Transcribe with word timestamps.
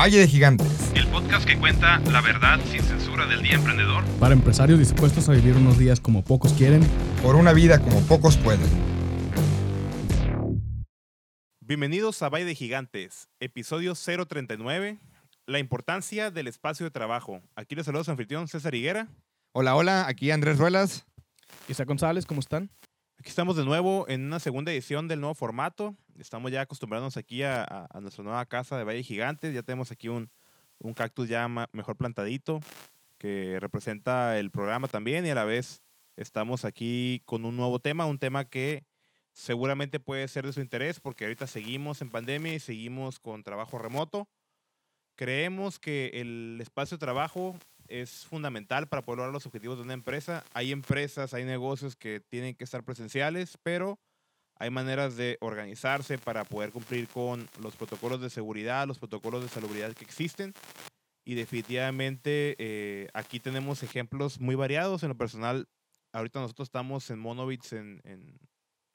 Valle 0.00 0.16
de 0.16 0.26
Gigantes. 0.26 0.92
El 0.94 1.06
podcast 1.08 1.46
que 1.46 1.58
cuenta 1.58 1.98
la 2.10 2.22
verdad 2.22 2.58
sin 2.70 2.80
censura 2.80 3.26
del 3.26 3.42
día 3.42 3.56
emprendedor. 3.56 4.02
Para 4.18 4.32
empresarios 4.32 4.78
dispuestos 4.78 5.28
a 5.28 5.32
vivir 5.32 5.54
unos 5.56 5.78
días 5.78 6.00
como 6.00 6.24
pocos 6.24 6.54
quieren. 6.54 6.80
Por 7.22 7.36
una 7.36 7.52
vida 7.52 7.78
como 7.80 8.00
pocos 8.06 8.38
pueden. 8.38 8.66
Bienvenidos 11.60 12.22
a 12.22 12.30
Valle 12.30 12.46
de 12.46 12.54
Gigantes, 12.54 13.28
episodio 13.40 13.92
039. 13.94 14.98
La 15.44 15.58
importancia 15.58 16.30
del 16.30 16.46
espacio 16.46 16.84
de 16.84 16.90
trabajo. 16.90 17.42
Aquí 17.54 17.74
les 17.74 17.84
saludo 17.84 18.02
su 18.02 18.10
anfitrión 18.10 18.48
César 18.48 18.74
Higuera. 18.74 19.06
Hola, 19.52 19.76
hola, 19.76 20.06
aquí 20.08 20.30
Andrés 20.30 20.56
Ruelas. 20.56 21.04
Isa 21.68 21.84
González, 21.84 22.24
¿cómo 22.24 22.40
están? 22.40 22.70
Aquí 23.18 23.28
estamos 23.28 23.54
de 23.54 23.66
nuevo 23.66 24.06
en 24.08 24.24
una 24.24 24.40
segunda 24.40 24.72
edición 24.72 25.08
del 25.08 25.20
nuevo 25.20 25.34
formato. 25.34 25.94
Estamos 26.20 26.52
ya 26.52 26.60
acostumbrándonos 26.60 27.16
aquí 27.16 27.42
a, 27.42 27.64
a- 27.64 28.00
nuestra 28.00 28.22
nueva 28.22 28.44
casa 28.46 28.76
de 28.76 28.84
Valle 28.84 29.02
Gigantes. 29.02 29.54
Ya 29.54 29.62
tenemos 29.62 29.90
aquí 29.90 30.08
un, 30.08 30.30
un 30.78 30.92
cactus 30.94 31.28
ya 31.28 31.48
ma- 31.48 31.68
mejor 31.72 31.96
plantadito 31.96 32.60
que 33.18 33.58
representa 33.60 34.38
el 34.38 34.50
programa 34.50 34.86
también 34.88 35.26
y 35.26 35.30
a 35.30 35.34
la 35.34 35.44
vez 35.44 35.82
estamos 36.16 36.64
aquí 36.64 37.22
con 37.24 37.44
un 37.44 37.56
nuevo 37.56 37.78
tema, 37.78 38.06
un 38.06 38.18
tema 38.18 38.44
que 38.44 38.84
seguramente 39.32 39.98
puede 40.00 40.28
ser 40.28 40.44
de 40.46 40.52
su 40.52 40.60
interés 40.60 41.00
porque 41.00 41.24
ahorita 41.24 41.46
seguimos 41.46 42.02
en 42.02 42.10
pandemia 42.10 42.54
y 42.54 42.60
seguimos 42.60 43.18
con 43.18 43.42
trabajo 43.42 43.78
remoto. 43.78 44.28
Creemos 45.16 45.78
que 45.78 46.10
el 46.14 46.58
espacio 46.60 46.96
de 46.96 47.00
trabajo 47.00 47.56
es 47.88 48.26
fundamental 48.26 48.88
para 48.88 49.02
poder 49.02 49.18
lograr 49.18 49.32
los 49.32 49.46
objetivos 49.46 49.76
de 49.78 49.84
una 49.84 49.94
empresa. 49.94 50.44
Hay 50.52 50.72
empresas, 50.72 51.34
hay 51.34 51.44
negocios 51.44 51.96
que 51.96 52.20
tienen 52.20 52.54
que 52.54 52.64
estar 52.64 52.84
presenciales, 52.84 53.58
pero 53.62 53.98
hay 54.60 54.70
maneras 54.70 55.16
de 55.16 55.36
organizarse 55.40 56.18
para 56.18 56.44
poder 56.44 56.70
cumplir 56.70 57.08
con 57.08 57.48
los 57.60 57.74
protocolos 57.74 58.20
de 58.20 58.30
seguridad, 58.30 58.86
los 58.86 58.98
protocolos 58.98 59.42
de 59.42 59.48
salubridad 59.48 59.92
que 59.94 60.04
existen. 60.04 60.52
Y 61.24 61.34
definitivamente 61.34 62.56
eh, 62.58 63.08
aquí 63.14 63.40
tenemos 63.40 63.82
ejemplos 63.82 64.38
muy 64.40 64.54
variados. 64.54 65.02
En 65.02 65.08
lo 65.10 65.16
personal, 65.16 65.66
ahorita 66.12 66.40
nosotros 66.40 66.66
estamos 66.68 67.10
en 67.10 67.18
Monobits 67.18 67.72
en, 67.72 68.00
en- 68.04 68.38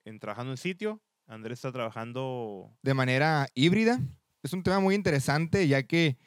en 0.05 0.19
trabajando 0.19 0.51
en 0.53 0.57
sitio. 0.57 1.01
Andrés 1.27 1.57
está 1.57 1.71
trabajando 1.71 2.71
De 2.83 2.93
manera 2.93 3.47
híbrida. 3.55 3.99
Es 4.43 4.53
un 4.53 4.61
tema 4.61 4.79
muy 4.79 4.93
interesante 4.93 5.67
ya 5.67 5.81
que 5.83 6.17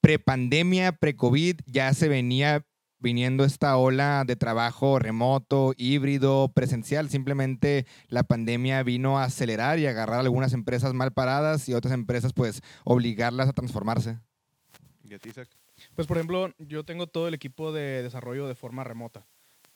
prepandemia, 0.00 0.92
pre-COVID, 0.92 1.60
ya 1.66 1.92
se 1.94 2.08
venía 2.08 2.64
viniendo 3.04 3.44
esta 3.44 3.76
ola 3.76 4.24
de 4.26 4.34
trabajo 4.34 4.98
remoto, 4.98 5.74
híbrido, 5.76 6.50
presencial. 6.52 7.10
Simplemente 7.10 7.86
la 8.08 8.24
pandemia 8.24 8.82
vino 8.82 9.18
a 9.18 9.24
acelerar 9.24 9.78
y 9.78 9.86
agarrar 9.86 10.16
a 10.16 10.22
algunas 10.22 10.54
empresas 10.54 10.94
mal 10.94 11.12
paradas 11.12 11.68
y 11.68 11.74
otras 11.74 11.92
empresas 11.92 12.32
pues 12.32 12.62
obligarlas 12.82 13.48
a 13.48 13.52
transformarse. 13.52 14.18
¿Y 15.04 15.12
a 15.12 15.18
ti, 15.18 15.28
Isaac? 15.28 15.48
Pues, 15.94 16.06
por 16.06 16.16
ejemplo, 16.16 16.54
yo 16.58 16.84
tengo 16.84 17.06
todo 17.06 17.28
el 17.28 17.34
equipo 17.34 17.72
de 17.72 18.02
desarrollo 18.02 18.48
de 18.48 18.54
forma 18.54 18.84
remota. 18.84 19.26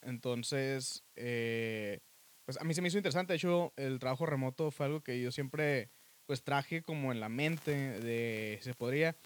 Entonces, 0.01 1.05
eh, 1.15 2.01
pues 2.47 2.59
a 2.59 2.65
mí 2.65 2.73
se 2.73 2.81
me 2.81 2.89
hizo 2.89 2.97
interesante. 2.97 3.35
De 3.35 3.37
hecho, 3.37 3.75
el 3.77 3.99
trabajo 3.99 4.25
remoto 4.25 4.71
fue 4.71 4.87
algo 4.87 5.03
que 5.03 5.21
yo 5.21 5.31
siempre 5.31 5.91
pues 6.25 6.43
traje 6.43 6.83
como 6.83 7.13
en 7.13 7.21
la 7.21 7.29
mente 7.29 7.73
de 8.01 8.59
si 8.61 8.71
se 8.71 8.75
podría. 8.75 9.17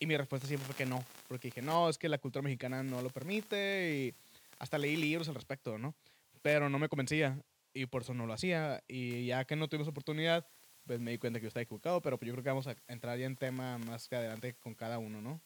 Y 0.00 0.06
mi 0.06 0.16
respuesta 0.16 0.48
siempre 0.48 0.66
fue 0.66 0.74
que 0.74 0.86
no. 0.86 1.04
Porque 1.28 1.48
dije, 1.48 1.62
no, 1.62 1.88
es 1.88 1.98
que 1.98 2.08
la 2.08 2.18
cultura 2.18 2.42
mexicana 2.42 2.82
no 2.82 3.02
lo 3.02 3.10
permite. 3.10 3.94
Y 3.94 4.14
hasta 4.58 4.78
leí 4.78 4.96
libros 4.96 5.28
al 5.28 5.36
respecto, 5.36 5.78
¿no? 5.78 5.94
Pero 6.42 6.68
no 6.68 6.78
me 6.78 6.88
convencía. 6.88 7.38
Y 7.72 7.86
por 7.86 8.02
eso 8.02 8.14
no 8.14 8.26
lo 8.26 8.32
hacía. 8.32 8.82
Y 8.88 9.26
ya 9.26 9.44
que 9.44 9.54
no 9.54 9.68
tuvimos 9.68 9.88
oportunidad, 9.88 10.48
pues 10.86 10.98
me 10.98 11.12
di 11.12 11.18
cuenta 11.18 11.38
que 11.38 11.44
yo 11.44 11.48
estaba 11.48 11.62
equivocado. 11.62 12.00
Pero 12.00 12.18
pues 12.18 12.26
yo 12.26 12.32
creo 12.32 12.42
que 12.42 12.50
vamos 12.50 12.66
a 12.66 12.74
entrar 12.88 13.16
ya 13.18 13.26
en 13.26 13.36
tema 13.36 13.78
más 13.78 14.08
que 14.08 14.16
adelante 14.16 14.54
con 14.54 14.74
cada 14.74 14.98
uno, 14.98 15.20
¿no? 15.20 15.40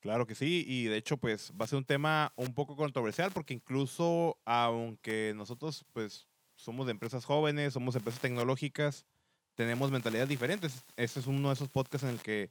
Claro 0.00 0.26
que 0.26 0.34
sí, 0.34 0.64
y 0.66 0.84
de 0.84 0.96
hecho 0.96 1.18
pues 1.18 1.52
va 1.60 1.66
a 1.66 1.68
ser 1.68 1.76
un 1.76 1.84
tema 1.84 2.32
un 2.36 2.54
poco 2.54 2.74
controversial 2.74 3.32
porque 3.32 3.52
incluso 3.52 4.38
aunque 4.46 5.34
nosotros 5.36 5.84
pues 5.92 6.26
somos 6.56 6.86
de 6.86 6.92
empresas 6.92 7.26
jóvenes, 7.26 7.74
somos 7.74 7.94
empresas 7.96 8.20
tecnológicas, 8.20 9.04
tenemos 9.54 9.90
mentalidades 9.90 10.30
diferentes. 10.30 10.84
Este 10.96 11.20
es 11.20 11.26
uno 11.26 11.48
de 11.48 11.54
esos 11.54 11.68
podcasts 11.68 12.04
en 12.04 12.14
el 12.14 12.20
que 12.20 12.50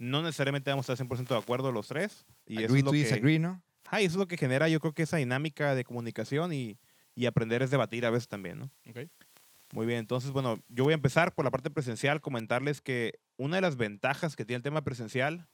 no 0.00 0.22
necesariamente 0.22 0.70
vamos 0.70 0.88
a 0.88 0.94
estar 0.94 1.06
100% 1.06 1.28
de 1.28 1.36
acuerdo 1.36 1.70
los 1.72 1.86
tres. 1.86 2.26
Y 2.46 2.56
eso 2.56 2.64
Agree 2.64 2.78
es, 2.78 2.84
lo 2.84 2.90
to 2.90 2.92
que, 2.92 2.98
disagree, 2.98 3.38
¿no? 3.38 3.62
Y 3.92 3.96
eso 4.04 4.06
es 4.06 4.16
lo 4.16 4.26
que 4.26 4.38
genera 4.38 4.68
yo 4.68 4.80
creo 4.80 4.94
que 4.94 5.02
esa 5.02 5.18
dinámica 5.18 5.74
de 5.74 5.84
comunicación 5.84 6.52
y, 6.52 6.78
y 7.14 7.26
aprender 7.26 7.62
es 7.62 7.70
debatir 7.70 8.06
a 8.06 8.10
veces 8.10 8.26
también, 8.26 8.58
¿no? 8.58 8.70
Ok. 8.88 9.10
Muy 9.72 9.86
bien, 9.86 10.00
entonces, 10.00 10.32
bueno, 10.32 10.58
yo 10.68 10.84
voy 10.84 10.92
a 10.92 10.94
empezar 10.94 11.34
por 11.34 11.44
la 11.44 11.50
parte 11.52 11.70
presencial, 11.70 12.20
comentarles 12.20 12.80
que 12.80 13.20
una 13.36 13.56
de 13.56 13.62
las 13.62 13.76
ventajas 13.76 14.34
que 14.34 14.44
tiene 14.44 14.56
el 14.56 14.62
tema 14.62 14.82
presencial 14.82 15.46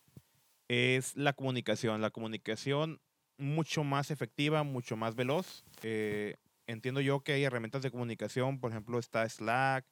es 0.69 1.17
la 1.17 1.33
comunicación. 1.33 2.01
La 2.01 2.11
comunicación 2.11 3.01
mucho 3.37 3.85
más 3.85 4.11
efectiva, 4.11 4.63
mucho 4.63 4.97
más 4.97 5.17
veloz. 5.17 5.65
Eh, 5.83 6.37
entiendo 6.67 7.01
yo 7.01 7.21
que 7.21 7.33
hay 7.33 7.45
herramientas 7.45 7.83
de 7.83 7.91
comunicación, 7.91 8.59
por 8.59 8.71
ejemplo, 8.71 8.99
está 8.99 9.29
Slack, 9.29 9.85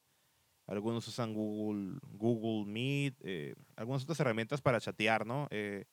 algunos 0.67 1.07
usan 1.09 1.35
Google, 1.35 1.99
Google 2.13 2.71
Meet, 2.71 3.17
eh, 3.23 3.55
algunas 3.77 4.03
otras 4.05 4.21
herramientas 4.21 4.61
para 4.61 4.81
chatear, 4.81 5.27
¿no? 5.27 5.49
Eh, 5.51 5.85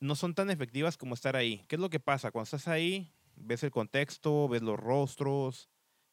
no 0.00 0.14
son 0.14 0.34
tan 0.34 0.50
efectivas 0.50 0.96
como 0.96 1.14
estar 1.14 1.36
ahí. 1.36 1.64
¿Qué 1.68 1.76
es 1.76 1.80
lo 1.80 1.90
que 1.90 2.00
pasa? 2.00 2.30
Cuando 2.30 2.44
estás 2.44 2.68
ahí, 2.68 3.12
ves 3.34 3.62
el 3.62 3.70
contexto, 3.70 4.48
ves 4.48 4.62
los 4.62 4.78
rostros, 4.78 5.68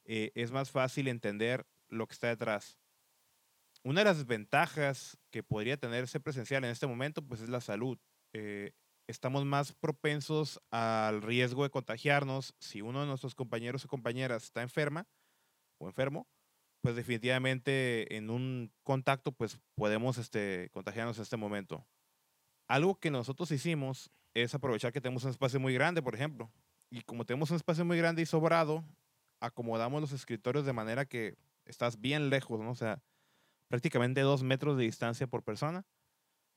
eh, 0.05 0.31
es 0.35 0.51
más 0.51 0.71
fácil 0.71 1.07
entender 1.07 1.65
lo 1.87 2.07
que 2.07 2.13
está 2.13 2.27
detrás. 2.27 2.77
Una 3.83 4.01
de 4.01 4.05
las 4.05 4.25
ventajas 4.25 5.17
que 5.31 5.43
podría 5.43 5.77
tener 5.77 6.05
ese 6.05 6.19
presencial 6.19 6.63
en 6.63 6.71
este 6.71 6.87
momento, 6.87 7.21
pues 7.21 7.41
es 7.41 7.49
la 7.49 7.61
salud. 7.61 7.99
Eh, 8.33 8.71
estamos 9.07 9.45
más 9.45 9.73
propensos 9.73 10.59
al 10.71 11.21
riesgo 11.21 11.63
de 11.63 11.69
contagiarnos 11.69 12.55
si 12.59 12.81
uno 12.81 13.01
de 13.01 13.07
nuestros 13.07 13.35
compañeros 13.35 13.85
o 13.85 13.87
compañeras 13.87 14.43
está 14.43 14.61
enferma 14.61 15.07
o 15.77 15.87
enfermo, 15.87 16.27
pues 16.85 16.95
definitivamente 16.95 18.15
en 18.15 18.29
un 18.29 18.71
contacto 18.83 19.31
pues 19.31 19.59
podemos 19.73 20.19
este, 20.19 20.69
contagiarnos 20.71 21.17
en 21.17 21.23
este 21.23 21.35
momento. 21.35 21.83
Algo 22.67 22.99
que 22.99 23.09
nosotros 23.09 23.49
hicimos 23.49 24.11
es 24.35 24.53
aprovechar 24.53 24.93
que 24.93 25.01
tenemos 25.01 25.23
un 25.23 25.31
espacio 25.31 25.59
muy 25.59 25.73
grande, 25.73 26.03
por 26.03 26.13
ejemplo. 26.13 26.51
Y 26.91 27.01
como 27.01 27.25
tenemos 27.25 27.49
un 27.49 27.55
espacio 27.55 27.85
muy 27.85 27.97
grande 27.97 28.21
y 28.21 28.27
sobrado, 28.27 28.85
acomodamos 29.41 29.99
los 29.99 30.11
escritorios 30.11 30.63
de 30.63 30.73
manera 30.73 31.07
que 31.07 31.33
estás 31.65 31.99
bien 31.99 32.29
lejos, 32.29 32.59
¿no? 32.59 32.69
O 32.69 32.75
sea, 32.75 33.01
prácticamente 33.67 34.21
dos 34.21 34.43
metros 34.43 34.77
de 34.77 34.83
distancia 34.83 35.25
por 35.25 35.41
persona. 35.41 35.87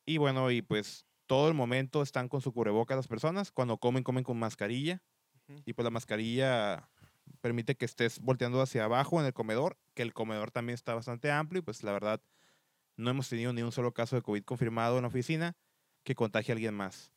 Y 0.05 0.19
bueno, 0.19 0.51
y 0.51 0.61
pues 0.61 1.07
todo 1.27 1.49
el 1.49 1.55
momento 1.55 2.03
están 2.03 2.29
con 2.29 2.43
su 2.43 2.53
cubreboca 2.53 2.95
las 2.95 3.09
personas. 3.09 3.51
Cuando 3.51 3.79
comen, 3.79 4.03
comen 4.03 4.25
con 4.25 4.39
mascarilla. 4.39 5.01
Y 5.65 5.73
pues 5.73 5.85
la 5.85 5.91
mascarilla 5.91 6.91
permite 7.41 7.77
que 7.77 7.85
estés 7.85 8.21
volteando 8.21 8.61
hacia 8.61 8.85
abajo 8.85 9.21
en 9.21 9.27
el 9.27 9.33
comedor, 9.33 9.79
que 9.95 10.03
el 10.03 10.13
comedor 10.13 10.51
también 10.51 10.75
está 10.75 10.95
bastante 10.95 11.31
amplio. 11.31 11.61
Y 11.61 11.63
pues 11.63 11.83
la 11.83 11.93
verdad, 11.93 12.23
no 12.97 13.11
hemos 13.11 13.29
tenido 13.29 13.53
ni 13.53 13.63
un 13.63 13.73
solo 13.73 13.93
caso 13.93 14.17
de 14.17 14.23
COVID 14.23 14.45
confirmado 14.45 14.97
en 14.97 15.03
la 15.03 15.09
oficina 15.09 15.57
que 16.05 16.15
contagie 16.15 16.53
a 16.53 16.55
alguien 16.55 16.75
más. 16.75 17.13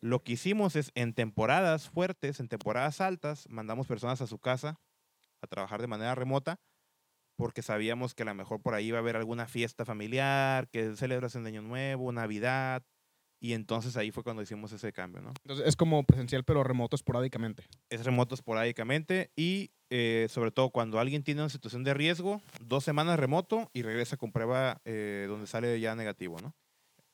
Lo 0.00 0.22
que 0.22 0.32
hicimos 0.32 0.76
es 0.76 0.92
en 0.94 1.12
temporadas 1.12 1.88
fuertes, 1.88 2.40
en 2.40 2.48
temporadas 2.48 3.00
altas, 3.00 3.48
mandamos 3.48 3.86
personas 3.86 4.20
a 4.20 4.26
su 4.26 4.38
casa 4.38 4.80
a 5.40 5.46
trabajar 5.46 5.80
de 5.80 5.88
manera 5.88 6.14
remota 6.14 6.60
porque 7.38 7.62
sabíamos 7.62 8.16
que 8.16 8.24
a 8.24 8.26
lo 8.26 8.34
mejor 8.34 8.60
por 8.60 8.74
ahí 8.74 8.88
iba 8.88 8.98
a 8.98 9.00
haber 9.00 9.16
alguna 9.16 9.46
fiesta 9.46 9.84
familiar, 9.84 10.68
que 10.70 10.96
celebración 10.96 11.44
de 11.44 11.50
Año 11.50 11.62
Nuevo, 11.62 12.10
Navidad, 12.10 12.82
y 13.40 13.52
entonces 13.52 13.96
ahí 13.96 14.10
fue 14.10 14.24
cuando 14.24 14.42
hicimos 14.42 14.72
ese 14.72 14.92
cambio, 14.92 15.20
¿no? 15.22 15.32
Entonces 15.42 15.66
es 15.66 15.76
como 15.76 16.04
presencial, 16.04 16.44
pero 16.44 16.64
remoto 16.64 16.96
esporádicamente. 16.96 17.64
Es 17.88 18.04
remoto 18.04 18.34
esporádicamente 18.34 19.30
y 19.36 19.70
eh, 19.90 20.26
sobre 20.28 20.50
todo 20.50 20.70
cuando 20.70 20.98
alguien 20.98 21.22
tiene 21.22 21.42
una 21.42 21.48
situación 21.48 21.84
de 21.84 21.94
riesgo, 21.94 22.42
dos 22.60 22.84
semanas 22.84 23.18
remoto 23.18 23.70
y 23.72 23.82
regresa 23.82 24.16
con 24.16 24.32
prueba 24.32 24.80
eh, 24.84 25.26
donde 25.28 25.46
sale 25.46 25.78
ya 25.80 25.94
negativo, 25.94 26.38
¿no? 26.42 26.54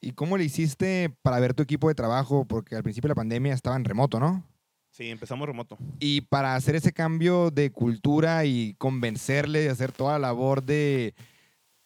¿Y 0.00 0.12
cómo 0.12 0.36
le 0.36 0.44
hiciste 0.44 1.14
para 1.22 1.40
ver 1.40 1.54
tu 1.54 1.62
equipo 1.62 1.88
de 1.88 1.94
trabajo? 1.94 2.44
Porque 2.44 2.76
al 2.76 2.82
principio 2.82 3.08
de 3.08 3.12
la 3.12 3.16
pandemia 3.16 3.54
estaba 3.54 3.76
en 3.76 3.84
remoto, 3.84 4.20
¿no? 4.20 4.44
Sí, 4.90 5.10
empezamos 5.10 5.46
remoto. 5.46 5.76
Y 5.98 6.22
para 6.22 6.54
hacer 6.54 6.76
ese 6.76 6.92
cambio 6.92 7.50
de 7.50 7.70
cultura 7.72 8.44
y 8.44 8.74
convencerle 8.74 9.64
y 9.64 9.68
hacer 9.68 9.92
toda 9.92 10.12
la 10.12 10.28
labor 10.28 10.62
de, 10.62 11.14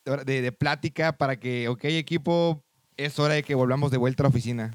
de, 0.05 0.43
de 0.43 0.53
plática 0.53 1.17
para 1.17 1.39
que, 1.39 1.69
ok, 1.69 1.85
equipo, 1.85 2.65
es 2.99 3.19
hora 3.19 3.35
de 3.35 3.43
que 3.43 3.55
volvamos 3.55 3.91
de 3.91 3.97
vuelta 3.97 4.23
a 4.23 4.25
la 4.25 4.29
oficina. 4.29 4.75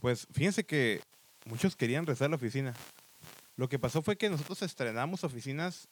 Pues 0.00 0.26
fíjense 0.32 0.64
que 0.64 1.00
muchos 1.44 1.76
querían 1.76 2.04
regresar 2.06 2.26
a 2.26 2.30
la 2.30 2.36
oficina. 2.36 2.74
Lo 3.56 3.68
que 3.68 3.78
pasó 3.78 4.02
fue 4.02 4.16
que 4.16 4.30
nosotros 4.30 4.62
estrenamos 4.62 5.22
oficinas, 5.22 5.86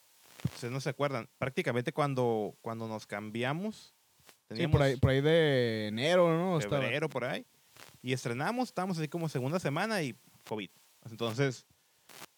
ustedes 0.45 0.73
no 0.73 0.81
se 0.81 0.89
acuerdan, 0.89 1.29
prácticamente 1.39 1.93
cuando, 1.93 2.57
cuando 2.63 2.89
nos 2.89 3.07
cambiamos, 3.07 3.95
Sí, 4.51 4.67
por 4.67 4.81
ahí, 4.81 4.97
por 4.97 5.11
ahí 5.11 5.21
de 5.21 5.89
enero, 5.89 6.35
¿no? 6.35 6.59
Estaba. 6.59 6.81
febrero, 6.81 7.11
por 7.11 7.25
ahí, 7.25 7.45
y 8.01 8.15
estrenamos, 8.15 8.71
estábamos 8.71 8.97
así 8.97 9.07
como 9.07 9.29
segunda 9.29 9.61
semana 9.61 10.01
y 10.03 10.17
COVID. 10.49 10.71
Entonces, 11.11 11.67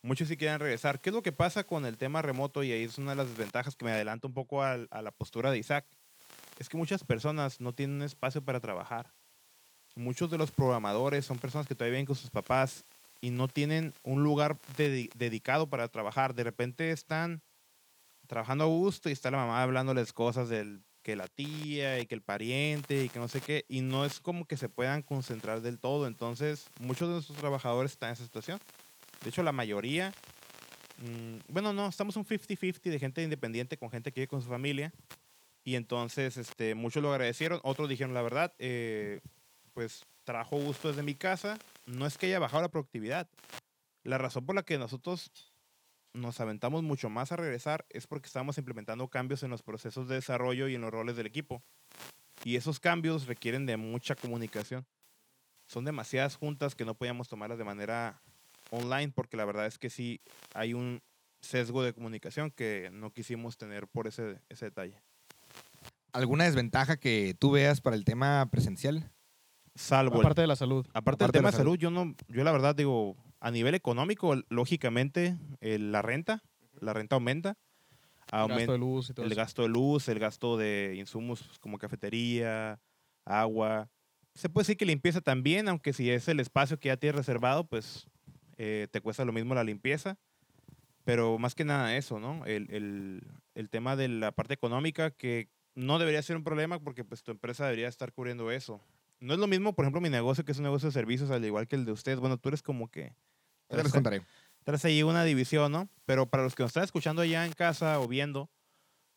muchos 0.03 0.27
sí 0.27 0.37
quieren 0.37 0.59
regresar. 0.59 1.01
¿Qué 1.01 1.11
es 1.11 1.15
lo 1.15 1.23
que 1.23 1.31
pasa 1.31 1.63
con 1.63 1.87
el 1.87 1.97
tema 1.97 2.21
remoto? 2.21 2.65
Y 2.65 2.73
ahí 2.73 2.83
es 2.83 2.99
una 2.99 3.11
de 3.11 3.17
las 3.19 3.29
desventajas 3.29 3.77
que 3.77 3.85
me 3.85 3.93
adelanto 3.93 4.27
un 4.27 4.35
poco 4.35 4.65
al- 4.65 4.89
a, 4.91 5.03
la 5.03 5.13
postura 5.13 5.53
de 5.53 5.59
Isaac. 5.59 5.87
Es 6.59 6.69
que 6.69 6.77
muchas 6.77 7.05
personas 7.05 7.61
no 7.61 7.73
tienen 7.75 7.99
un 7.99 8.03
espacio 8.03 8.43
para 8.45 8.59
trabajar. 8.59 9.13
Muchos 9.95 10.31
de 10.31 10.39
los 10.39 10.51
programadores 10.51 11.25
son 11.25 11.39
personas 11.39 11.67
que 11.67 11.75
todavía 11.75 11.97
viven 11.97 12.07
con 12.07 12.17
sus 12.17 12.31
papás 12.31 12.85
y 13.21 13.31
no 13.31 13.49
tienen 13.49 13.93
un 14.03 14.23
lugar 14.23 14.59
dedi- 14.77 15.11
dedicado 15.15 15.69
para 15.69 15.89
trabajar. 15.89 16.35
De 16.35 16.45
repente 16.45 16.91
están 16.91 17.43
trabajando 18.27 18.65
a 18.65 18.69
gusto 18.69 19.09
y 19.09 19.13
está 19.13 19.31
la 19.31 19.39
mamá 19.39 19.63
hablándoles 19.63 20.13
cosas 20.13 20.49
del 20.49 20.83
que 21.03 21.17
la 21.17 21.27
tía 21.29 21.99
y 21.99 22.07
que 22.07 22.15
el 22.15 22.23
pariente 22.23 23.05
y 23.05 23.09
que 23.09 23.19
no 23.19 23.27
sé 23.27 23.41
qué, 23.41 23.65
y 23.69 23.81
no 23.81 24.05
es 24.05 24.21
como 24.21 24.45
que 24.45 24.57
se 24.57 24.69
puedan 24.69 25.03
concentrar 25.03 25.63
del 25.63 25.79
todo. 25.79 26.07
Entonces, 26.07 26.69
muchos 26.79 27.09
de 27.09 27.15
nuestros 27.15 27.39
trabajadores 27.39 27.93
están 27.93 28.11
en 28.11 28.13
esa 28.15 28.25
situación. 28.25 28.59
De 29.23 29.31
hecho, 29.31 29.43
la 29.43 29.53
mayoría, 29.53 30.13
mm, 30.99 31.53
bueno, 31.53 31.73
no, 31.73 31.89
estamos 31.89 32.17
un 32.17 32.25
50-50 32.25 32.91
de 32.91 32.99
gente 32.99 33.23
independiente 33.23 33.79
con 33.79 33.91
gente 33.91 34.13
que 34.13 34.21
vive 34.21 34.29
con 34.29 34.43
su 34.43 34.49
familia. 34.49 34.93
Y 35.65 35.75
entonces, 35.75 36.37
este, 36.37 36.75
muchos 36.75 37.03
lo 37.03 37.13
agradecieron, 37.13 37.61
otros 37.63 37.89
dijeron 37.89 38.15
la 38.15 38.23
verdad, 38.23 38.53
eh, 38.59 39.21
pues 39.73 40.05
trabajo 40.25 40.57
gusto 40.57 40.89
desde 40.89 41.03
mi 41.03 41.15
casa. 41.15 41.59
No 41.87 42.07
es 42.07 42.19
que 42.19 42.27
haya 42.27 42.39
bajado 42.39 42.63
la 42.63 42.71
productividad. 42.71 43.29
La 44.03 44.19
razón 44.19 44.47
por 44.47 44.55
la 44.55 44.63
que 44.63 44.79
nosotros 44.79 45.31
nos 46.13 46.41
aventamos 46.41 46.83
mucho 46.83 47.11
más 47.11 47.33
a 47.33 47.37
regresar 47.37 47.87
es 47.91 48.07
porque 48.07 48.27
estamos 48.27 48.59
implementando 48.59 49.09
cambios 49.09 49.43
en 49.43 49.51
los 49.51 49.63
procesos 49.63 50.09
de 50.09 50.17
desarrollo 50.17 50.69
y 50.69 50.75
en 50.75 50.81
los 50.81 50.91
roles 50.91 51.17
del 51.17 51.27
equipo. 51.27 51.63
Y 52.45 52.57
esos 52.57 52.81
cambios 52.81 53.27
requieren 53.27 53.67
de 53.67 53.77
mucha 53.77 54.15
comunicación. 54.15 54.87
Son 55.67 55.85
demasiadas 55.85 56.37
juntas 56.37 56.75
que 56.75 56.85
no 56.85 56.95
podíamos 56.95 57.29
tomarlas 57.29 57.59
de 57.59 57.65
manera 57.65 58.21
online 58.71 59.13
porque 59.15 59.37
la 59.37 59.45
verdad 59.45 59.67
es 59.67 59.79
que 59.79 59.91
sí 59.91 60.21
hay 60.55 60.75
un 60.75 61.01
sesgo 61.41 61.83
de 61.83 61.93
comunicación 61.93 62.51
que 62.51 62.91
no 62.93 63.13
quisimos 63.13 63.57
tener 63.57 63.87
por 63.87 64.07
ese, 64.07 64.41
ese 64.49 64.67
detalle. 64.67 65.01
¿Alguna 66.13 66.45
desventaja 66.45 66.97
que 66.97 67.37
tú 67.39 67.53
veas 67.53 67.81
para 67.81 67.97
el 67.97 68.05
tema 68.05 68.49
presencial? 68.51 69.11
Salvo 69.75 70.17
el- 70.17 70.21
Aparte 70.21 70.41
de 70.43 70.47
la 70.47 70.57
salud. 70.57 70.87
Aparte, 70.93 71.25
del 71.25 71.27
Aparte 71.27 71.27
de 71.27 71.33
tema 71.39 71.51
la 71.51 71.57
salud, 71.57 71.79
yo 71.79 71.91
no, 71.91 72.15
yo 72.29 72.45
la 72.45 72.53
verdad 72.53 72.75
digo, 72.75 73.17
a 73.41 73.51
nivel 73.51 73.75
económico, 73.75 74.35
lógicamente, 74.49 75.37
el- 75.61 75.93
la 75.93 76.03
renta, 76.03 76.43
la 76.81 76.93
renta 76.93 77.17
aumenta. 77.17 77.57
Gasto 78.33 78.37
Aumenta 78.37 78.73
de 78.73 78.79
luz 78.79 79.11
y 79.11 79.15
todo 79.15 79.27
el 79.27 79.33
eso. 79.33 79.41
gasto 79.41 79.63
de 79.63 79.69
luz, 79.69 80.09
el 80.09 80.19
gasto 80.21 80.57
de 80.57 80.95
insumos 80.97 81.43
pues, 81.43 81.59
como 81.59 81.79
cafetería, 81.79 82.81
agua. 83.25 83.89
Se 84.35 84.49
puede 84.49 84.63
decir 84.65 84.77
que 84.77 84.87
limpieza 84.87 85.21
también, 85.21 85.69
aunque 85.69 85.93
si 85.93 86.11
es 86.11 86.29
el 86.29 86.39
espacio 86.39 86.79
que 86.79 86.89
ya 86.89 86.97
tienes 86.97 87.17
reservado, 87.17 87.65
pues 87.65 88.07
eh, 88.57 88.87
te 88.93 89.01
cuesta 89.01 89.25
lo 89.25 89.33
mismo 89.33 89.55
la 89.55 89.65
limpieza. 89.65 90.19
Pero 91.05 91.39
más 91.39 91.55
que 91.55 91.65
nada 91.65 91.97
eso, 91.97 92.21
¿no? 92.21 92.45
El, 92.47 92.71
el- 92.71 93.23
el 93.55 93.69
tema 93.71 93.97
de 93.97 94.07
la 94.09 94.31
parte 94.33 94.55
económica, 94.55 95.11
que 95.11 95.49
no 95.75 95.99
debería 95.99 96.23
ser 96.23 96.37
un 96.37 96.45
problema 96.45 96.79
porque 96.79 97.03
pues 97.05 97.23
tu 97.23 97.31
empresa 97.33 97.65
debería 97.65 97.89
estar 97.89 98.13
cubriendo 98.13 98.51
eso. 98.53 98.81
No 99.21 99.35
es 99.35 99.39
lo 99.39 99.47
mismo, 99.47 99.75
por 99.75 99.85
ejemplo, 99.85 100.01
mi 100.01 100.11
negocio, 100.11 100.45
que 100.45 100.53
es 100.53 100.59
un 100.59 100.65
negocio 100.65 100.89
de 100.89 100.93
servicios, 100.93 101.31
al 101.31 101.45
igual 101.45 101.69
que 101.69 101.77
el 101.77 101.85
de 101.85 101.93
ustedes. 101.93 102.19
Bueno, 102.19 102.39
tú 102.39 102.49
eres 102.49 102.63
como 102.63 102.91
que... 102.91 103.15
Ya 103.69 103.83
les 103.83 103.93
contaré. 103.93 104.23
traes 104.65 104.85
ahí 104.85 105.03
una 105.03 105.25
división, 105.25 105.71
¿no? 105.71 105.89
Pero 106.07 106.29
para 106.29 106.43
los 106.43 106.55
que 106.55 106.63
nos 106.63 106.71
están 106.71 106.85
escuchando 106.85 107.23
allá 107.23 107.47
en 107.47 107.53
casa 107.53 108.01
o 108.01 108.09
viendo, 108.09 108.51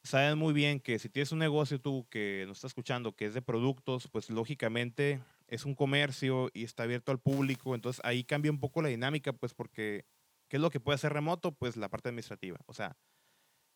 saben 0.04 0.38
muy 0.38 0.54
bien 0.54 0.80
que 0.80 1.00
si 1.00 1.10
tienes 1.10 1.32
un 1.32 1.40
negocio 1.40 1.80
tú 1.80 2.06
que 2.10 2.44
nos 2.48 2.58
está 2.58 2.68
escuchando 2.68 3.16
que 3.16 3.26
es 3.26 3.34
de 3.34 3.42
productos, 3.42 4.08
pues 4.10 4.30
lógicamente 4.30 5.22
es 5.48 5.66
un 5.66 5.76
comercio 5.76 6.50
y 6.54 6.64
está 6.64 6.84
abierto 6.84 7.12
al 7.12 7.20
público, 7.20 7.74
entonces 7.74 8.02
ahí 8.04 8.24
cambia 8.24 8.52
un 8.52 8.60
poco 8.60 8.82
la 8.82 8.90
dinámica, 8.90 9.34
pues 9.34 9.54
porque 9.54 10.06
¿qué 10.50 10.58
es 10.58 10.62
lo 10.62 10.70
que 10.70 10.80
puede 10.80 10.96
hacer 10.96 11.14
remoto? 11.14 11.54
Pues 11.54 11.78
la 11.78 11.90
parte 11.90 12.10
administrativa. 12.10 12.60
O 12.66 12.74
sea, 12.74 12.98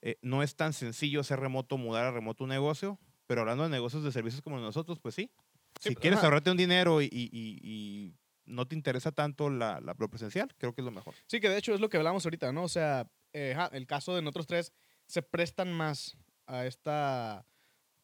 eh, 0.02 0.18
no 0.22 0.44
es 0.44 0.56
tan 0.56 0.74
sencillo 0.74 1.22
hacer 1.22 1.40
remoto, 1.40 1.78
mudar 1.78 2.06
a 2.06 2.12
remoto 2.12 2.44
un 2.44 2.50
negocio, 2.50 3.00
pero 3.26 3.42
hablando 3.42 3.64
de 3.64 3.70
negocios 3.70 4.04
de 4.04 4.12
servicios 4.12 4.42
como 4.42 4.60
nosotros, 4.60 5.00
pues 5.00 5.16
sí. 5.16 5.32
Sí, 5.80 5.90
si 5.90 5.96
quieres 5.96 6.18
ajá. 6.18 6.28
ahorrarte 6.28 6.52
un 6.52 6.58
dinero 6.58 7.02
y, 7.02 7.06
y- 7.06 7.30
y- 7.32 8.14
no 8.46 8.66
te 8.66 8.76
interesa 8.76 9.12
tanto 9.12 9.50
la, 9.50 9.82
la 9.82 9.94
lo 9.98 10.10
presencial, 10.10 10.54
creo 10.58 10.74
que 10.74 10.80
es 10.82 10.86
lo 10.86 10.92
mejor. 10.92 11.14
Sí, 11.26 11.42
que 11.42 11.50
de 11.50 11.58
hecho 11.58 11.74
es 11.74 11.82
lo 11.82 11.90
que 11.90 11.98
hablamos 11.98 12.26
ahorita, 12.26 12.54
¿no? 12.54 12.64
O 12.64 12.70
sea, 12.70 13.10
eh, 13.34 13.54
ajá, 13.56 13.70
el 13.76 13.86
caso 13.86 14.16
de 14.16 14.22
nosotros 14.22 14.48
tres 14.48 14.72
se 15.06 15.22
prestan 15.22 15.74
más 15.74 16.16
a 16.46 16.66
esta 16.66 17.46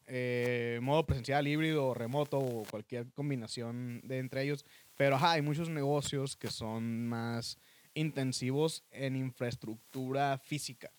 eh, 0.06 0.78
modo 0.82 1.06
presencial, 1.06 1.46
híbrido, 1.48 1.94
remoto 1.94 2.38
o 2.38 2.64
cualquier 2.70 3.10
combinación 3.12 4.02
de 4.04 4.18
entre 4.18 4.42
ellos. 4.42 4.66
Pero 4.96 5.16
ajá, 5.16 5.32
hay 5.32 5.42
muchos 5.42 5.70
negocios 5.70 6.36
que 6.36 6.50
son 6.50 7.06
más 7.08 7.58
intensivos 7.94 8.84
en 8.90 9.16
infraestructura 9.16 10.36
física. 10.38 10.90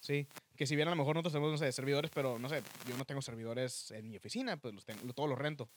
Sí, 0.00 0.26
que 0.56 0.66
si 0.66 0.76
bien 0.76 0.88
a 0.88 0.92
lo 0.92 0.96
mejor 0.96 1.14
nosotros 1.14 1.34
tenemos, 1.34 1.52
no 1.52 1.58
sé, 1.58 1.70
servidores, 1.72 2.10
pero 2.14 2.38
no 2.38 2.48
sé, 2.48 2.62
yo 2.88 2.96
no 2.96 3.04
tengo 3.04 3.20
servidores 3.22 3.90
en 3.90 4.08
mi 4.08 4.16
oficina, 4.16 4.56
pues 4.56 4.74
los 4.74 4.84
tengo, 4.84 5.12
todos 5.12 5.28
los 5.28 5.38
rento. 5.38 5.68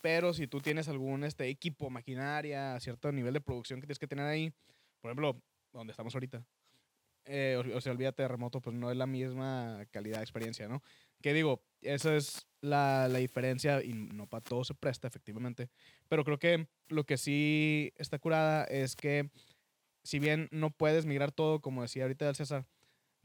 Pero 0.00 0.32
si 0.32 0.46
tú 0.46 0.60
tienes 0.60 0.88
algún 0.88 1.24
este, 1.24 1.48
equipo, 1.48 1.90
maquinaria, 1.90 2.78
cierto 2.80 3.12
nivel 3.12 3.34
de 3.34 3.40
producción 3.40 3.80
que 3.80 3.86
tienes 3.86 3.98
que 3.98 4.06
tener 4.06 4.26
ahí, 4.26 4.52
por 5.00 5.10
ejemplo, 5.10 5.42
donde 5.72 5.90
estamos 5.90 6.14
ahorita, 6.14 6.44
eh, 7.26 7.56
o, 7.58 7.76
o 7.76 7.80
sea, 7.80 7.92
olvídate 7.92 8.22
de 8.22 8.28
remoto, 8.28 8.60
pues 8.60 8.74
no 8.74 8.90
es 8.90 8.96
la 8.96 9.06
misma 9.06 9.84
calidad 9.90 10.18
de 10.18 10.22
experiencia, 10.22 10.68
¿no? 10.68 10.82
Que 11.20 11.34
digo, 11.34 11.62
esa 11.82 12.16
es 12.16 12.46
la, 12.60 13.08
la 13.08 13.18
diferencia 13.18 13.82
y 13.82 13.92
no 13.92 14.26
para 14.26 14.42
todo 14.42 14.64
se 14.64 14.74
presta, 14.74 15.08
efectivamente. 15.08 15.68
Pero 16.08 16.24
creo 16.24 16.38
que 16.38 16.66
lo 16.88 17.04
que 17.04 17.18
sí 17.18 17.92
está 17.96 18.18
curada 18.18 18.64
es 18.64 18.96
que 18.96 19.30
si 20.02 20.18
bien 20.18 20.48
no 20.50 20.70
puedes 20.70 21.06
migrar 21.06 21.32
todo, 21.32 21.60
como 21.60 21.82
decía 21.82 22.04
ahorita 22.04 22.28
el 22.28 22.36
César, 22.36 22.66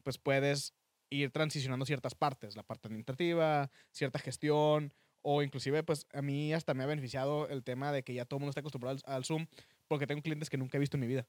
pues 0.04 0.18
puedes 0.18 0.74
ir 1.10 1.32
transicionando 1.32 1.86
ciertas 1.86 2.16
partes, 2.16 2.56
la 2.56 2.64
parte 2.64 2.88
administrativa, 2.88 3.72
cierta 3.92 4.20
gestión, 4.20 4.94
o 5.28 5.42
inclusive, 5.42 5.82
pues 5.82 6.06
a 6.14 6.22
mí 6.22 6.54
hasta 6.54 6.76
me 6.76 6.84
ha 6.84 6.86
beneficiado 6.86 7.50
el 7.50 7.64
tema 7.64 7.92
de 7.92 8.04
que 8.04 8.14
ya 8.14 8.26
todo 8.26 8.38
el 8.38 8.42
mundo 8.42 8.52
está 8.52 8.60
acostumbrado 8.60 8.98
al, 9.08 9.14
al 9.16 9.26
Zoom, 9.26 9.48
porque 9.88 10.06
tengo 10.06 10.22
clientes 10.22 10.52
que 10.52 10.58
nunca 10.58 10.78
he 10.78 10.80
visto 10.80 10.98
en 10.98 11.02
mi 11.02 11.08
vida. 11.08 11.26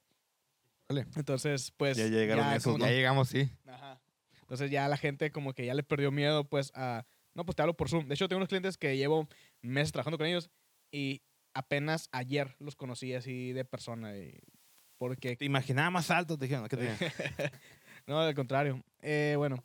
Vale. 0.87 1.06
Entonces, 1.16 1.72
pues... 1.78 1.96
Ya 1.96 2.06
llegaron 2.06 2.46
es 2.48 2.58
esos, 2.58 2.78
Ya 2.78 2.90
llegamos, 2.90 3.28
sí. 3.31 3.48
Ajá. 3.66 3.98
Entonces 4.43 4.70
ya 4.70 4.87
la 4.87 4.98
gente 4.98 5.32
como 5.32 5.54
que 5.54 5.64
ya 5.64 5.72
le 5.72 5.82
perdió 5.82 6.12
miedo, 6.12 6.44
pues, 6.46 6.72
a... 6.75 7.06
No, 7.34 7.46
pues 7.46 7.56
te 7.56 7.62
hablo 7.62 7.75
por 7.75 7.88
Zoom. 7.88 8.06
De 8.06 8.14
hecho, 8.14 8.28
tengo 8.28 8.37
unos 8.38 8.48
clientes 8.50 8.76
que 8.76 8.96
llevo 8.98 9.28
meses 9.62 9.93
trabajando 9.93 10.19
con 10.19 10.26
ellos 10.26 10.50
y 10.92 11.22
apenas 11.54 12.08
ayer 12.12 12.54
los 12.58 12.76
conocí 12.76 13.14
así 13.14 13.52
de 13.54 13.64
persona. 13.64 14.14
Y 14.16 14.38
porque 14.99 15.37
Te 15.37 15.46
imaginaba 15.46 15.88
más 15.90 16.10
alto, 16.10 16.37
te 16.37 16.44
dijeron. 16.44 16.69
¿qué 16.69 16.76
te? 16.76 16.88
No, 18.06 18.20
al 18.20 18.34
contrario. 18.34 18.84
Eh, 19.00 19.34
bueno, 19.38 19.64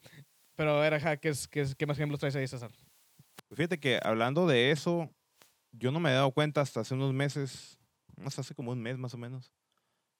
pero 0.55 0.77
a 0.77 0.81
ver, 0.81 0.93
ajá, 0.95 1.17
¿qué, 1.17 1.29
es, 1.29 1.47
qué, 1.49 1.61
es- 1.61 1.75
qué 1.75 1.85
más 1.85 1.97
ejemplos 1.97 2.19
traes 2.19 2.35
ahí, 2.35 2.47
César? 2.47 2.71
Fíjate 3.53 3.79
que 3.79 3.99
hablando 4.03 4.47
de 4.47 4.71
eso, 4.71 5.09
yo 5.71 5.91
no 5.91 5.99
me 5.99 6.09
he 6.09 6.13
dado 6.13 6.31
cuenta 6.31 6.61
hasta 6.61 6.81
hace 6.81 6.93
unos 6.93 7.13
meses, 7.13 7.77
hasta 8.23 8.41
hace 8.41 8.55
como 8.55 8.71
un 8.71 8.81
mes 8.81 8.97
más 8.97 9.13
o 9.13 9.17
menos, 9.17 9.53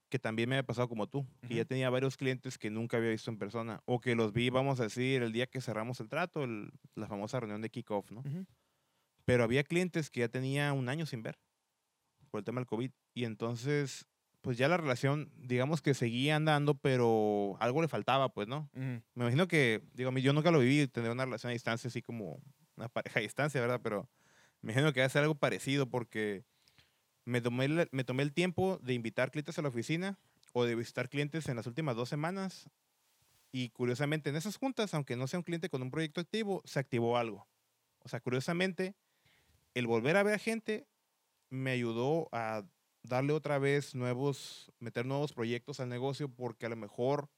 que 0.10 0.20
también 0.20 0.50
me 0.50 0.56
había 0.58 0.66
pasado 0.68 0.90
como 0.90 1.08
tú, 1.08 1.26
que 1.48 1.56
ya 1.56 1.62
Ujú. 1.62 1.70
tenía 1.70 1.90
varios 1.90 2.18
clientes 2.18 2.58
que 2.58 2.70
nunca 2.70 2.98
había 2.98 3.12
visto 3.12 3.32
en 3.32 3.38
persona, 3.38 3.82
o 3.86 4.02
que 4.02 4.16
los 4.16 4.34
vi, 4.34 4.50
vamos 4.50 4.80
a 4.80 4.84
decir, 4.84 5.24
el 5.24 5.32
día 5.32 5.48
que 5.48 5.62
cerramos 5.62 6.00
el 6.02 6.10
trato, 6.10 6.44
el- 6.44 6.72
la 6.96 7.08
famosa 7.08 7.40
reunión 7.40 7.62
de 7.62 7.70
kickoff, 7.70 8.12
¿no? 8.12 8.22
Ujú. 8.22 8.46
Pero 9.26 9.44
había 9.44 9.64
clientes 9.64 10.10
que 10.10 10.22
ya 10.22 10.28
tenía 10.30 10.74
un 10.74 10.90
año 10.90 11.06
sin 11.06 11.24
ver 11.24 11.40
por 12.32 12.40
el 12.40 12.46
tema 12.46 12.60
del 12.60 12.68
COVID, 12.68 12.92
y 13.14 13.26
entonces, 13.26 14.08
pues 14.42 14.58
ya 14.58 14.68
la 14.68 14.78
relación, 14.78 15.32
digamos 15.38 15.82
que 15.82 15.94
seguía 15.94 16.36
andando, 16.38 16.76
pero 16.76 17.56
algo 17.60 17.82
le 17.82 17.88
faltaba, 17.88 18.34
pues, 18.34 18.48
¿no? 18.48 18.70
Ujú. 18.74 19.02
Me 19.16 19.24
imagino 19.24 19.48
que, 19.48 19.84
digo, 19.94 20.10
a 20.10 20.12
mí 20.12 20.22
yo 20.22 20.34
nunca 20.34 20.52
lo 20.52 20.60
viví, 20.60 20.88
tener 20.88 21.12
una 21.12 21.26
relación 21.26 21.52
a 21.52 21.54
distancia 21.54 21.88
así 21.90 22.02
como 22.02 22.42
una 22.76 22.90
pareja 22.90 23.20
a 23.20 23.22
distancia, 23.22 23.62
¿verdad? 23.62 23.82
Pero 23.84 24.10
me 24.62 24.72
imagino 24.72 24.94
que 24.94 25.00
va 25.02 25.06
a 25.06 25.10
ser 25.10 25.24
algo 25.24 25.36
parecido 25.36 25.90
porque 25.90 26.44
me 27.26 27.42
tomé, 27.42 27.66
el, 27.66 27.90
me 27.92 28.04
tomé 28.04 28.24
el 28.24 28.34
tiempo 28.34 28.80
de 28.82 28.94
invitar 28.94 29.32
clientes 29.32 29.58
a 29.58 29.62
la 29.62 29.70
oficina 29.70 30.18
o 30.54 30.66
de 30.66 30.76
visitar 30.76 31.10
clientes 31.10 31.48
en 31.50 31.56
las 31.56 31.68
últimas 31.68 31.96
dos 31.96 32.10
semanas 32.10 32.70
y 33.52 33.70
curiosamente 33.70 34.30
en 34.30 34.36
esas 34.36 34.58
juntas, 34.58 34.94
aunque 34.94 35.16
no 35.16 35.28
sea 35.28 35.40
un 35.40 35.44
cliente 35.44 35.70
con 35.70 35.82
un 35.82 35.92
proyecto 35.92 36.22
activo, 36.22 36.62
se 36.66 36.80
activó 36.80 37.18
algo. 37.18 37.48
O 38.00 38.10
sea, 38.10 38.20
curiosamente, 38.20 38.96
el 39.74 39.88
volver 39.88 40.18
a 40.18 40.24
ver 40.24 40.36
a 40.36 40.40
gente 40.40 40.88
me 41.50 41.72
ayudó 41.72 42.30
a 42.32 42.64
darle 43.04 43.34
otra 43.34 43.60
vez 43.60 43.96
nuevos, 43.96 44.72
meter 44.80 45.06
nuevos 45.06 45.34
proyectos 45.34 45.80
al 45.80 45.90
negocio 45.90 46.30
porque 46.30 46.66
a 46.66 46.70
lo 46.70 46.76
mejor 46.76 47.30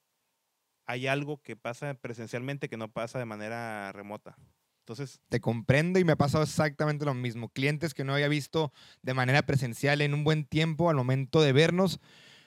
hay 0.85 1.07
algo 1.07 1.41
que 1.41 1.55
pasa 1.55 1.93
presencialmente 1.93 2.69
que 2.69 2.77
no 2.77 2.91
pasa 2.91 3.19
de 3.19 3.25
manera 3.25 3.91
remota. 3.91 4.37
Entonces, 4.83 5.21
Te 5.29 5.39
comprendo 5.39 5.97
y 5.97 6.03
me 6.03 6.11
ha 6.11 6.17
pasado 6.17 6.43
exactamente 6.43 7.05
lo 7.05 7.13
mismo. 7.13 7.47
Clientes 7.47 7.93
que 7.93 8.03
no 8.03 8.13
había 8.13 8.27
visto 8.27 8.73
de 9.01 9.13
manera 9.13 9.45
presencial 9.45 10.01
en 10.01 10.13
un 10.13 10.25
buen 10.25 10.43
tiempo, 10.43 10.89
al 10.89 10.97
momento 10.97 11.41
de 11.41 11.53
vernos, 11.53 12.01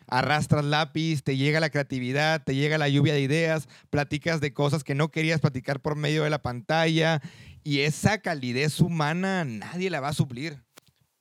arrastras 0.06 0.66
lápiz, 0.66 1.22
te 1.22 1.38
llega 1.38 1.60
la 1.60 1.70
creatividad, 1.70 2.44
te 2.44 2.54
llega 2.54 2.76
la 2.76 2.90
lluvia 2.90 3.14
de 3.14 3.22
ideas, 3.22 3.68
platicas 3.88 4.42
de 4.42 4.52
cosas 4.52 4.84
que 4.84 4.94
no 4.94 5.10
querías 5.10 5.40
platicar 5.40 5.80
por 5.80 5.96
medio 5.96 6.24
de 6.24 6.30
la 6.30 6.42
pantalla 6.42 7.22
y 7.64 7.80
esa 7.80 8.18
calidez 8.18 8.80
humana 8.80 9.46
nadie 9.46 9.88
la 9.88 10.00
va 10.00 10.08
a 10.08 10.12
suplir. 10.12 10.62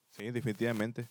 sí, 0.10 0.32
definitivamente. 0.32 1.08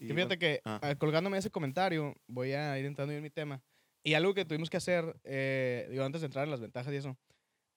Y 0.00 0.12
fíjate 0.12 0.36
que 0.36 0.60
ah. 0.64 0.80
ah, 0.82 0.94
colgándome 0.96 1.38
ese 1.38 1.50
comentario, 1.50 2.16
voy 2.26 2.54
a 2.54 2.76
ir 2.76 2.86
entrando 2.86 3.14
en 3.14 3.22
mi 3.22 3.30
tema. 3.30 3.62
Y 4.02 4.14
algo 4.14 4.34
que 4.34 4.44
tuvimos 4.44 4.68
que 4.68 4.78
hacer, 4.78 5.14
eh, 5.22 5.86
digo, 5.92 6.02
antes 6.02 6.22
de 6.22 6.26
entrar 6.26 6.44
en 6.44 6.50
las 6.50 6.60
ventajas 6.60 6.92
y 6.92 6.96
eso, 6.96 7.16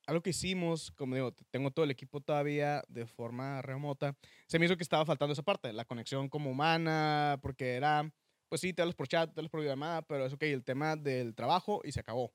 algo 0.07 0.21
que 0.21 0.31
hicimos, 0.31 0.91
como 0.91 1.15
digo, 1.15 1.33
tengo 1.51 1.71
todo 1.71 1.85
el 1.85 1.91
equipo 1.91 2.21
todavía 2.21 2.83
de 2.87 3.05
forma 3.07 3.61
remota, 3.61 4.15
se 4.47 4.59
me 4.59 4.65
hizo 4.65 4.77
que 4.77 4.83
estaba 4.83 5.05
faltando 5.05 5.33
esa 5.33 5.43
parte, 5.43 5.73
la 5.73 5.85
conexión 5.85 6.29
como 6.29 6.51
humana, 6.51 7.39
porque 7.41 7.73
era, 7.75 8.11
pues 8.49 8.61
sí, 8.61 8.73
te 8.73 8.81
hablas 8.81 8.95
por 8.95 9.07
chat, 9.07 9.33
te 9.33 9.39
hablas 9.39 9.51
por 9.51 9.63
llamada, 9.63 10.01
pero 10.03 10.25
es 10.25 10.33
ok, 10.33 10.43
el 10.43 10.63
tema 10.63 10.95
del 10.95 11.35
trabajo 11.35 11.81
y 11.83 11.91
se 11.91 11.99
acabó. 11.99 12.33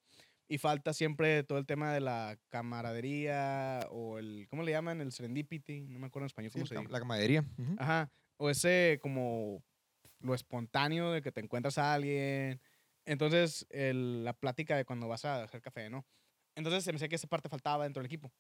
Y 0.49 0.59
falta 0.59 0.93
siempre 0.93 1.45
todo 1.45 1.59
el 1.59 1.67
tema 1.67 1.93
de 1.93 2.01
la 2.01 2.37
camaradería 2.49 3.87
o 3.91 4.19
el, 4.19 4.47
¿cómo 4.49 4.63
le 4.65 4.73
llaman? 4.73 5.01
El 5.01 5.13
serendipity, 5.13 5.83
no 5.89 6.01
me 6.01 6.07
acuerdo 6.09 6.25
en 6.25 6.27
español 6.27 6.53
cómo 6.53 6.65
Sí, 6.65 6.69
se 6.69 6.75
la, 6.75 6.81
dice. 6.81 6.93
la 6.93 6.99
camaradería. 6.99 7.45
ujú. 7.57 7.75
Ajá, 7.79 8.11
o 8.37 8.51
ese 8.51 8.99
como 9.01 9.63
lo 10.21 10.35
espontáneo 10.35 11.13
de 11.13 11.23
que 11.23 11.33
te 11.33 11.41
encuentras 11.41 11.79
a 11.79 11.95
alguien. 11.95 12.61
Entonces, 13.05 13.67
el- 13.71 14.25
la 14.25 14.33
plática 14.35 14.77
de 14.77 14.85
cuando 14.85 15.09
vas 15.09 15.25
a 15.25 15.43
hacer 15.45 15.63
café, 15.63 15.89
¿no? 15.89 16.05
Entonces, 16.61 16.85
se 16.85 16.93
me 16.93 16.97
hacía 16.97 17.09
que 17.09 17.17
esa 17.17 17.27
parte 17.27 17.49
faltaba 17.49 17.85
dentro 17.85 18.03
del 18.03 18.07
equipo. 18.07 18.31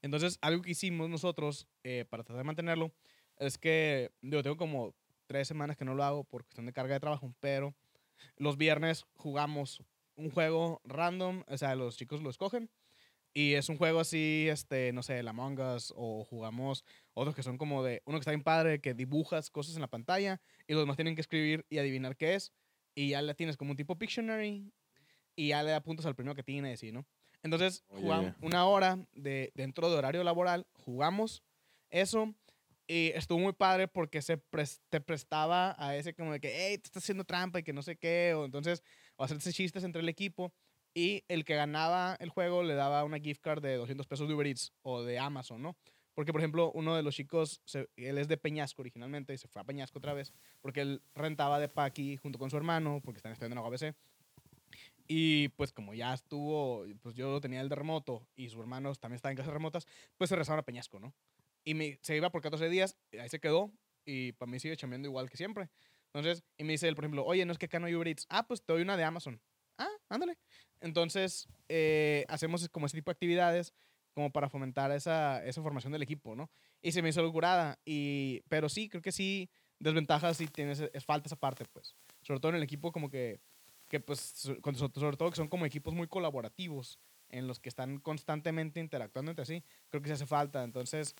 Entonces, 0.00 0.38
algo 0.40 0.62
que 0.62 0.70
hicimos 0.70 1.08
nosotros 1.10 1.66
eh, 1.82 2.04
para 2.08 2.22
tratar 2.22 2.38
de 2.38 2.44
mantenerlo 2.44 2.92
es 3.38 3.58
que, 3.58 4.12
yo 4.22 4.42
tengo 4.42 4.56
como 4.56 4.94
tres 5.26 5.48
semanas 5.48 5.76
que 5.76 5.84
no 5.84 5.94
lo 5.94 6.04
hago 6.04 6.22
por 6.22 6.44
cuestión 6.44 6.66
de 6.66 6.72
carga 6.72 6.94
de 6.94 7.00
trabajo, 7.00 7.34
pero 7.40 7.74
los 8.36 8.56
viernes 8.56 9.04
jugamos 9.16 9.82
un 10.14 10.30
juego 10.30 10.80
random, 10.84 11.42
o 11.48 11.58
sea, 11.58 11.74
los 11.74 11.96
chicos 11.96 12.22
lo 12.22 12.30
escogen. 12.30 12.70
Y 13.34 13.54
es 13.54 13.68
un 13.68 13.76
juego 13.76 14.00
así, 14.00 14.46
este, 14.48 14.92
no 14.92 15.02
sé, 15.02 15.18
el 15.18 15.28
Among 15.28 15.58
Us, 15.60 15.92
o 15.96 16.24
jugamos 16.24 16.84
otros 17.12 17.34
que 17.34 17.42
son 17.42 17.58
como 17.58 17.82
de, 17.82 18.02
uno 18.06 18.18
que 18.18 18.20
está 18.20 18.30
bien 18.30 18.44
padre, 18.44 18.80
que 18.80 18.94
dibujas 18.94 19.50
cosas 19.50 19.74
en 19.74 19.82
la 19.82 19.88
pantalla, 19.88 20.40
y 20.66 20.72
los 20.72 20.82
demás 20.82 20.96
tienen 20.96 21.16
que 21.16 21.20
escribir 21.20 21.66
y 21.68 21.78
adivinar 21.78 22.16
qué 22.16 22.34
es, 22.36 22.52
y 22.94 23.10
ya 23.10 23.20
le 23.20 23.34
tienes 23.34 23.56
como 23.56 23.72
un 23.72 23.76
tipo 23.76 23.98
Pictionary, 23.98 24.72
y 25.36 25.48
ya 25.48 25.62
le 25.62 25.70
da 25.70 25.82
puntos 25.82 26.06
al 26.06 26.14
primero 26.14 26.34
que 26.34 26.42
tiene, 26.42 26.72
así, 26.72 26.92
¿no? 26.92 27.06
Entonces, 27.46 27.84
jugamos 28.00 28.34
una 28.42 28.66
hora 28.66 28.98
de, 29.14 29.50
dentro 29.54 29.88
de 29.90 29.96
horario 29.96 30.22
laboral, 30.22 30.66
jugamos 30.74 31.42
eso, 31.90 32.34
y 32.88 33.08
estuvo 33.14 33.38
muy 33.40 33.52
padre 33.52 33.88
porque 33.88 34.22
se 34.22 34.36
te 34.90 35.00
prestaba 35.00 35.74
a 35.78 35.96
ese 35.96 36.14
como 36.14 36.32
de 36.32 36.40
que, 36.40 36.52
hey, 36.54 36.78
te 36.78 36.86
estás 36.86 37.02
haciendo 37.02 37.24
trampa 37.24 37.58
y 37.58 37.62
que 37.62 37.72
no 37.72 37.82
sé 37.82 37.96
qué, 37.96 38.34
o 38.34 38.44
entonces, 38.44 38.82
o 39.16 39.24
hacerse 39.24 39.52
chistes 39.52 39.82
entre 39.84 40.02
el 40.02 40.08
equipo. 40.08 40.52
Y 40.94 41.24
el 41.28 41.44
que 41.44 41.56
ganaba 41.56 42.16
el 42.20 42.30
juego 42.30 42.62
le 42.62 42.74
daba 42.74 43.04
una 43.04 43.18
gift 43.18 43.42
card 43.42 43.60
de 43.62 43.74
200 43.76 44.06
pesos 44.06 44.28
de 44.28 44.34
Uber 44.34 44.46
Eats 44.46 44.72
o 44.82 45.02
de 45.02 45.18
Amazon, 45.18 45.60
¿no? 45.60 45.76
Porque, 46.14 46.32
por 46.32 46.40
ejemplo, 46.40 46.72
uno 46.72 46.96
de 46.96 47.02
los 47.02 47.14
chicos, 47.14 47.60
se- 47.66 47.88
él 47.96 48.16
es 48.16 48.28
de 48.28 48.38
Peñasco 48.38 48.80
originalmente 48.80 49.34
y 49.34 49.36
se 49.38 49.48
fue 49.48 49.60
a 49.60 49.64
Peñasco 49.64 49.98
otra 49.98 50.14
vez 50.14 50.32
porque 50.62 50.80
él 50.80 51.02
rentaba 51.14 51.58
de 51.60 51.68
Paqui 51.68 52.16
junto 52.16 52.38
con 52.38 52.48
su 52.50 52.56
hermano 52.56 53.00
porque 53.04 53.18
están 53.18 53.32
estudiando 53.32 53.52
en 53.60 53.62
la 53.62 53.68
UABC. 53.68 53.94
Y 55.08 55.48
pues 55.50 55.72
como 55.72 55.94
ya 55.94 56.12
estuvo, 56.12 56.84
pues 57.02 57.14
yo 57.14 57.40
tenía 57.40 57.60
el 57.60 57.68
de 57.68 57.76
remoto 57.76 58.26
y 58.34 58.48
sus 58.48 58.60
hermanos 58.60 58.98
también 58.98 59.16
estaban 59.16 59.32
en 59.32 59.36
clases 59.36 59.52
remotas, 59.52 59.86
pues 60.16 60.28
se 60.28 60.34
regresaron 60.34 60.60
a 60.60 60.64
Peñasco, 60.64 60.98
¿no? 60.98 61.14
Y 61.64 61.74
me, 61.74 61.98
se 62.02 62.16
iba 62.16 62.30
por 62.30 62.42
14 62.42 62.68
días, 62.68 62.96
ahí 63.20 63.28
se 63.28 63.40
quedó 63.40 63.72
y 64.04 64.32
para 64.32 64.50
mí 64.50 64.58
sigue 64.58 64.76
chambeando 64.76 65.08
igual 65.08 65.28
que 65.30 65.36
siempre. 65.36 65.68
Entonces, 66.12 66.44
y 66.56 66.64
me 66.64 66.72
dice 66.72 66.88
él, 66.88 66.94
por 66.94 67.04
ejemplo, 67.04 67.24
oye, 67.24 67.44
no 67.44 67.52
es 67.52 67.58
que 67.58 67.66
acá 67.66 67.78
no 67.78 67.86
hay 67.86 67.94
Uber 67.94 68.08
Eats. 68.08 68.26
Ah, 68.30 68.46
pues 68.46 68.62
te 68.62 68.72
doy 68.72 68.82
una 68.82 68.96
de 68.96 69.04
Amazon. 69.04 69.40
Ah, 69.78 69.90
ándale. 70.08 70.38
Entonces, 70.80 71.48
eh, 71.68 72.24
hacemos 72.28 72.68
como 72.70 72.86
ese 72.86 72.96
tipo 72.96 73.10
de 73.10 73.14
actividades 73.14 73.74
como 74.14 74.32
para 74.32 74.48
fomentar 74.48 74.90
esa, 74.92 75.44
esa 75.44 75.60
formación 75.60 75.92
del 75.92 76.02
equipo, 76.02 76.34
¿no? 76.34 76.50
Y 76.80 76.92
se 76.92 77.02
me 77.02 77.10
hizo 77.10 77.22
locurada. 77.22 77.78
Y, 77.84 78.40
pero 78.48 78.70
sí, 78.70 78.88
creo 78.88 79.02
que 79.02 79.12
sí, 79.12 79.50
desventajas 79.78 80.38
sí 80.38 80.46
tienes, 80.46 80.80
es 80.80 81.04
falta 81.04 81.26
esa 81.26 81.36
parte, 81.36 81.66
pues. 81.66 81.94
Sobre 82.22 82.40
todo 82.40 82.50
en 82.50 82.56
el 82.56 82.62
equipo 82.62 82.92
como 82.92 83.10
que, 83.10 83.40
que 83.88 84.00
pues, 84.00 84.20
sobre 84.20 85.16
todo 85.16 85.30
que 85.30 85.36
son 85.36 85.48
como 85.48 85.66
equipos 85.66 85.94
muy 85.94 86.08
colaborativos, 86.08 86.98
en 87.30 87.46
los 87.46 87.60
que 87.60 87.68
están 87.68 87.98
constantemente 87.98 88.80
interactuando 88.80 89.30
entre 89.30 89.46
sí, 89.46 89.64
creo 89.88 90.02
que 90.02 90.08
sí 90.08 90.14
hace 90.14 90.26
falta. 90.26 90.62
Entonces, 90.62 91.14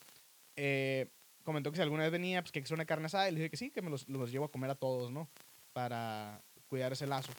eh, 0.56 1.10
comentó 1.42 1.70
que 1.70 1.76
si 1.76 1.82
alguna 1.82 2.04
vez 2.04 2.12
venía, 2.12 2.42
pues 2.42 2.52
que 2.52 2.60
hacer 2.60 2.74
una 2.74 2.86
carne 2.86 3.06
asada, 3.06 3.28
y 3.28 3.32
le 3.32 3.38
dije 3.40 3.50
que 3.50 3.56
sí, 3.56 3.70
que 3.70 3.82
me 3.82 3.90
los, 3.90 4.08
los 4.08 4.30
llevo 4.30 4.46
a 4.46 4.50
comer 4.50 4.70
a 4.70 4.74
todos, 4.74 5.10
¿no? 5.10 5.28
Para 5.72 6.42
cuidar 6.66 6.92
ese 6.92 7.06
lazo. 7.06 7.32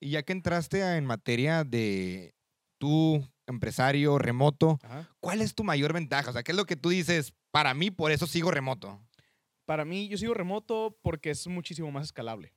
Y 0.00 0.10
ya 0.10 0.22
que 0.22 0.32
entraste 0.32 0.80
en 0.96 1.04
materia 1.04 1.64
de 1.64 2.34
tú, 2.78 3.22
empresario, 3.46 4.18
remoto, 4.18 4.78
Ajá. 4.82 5.08
¿cuál 5.20 5.42
es 5.42 5.54
tu 5.54 5.64
mayor 5.64 5.92
ventaja? 5.92 6.30
O 6.30 6.32
sea, 6.32 6.42
¿qué 6.42 6.52
es 6.52 6.56
lo 6.56 6.64
que 6.64 6.76
tú 6.76 6.88
dices? 6.88 7.34
Para 7.50 7.74
mí, 7.74 7.90
por 7.90 8.10
eso 8.10 8.26
sigo 8.26 8.50
remoto. 8.50 9.00
Para 9.66 9.84
mí, 9.84 10.08
yo 10.08 10.16
sigo 10.16 10.34
remoto 10.34 10.98
porque 11.02 11.30
es 11.30 11.46
muchísimo 11.46 11.90
más 11.90 12.06
escalable. 12.06 12.54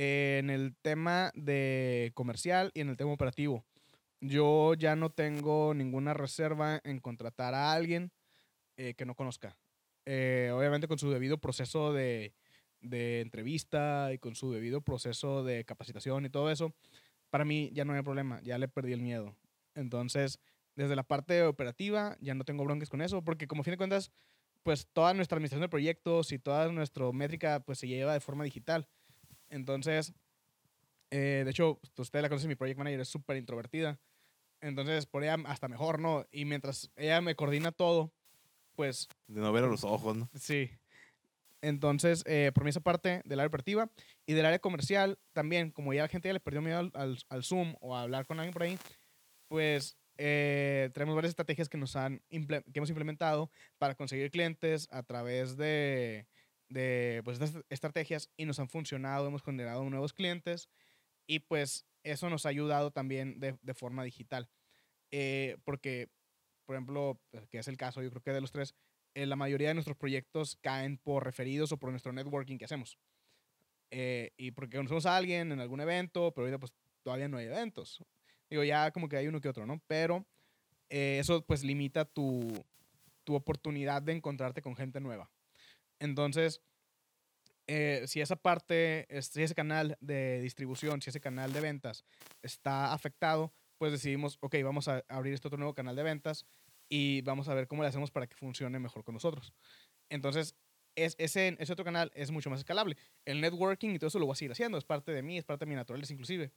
En 0.00 0.48
el 0.48 0.76
tema 0.80 1.32
de 1.34 2.12
comercial 2.14 2.70
y 2.72 2.82
en 2.82 2.88
el 2.88 2.96
tema 2.96 3.10
operativo, 3.10 3.64
yo 4.20 4.74
ya 4.74 4.94
no 4.94 5.10
tengo 5.10 5.74
ninguna 5.74 6.14
reserva 6.14 6.80
en 6.84 7.00
contratar 7.00 7.52
a 7.52 7.72
alguien 7.72 8.12
eh, 8.76 8.94
que 8.94 9.04
no 9.04 9.16
conozca. 9.16 9.56
Eh, 10.06 10.52
obviamente 10.54 10.86
con 10.86 11.00
su 11.00 11.10
debido 11.10 11.38
proceso 11.38 11.92
de, 11.92 12.32
de 12.80 13.22
entrevista 13.22 14.12
y 14.12 14.18
con 14.18 14.36
su 14.36 14.52
debido 14.52 14.82
proceso 14.82 15.42
de 15.42 15.64
capacitación 15.64 16.26
y 16.26 16.30
todo 16.30 16.48
eso, 16.48 16.72
para 17.28 17.44
mí 17.44 17.72
ya 17.72 17.84
no 17.84 17.92
hay 17.92 18.02
problema, 18.02 18.40
ya 18.42 18.56
le 18.56 18.68
perdí 18.68 18.92
el 18.92 19.02
miedo. 19.02 19.34
Entonces, 19.74 20.38
desde 20.76 20.94
la 20.94 21.02
parte 21.02 21.42
operativa, 21.42 22.16
ya 22.20 22.34
no 22.34 22.44
tengo 22.44 22.62
broncas 22.62 22.88
con 22.88 23.02
eso, 23.02 23.24
porque 23.24 23.48
como 23.48 23.64
fin 23.64 23.72
de 23.72 23.78
cuentas, 23.78 24.12
pues 24.62 24.86
toda 24.92 25.12
nuestra 25.12 25.38
administración 25.38 25.62
de 25.62 25.68
proyectos 25.68 26.30
y 26.30 26.38
toda 26.38 26.70
nuestra 26.70 27.10
métrica 27.10 27.58
pues 27.58 27.80
se 27.80 27.88
lleva 27.88 28.12
de 28.12 28.20
forma 28.20 28.44
digital. 28.44 28.86
Entonces, 29.50 30.12
eh, 31.10 31.42
de 31.44 31.50
hecho, 31.50 31.80
usted 31.96 32.20
la 32.22 32.28
conoce, 32.28 32.48
mi 32.48 32.54
project 32.54 32.78
manager 32.78 33.00
es 33.00 33.08
súper 33.08 33.36
introvertida. 33.36 33.98
Entonces, 34.60 35.06
por 35.06 35.22
ella 35.22 35.36
hasta 35.46 35.68
mejor, 35.68 36.00
¿no? 36.00 36.26
Y 36.30 36.44
mientras 36.44 36.90
ella 36.96 37.20
me 37.20 37.36
coordina 37.36 37.72
todo, 37.72 38.12
pues 38.74 39.08
De 39.26 39.40
no 39.40 39.52
ver 39.52 39.64
a 39.64 39.68
los 39.68 39.84
ojos, 39.84 40.16
¿no? 40.16 40.28
Sí. 40.34 40.70
Entonces, 41.60 42.22
eh, 42.26 42.52
por 42.54 42.64
mí 42.64 42.70
esa 42.70 42.80
parte 42.80 43.22
del 43.24 43.40
área 43.40 43.48
operativa 43.48 43.90
y 44.26 44.34
del 44.34 44.46
área 44.46 44.60
comercial 44.60 45.18
también, 45.32 45.70
como 45.72 45.92
ya 45.92 46.02
la 46.02 46.08
gente 46.08 46.28
ya 46.28 46.32
le 46.32 46.40
perdió 46.40 46.62
miedo 46.62 46.78
al, 46.78 46.92
al- 46.94 47.18
al 47.28 47.42
Zoom 47.44 47.74
o 47.80 47.96
a 47.96 48.02
hablar 48.02 48.26
con 48.26 48.38
alguien 48.38 48.52
por 48.52 48.62
ahí, 48.62 48.78
pues 49.48 49.96
eh, 50.18 50.90
tenemos 50.94 51.14
varias 51.16 51.30
estrategias 51.30 51.68
que, 51.68 51.78
nos 51.78 51.96
han 51.96 52.20
que 52.28 52.62
hemos 52.74 52.90
implementado 52.90 53.50
para 53.78 53.94
conseguir 53.96 54.30
clientes 54.30 54.86
a 54.90 55.02
través 55.02 55.56
de, 55.56 56.26
de 56.68 57.22
pues, 57.24 57.40
estas 57.40 57.64
estrategias 57.70 58.30
y 58.36 58.44
nos 58.44 58.58
han 58.58 58.68
funcionado, 58.68 59.26
hemos 59.26 59.42
generado 59.42 59.88
nuevos 59.88 60.12
clientes 60.12 60.68
y 61.26 61.40
pues 61.40 61.86
eso 62.02 62.30
nos 62.30 62.46
ha 62.46 62.50
ayudado 62.50 62.90
también 62.90 63.38
de, 63.40 63.56
de 63.62 63.74
forma 63.74 64.04
digital. 64.04 64.48
Eh, 65.10 65.56
porque, 65.64 66.08
por 66.64 66.76
ejemplo, 66.76 67.20
pues, 67.30 67.46
que 67.48 67.58
es 67.58 67.68
el 67.68 67.76
caso, 67.76 68.02
yo 68.02 68.10
creo 68.10 68.22
que 68.22 68.32
de 68.32 68.40
los 68.40 68.52
tres, 68.52 68.74
eh, 69.14 69.26
la 69.26 69.36
mayoría 69.36 69.68
de 69.68 69.74
nuestros 69.74 69.96
proyectos 69.96 70.56
caen 70.56 70.98
por 70.98 71.24
referidos 71.24 71.72
o 71.72 71.78
por 71.78 71.90
nuestro 71.90 72.12
networking 72.12 72.58
que 72.58 72.64
hacemos. 72.64 72.98
Eh, 73.90 74.32
y 74.36 74.50
porque 74.50 74.76
conocemos 74.76 75.06
a 75.06 75.16
alguien 75.16 75.52
en 75.52 75.60
algún 75.60 75.80
evento, 75.80 76.32
pero 76.34 76.46
ahorita 76.46 76.58
pues 76.58 76.72
todavía 77.02 77.28
no 77.28 77.38
hay 77.38 77.46
eventos. 77.46 78.04
Digo, 78.50 78.64
ya 78.64 78.90
como 78.90 79.08
que 79.08 79.16
hay 79.16 79.28
uno 79.28 79.40
que 79.40 79.48
otro, 79.48 79.66
¿no? 79.66 79.80
Pero 79.86 80.26
eso 80.90 81.44
pues 81.44 81.62
limita 81.64 82.06
tu, 82.06 82.64
tu 83.24 83.34
oportunidad 83.34 84.00
de 84.00 84.12
encontrarte 84.12 84.62
con 84.62 84.74
gente 84.74 85.00
nueva. 85.00 85.30
Entonces, 86.00 86.62
eh, 87.66 88.04
si 88.06 88.20
esa 88.20 88.36
parte, 88.36 89.06
si 89.20 89.42
ese 89.42 89.54
canal 89.54 89.96
de 90.00 90.40
distribución, 90.40 91.02
si 91.02 91.10
ese 91.10 91.20
canal 91.20 91.52
de 91.52 91.60
ventas 91.60 92.04
está 92.42 92.92
afectado, 92.92 93.52
pues 93.76 93.92
decidimos, 93.92 94.38
ok, 94.40 94.56
vamos 94.64 94.88
a 94.88 95.04
abrir 95.08 95.34
este 95.34 95.48
otro 95.48 95.58
nuevo 95.58 95.74
canal 95.74 95.94
de 95.94 96.02
ventas 96.02 96.46
y 96.88 97.20
vamos 97.22 97.48
a 97.48 97.54
ver 97.54 97.68
cómo 97.68 97.82
le 97.82 97.88
hacemos 97.88 98.10
para 98.10 98.26
que 98.26 98.34
funcione 98.34 98.78
mejor 98.78 99.04
con 99.04 99.14
nosotros. 99.14 99.52
Entonces, 100.08 100.56
es, 100.96 101.14
ese, 101.18 101.56
ese 101.58 101.72
otro 101.72 101.84
canal 101.84 102.10
es 102.14 102.30
mucho 102.30 102.50
más 102.50 102.60
escalable. 102.60 102.96
El 103.24 103.40
networking 103.40 103.90
y 103.90 103.98
todo 103.98 104.08
eso 104.08 104.18
lo 104.18 104.26
voy 104.26 104.32
a 104.32 104.36
seguir 104.36 104.52
haciendo, 104.52 104.78
es 104.78 104.84
parte 104.84 105.12
de 105.12 105.22
mí, 105.22 105.38
es 105.38 105.44
parte 105.44 105.64
de 105.64 105.68
mi 105.68 105.76
naturaleza 105.76 106.12
inclusive. 106.12 106.50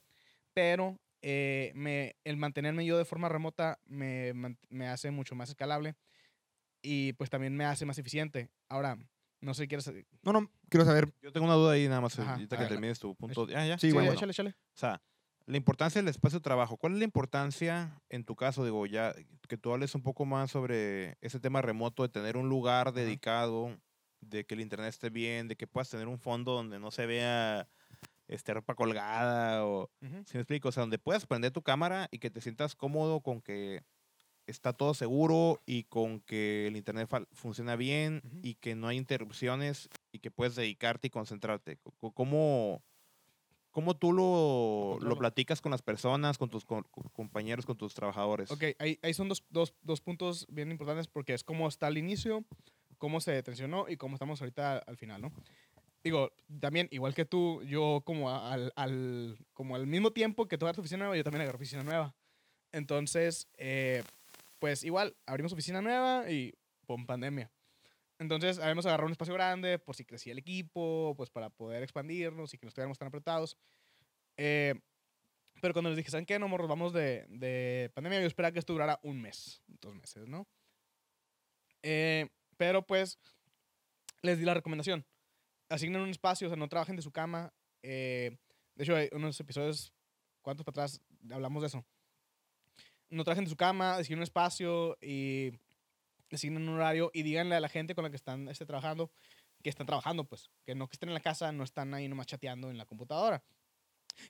Pero 0.54 0.98
eh, 1.20 1.72
me, 1.74 2.16
el 2.24 2.36
mantenerme 2.36 2.84
yo 2.84 2.98
de 2.98 3.04
forma 3.04 3.28
remota 3.28 3.78
me, 3.84 4.32
me 4.68 4.88
hace 4.88 5.10
mucho 5.10 5.34
más 5.34 5.50
escalable 5.50 5.94
y 6.82 7.12
pues 7.12 7.30
también 7.30 7.54
me 7.54 7.64
hace 7.64 7.86
más 7.86 7.98
eficiente. 7.98 8.48
Ahora, 8.68 8.98
no 9.42 9.54
sé 9.54 9.64
si 9.64 9.68
quieres... 9.68 9.84
Sí, 9.84 10.06
No, 10.22 10.32
no, 10.32 10.50
quiero 10.68 10.86
saber. 10.86 11.12
Yo 11.20 11.32
tengo 11.32 11.46
una 11.46 11.56
duda 11.56 11.72
ahí 11.72 11.88
nada 11.88 12.00
más, 12.00 12.18
Ajá, 12.18 12.32
ahorita 12.32 12.56
a 12.56 12.58
que 12.60 12.66
termines 12.66 12.98
tu 12.98 13.14
punto. 13.14 13.46
Ah, 13.54 13.66
ya. 13.66 13.78
Sí, 13.78 13.92
bueno, 13.92 14.12
échale, 14.12 14.30
échale. 14.30 14.50
O 14.50 14.78
sea, 14.78 15.02
la 15.46 15.56
importancia 15.56 16.00
del 16.00 16.08
espacio 16.08 16.38
de 16.38 16.44
trabajo. 16.44 16.76
¿Cuál 16.76 16.94
es 16.94 17.00
la 17.00 17.04
importancia 17.04 18.00
en 18.08 18.24
tu 18.24 18.36
caso, 18.36 18.64
digo, 18.64 18.86
ya 18.86 19.14
que 19.48 19.58
tú 19.58 19.72
hables 19.72 19.94
un 19.94 20.02
poco 20.02 20.24
más 20.24 20.50
sobre 20.50 21.18
ese 21.20 21.40
tema 21.40 21.60
remoto 21.60 22.04
de 22.04 22.08
tener 22.08 22.36
un 22.36 22.48
lugar 22.48 22.92
dedicado, 22.92 23.76
de 24.20 24.46
que 24.46 24.54
el 24.54 24.60
internet 24.60 24.88
esté 24.88 25.10
bien, 25.10 25.48
de 25.48 25.56
que 25.56 25.66
puedas 25.66 25.90
tener 25.90 26.06
un 26.06 26.18
fondo 26.18 26.52
donde 26.52 26.78
no 26.78 26.92
se 26.92 27.06
vea 27.06 27.68
este, 28.28 28.54
ropa 28.54 28.74
colgada 28.74 29.66
o, 29.66 29.90
Ujú. 30.00 30.22
si 30.24 30.36
me 30.36 30.42
explico? 30.42 30.68
O 30.68 30.72
sea, 30.72 30.82
donde 30.82 30.98
puedas 30.98 31.26
prender 31.26 31.50
tu 31.50 31.62
cámara 31.62 32.08
y 32.12 32.18
que 32.18 32.30
te 32.30 32.40
sientas 32.40 32.76
cómodo 32.76 33.20
con 33.20 33.42
que 33.42 33.82
está 34.46 34.72
todo 34.72 34.94
seguro 34.94 35.62
y 35.66 35.84
con 35.84 36.20
que 36.20 36.66
el 36.66 36.76
internet 36.76 37.08
funciona 37.32 37.76
bien 37.76 38.22
Ujú. 38.24 38.38
y 38.42 38.54
que 38.56 38.74
no 38.74 38.88
hay 38.88 38.96
interrupciones 38.96 39.88
y 40.12 40.18
que 40.18 40.30
puedes 40.30 40.56
dedicarte 40.56 41.06
y 41.06 41.10
concentrarte. 41.10 41.76
Co- 41.78 41.92
co- 41.98 42.12
¿Cómo, 42.12 42.82
¿Cómo 43.70 43.96
tú 43.96 44.12
lo, 44.12 44.98
lo 45.00 45.16
platicas 45.16 45.60
con 45.62 45.70
las 45.72 45.80
personas, 45.82 46.36
con 46.36 46.50
tus 46.50 46.64
co- 46.64 46.84
co- 46.90 47.08
compañeros, 47.10 47.64
con 47.64 47.76
tus 47.76 47.94
trabajadores? 47.94 48.50
Ok, 48.50 48.64
ahí, 48.78 48.98
ahí 49.02 49.14
son 49.14 49.28
dos, 49.28 49.44
dos, 49.48 49.74
dos 49.82 50.00
puntos 50.00 50.46
bien 50.50 50.70
importantes 50.70 51.06
porque 51.08 51.32
es 51.34 51.42
cómo 51.44 51.68
está 51.68 51.86
al 51.86 51.96
inicio, 51.96 52.44
cómo 52.98 53.20
se 53.20 53.42
tensionó 53.42 53.88
y 53.88 53.96
cómo 53.96 54.16
estamos 54.16 54.40
ahorita 54.42 54.78
al 54.78 54.96
final, 54.98 55.22
¿no? 55.22 55.32
Digo, 56.04 56.32
también, 56.60 56.88
igual 56.90 57.14
que 57.14 57.24
tú, 57.24 57.62
yo 57.62 58.02
como 58.04 58.28
al, 58.30 58.72
al- 58.76 59.38
como 59.54 59.76
al 59.76 59.86
mismo 59.86 60.10
tiempo 60.10 60.48
que 60.48 60.58
tú 60.58 60.66
agarras 60.66 60.80
oficina 60.80 60.98
nueva, 61.04 61.16
yo 61.16 61.22
también 61.24 61.42
agarré 61.42 61.56
oficina 61.56 61.84
nueva. 61.84 62.14
Entonces, 62.72 63.48
eh, 63.56 64.02
pues 64.62 64.84
igual, 64.84 65.16
abrimos 65.26 65.52
oficina 65.52 65.82
nueva 65.82 66.30
y 66.30 66.54
pum, 66.86 67.04
pandemia. 67.04 67.50
Entonces, 68.20 68.60
habíamos 68.60 68.86
agarrado 68.86 69.06
un 69.06 69.10
espacio 69.10 69.34
grande 69.34 69.80
por 69.80 69.96
si 69.96 70.04
crecía 70.04 70.30
el 70.30 70.38
equipo, 70.38 71.14
pues 71.16 71.30
para 71.30 71.50
poder 71.50 71.82
expandirnos 71.82 72.54
y 72.54 72.58
que 72.58 72.64
no 72.64 72.68
estuviéramos 72.68 72.96
tan 72.96 73.08
apretados. 73.08 73.58
Eh, 74.36 74.80
pero 75.60 75.74
cuando 75.74 75.90
les 75.90 75.96
dije, 75.96 76.12
¿saben 76.12 76.26
qué? 76.26 76.38
No, 76.38 76.46
morros, 76.46 76.68
vamos 76.68 76.92
de, 76.92 77.26
de 77.28 77.90
pandemia. 77.92 78.20
Yo 78.20 78.26
esperaba 78.28 78.52
que 78.52 78.60
esto 78.60 78.72
durara 78.72 79.00
un 79.02 79.20
mes, 79.20 79.64
dos 79.66 79.96
meses, 79.96 80.28
¿no? 80.28 80.46
Eh, 81.82 82.28
pero 82.56 82.86
pues 82.86 83.18
les 84.22 84.38
di 84.38 84.44
la 84.44 84.54
recomendación. 84.54 85.04
Asignen 85.70 86.02
un 86.02 86.10
espacio, 86.10 86.46
o 86.46 86.50
sea, 86.50 86.56
no 86.56 86.68
trabajen 86.68 86.94
de 86.94 87.02
su 87.02 87.10
cama. 87.10 87.52
Eh, 87.82 88.38
de 88.76 88.84
hecho, 88.84 88.94
hay 88.94 89.08
unos 89.10 89.40
episodios, 89.40 89.92
¿cuántos 90.40 90.64
para 90.64 90.84
atrás 90.84 91.00
hablamos 91.32 91.62
de 91.62 91.66
eso? 91.66 91.84
No 93.12 93.24
trabajen 93.24 93.44
de 93.44 93.50
su 93.50 93.56
cama, 93.56 93.96
asignen 93.96 94.20
un 94.20 94.24
espacio 94.24 94.96
y 95.00 95.52
asignen 96.30 96.68
un 96.68 96.76
horario 96.76 97.10
y 97.12 97.22
díganle 97.22 97.54
a 97.54 97.60
la 97.60 97.68
gente 97.68 97.94
con 97.94 98.04
la 98.04 98.10
que 98.10 98.16
están 98.16 98.48
este, 98.48 98.64
trabajando 98.64 99.10
que 99.62 99.70
están 99.70 99.86
trabajando, 99.86 100.24
pues. 100.24 100.50
Que 100.64 100.74
no 100.74 100.88
que 100.88 100.94
estén 100.94 101.08
en 101.08 101.14
la 101.14 101.20
casa, 101.20 101.52
no 101.52 101.64
están 101.64 101.94
ahí 101.94 102.08
nomás 102.08 102.26
chateando 102.26 102.70
en 102.70 102.76
la 102.76 102.84
computadora. 102.84 103.42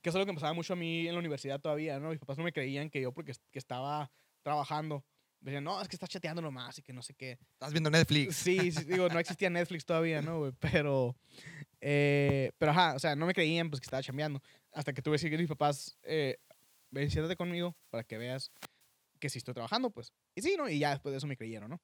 Que 0.01 0.11
eso 0.11 0.19
es 0.19 0.23
lo 0.23 0.27
que 0.27 0.33
me 0.33 0.37
pasaba 0.37 0.53
mucho 0.53 0.75
a 0.75 0.77
mí 0.77 1.09
en 1.09 1.15
la 1.15 1.19
universidad 1.19 1.61
todavía, 1.61 1.99
¿no? 1.99 2.11
Mis 2.11 2.21
papás 2.21 2.39
no 2.39 2.45
me 2.45 2.53
creían 2.53 2.91
que 2.91 3.01
yo, 3.01 3.12
porque 3.12 3.33
que 3.51 3.59
estaba 3.59 4.12
trabajando, 4.43 5.05
decían, 5.41 5.65
no, 5.65 5.81
es 5.81 5.89
que 5.89 5.97
estás 5.97 6.09
chateando 6.09 6.41
nomás 6.41 6.79
y 6.79 6.83
que 6.83 6.93
no 6.93 7.03
sé 7.03 7.15
qué. 7.15 7.39
Estás 7.55 7.73
viendo 7.73 7.91
Netflix. 7.91 8.37
Sí, 8.37 8.71
sí, 8.71 8.85
digo, 8.85 9.09
no 9.09 9.19
existía 9.19 9.51
Netflix 9.51 9.85
todavía, 9.85 10.23
¿no? 10.23 10.39
güey? 10.39 10.53
Pero, 10.61 11.17
eh, 11.81 12.53
pero 12.59 12.71
ajá, 12.71 12.95
o 12.95 12.99
sea, 12.99 13.17
no 13.17 13.27
me 13.27 13.35
creían 13.35 13.71
pues 13.71 13.81
que 13.81 13.87
estaba 13.87 14.03
chambeando. 14.03 14.41
Hasta 14.73 14.93
que 14.93 15.03
tuve 15.03 15.15
que 15.15 15.25
decir 15.25 15.35
a 15.35 15.41
mis 15.41 15.49
papás, 15.49 15.99
eh, 16.05 16.39
ven, 16.91 17.11
siéntate 17.11 17.37
conmigo 17.37 17.75
para 17.91 18.05
que 18.05 18.19
veas 18.19 18.53
que 19.23 19.31
sí 19.31 19.38
estoy 19.38 19.55
trabajando, 19.55 19.91
pues. 19.91 20.12
Y 20.35 20.43
sí, 20.43 20.57
¿no? 20.59 20.69
Y 20.69 20.81
ya 20.81 20.91
después 20.91 21.12
de 21.12 21.19
eso 21.19 21.29
me 21.29 21.37
creyeron, 21.37 21.71
¿no? 21.71 21.81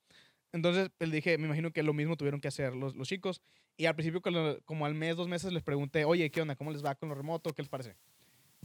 Entonces, 0.53 0.91
pues 0.99 1.13
dije, 1.13 1.39
me 1.39 1.47
imagino 1.47 1.71
que 1.73 1.85
lo 1.85 1.95
mismo 1.95 2.17
tuvieron 2.17 2.41
que 2.41 2.49
hacer 2.49 2.75
los, 2.75 2.97
los 2.97 3.07
chicos. 3.07 3.41
Y 3.77 3.87
al 3.87 3.95
principio, 3.95 4.21
como 4.65 4.87
al 4.87 4.95
mes, 4.95 5.15
dos 5.15 5.29
meses, 5.29 5.53
les 5.53 5.63
pregunté, 5.63 6.05
oye, 6.05 6.33
¿qué 6.33 6.43
onda? 6.43 6.57
¿Cómo 6.57 6.73
les 6.73 6.85
va 6.85 6.97
con 6.97 7.09
lo 7.09 7.15
remoto? 7.15 7.55
¿Qué 7.55 7.63
les 7.63 7.69
parece? 7.69 7.95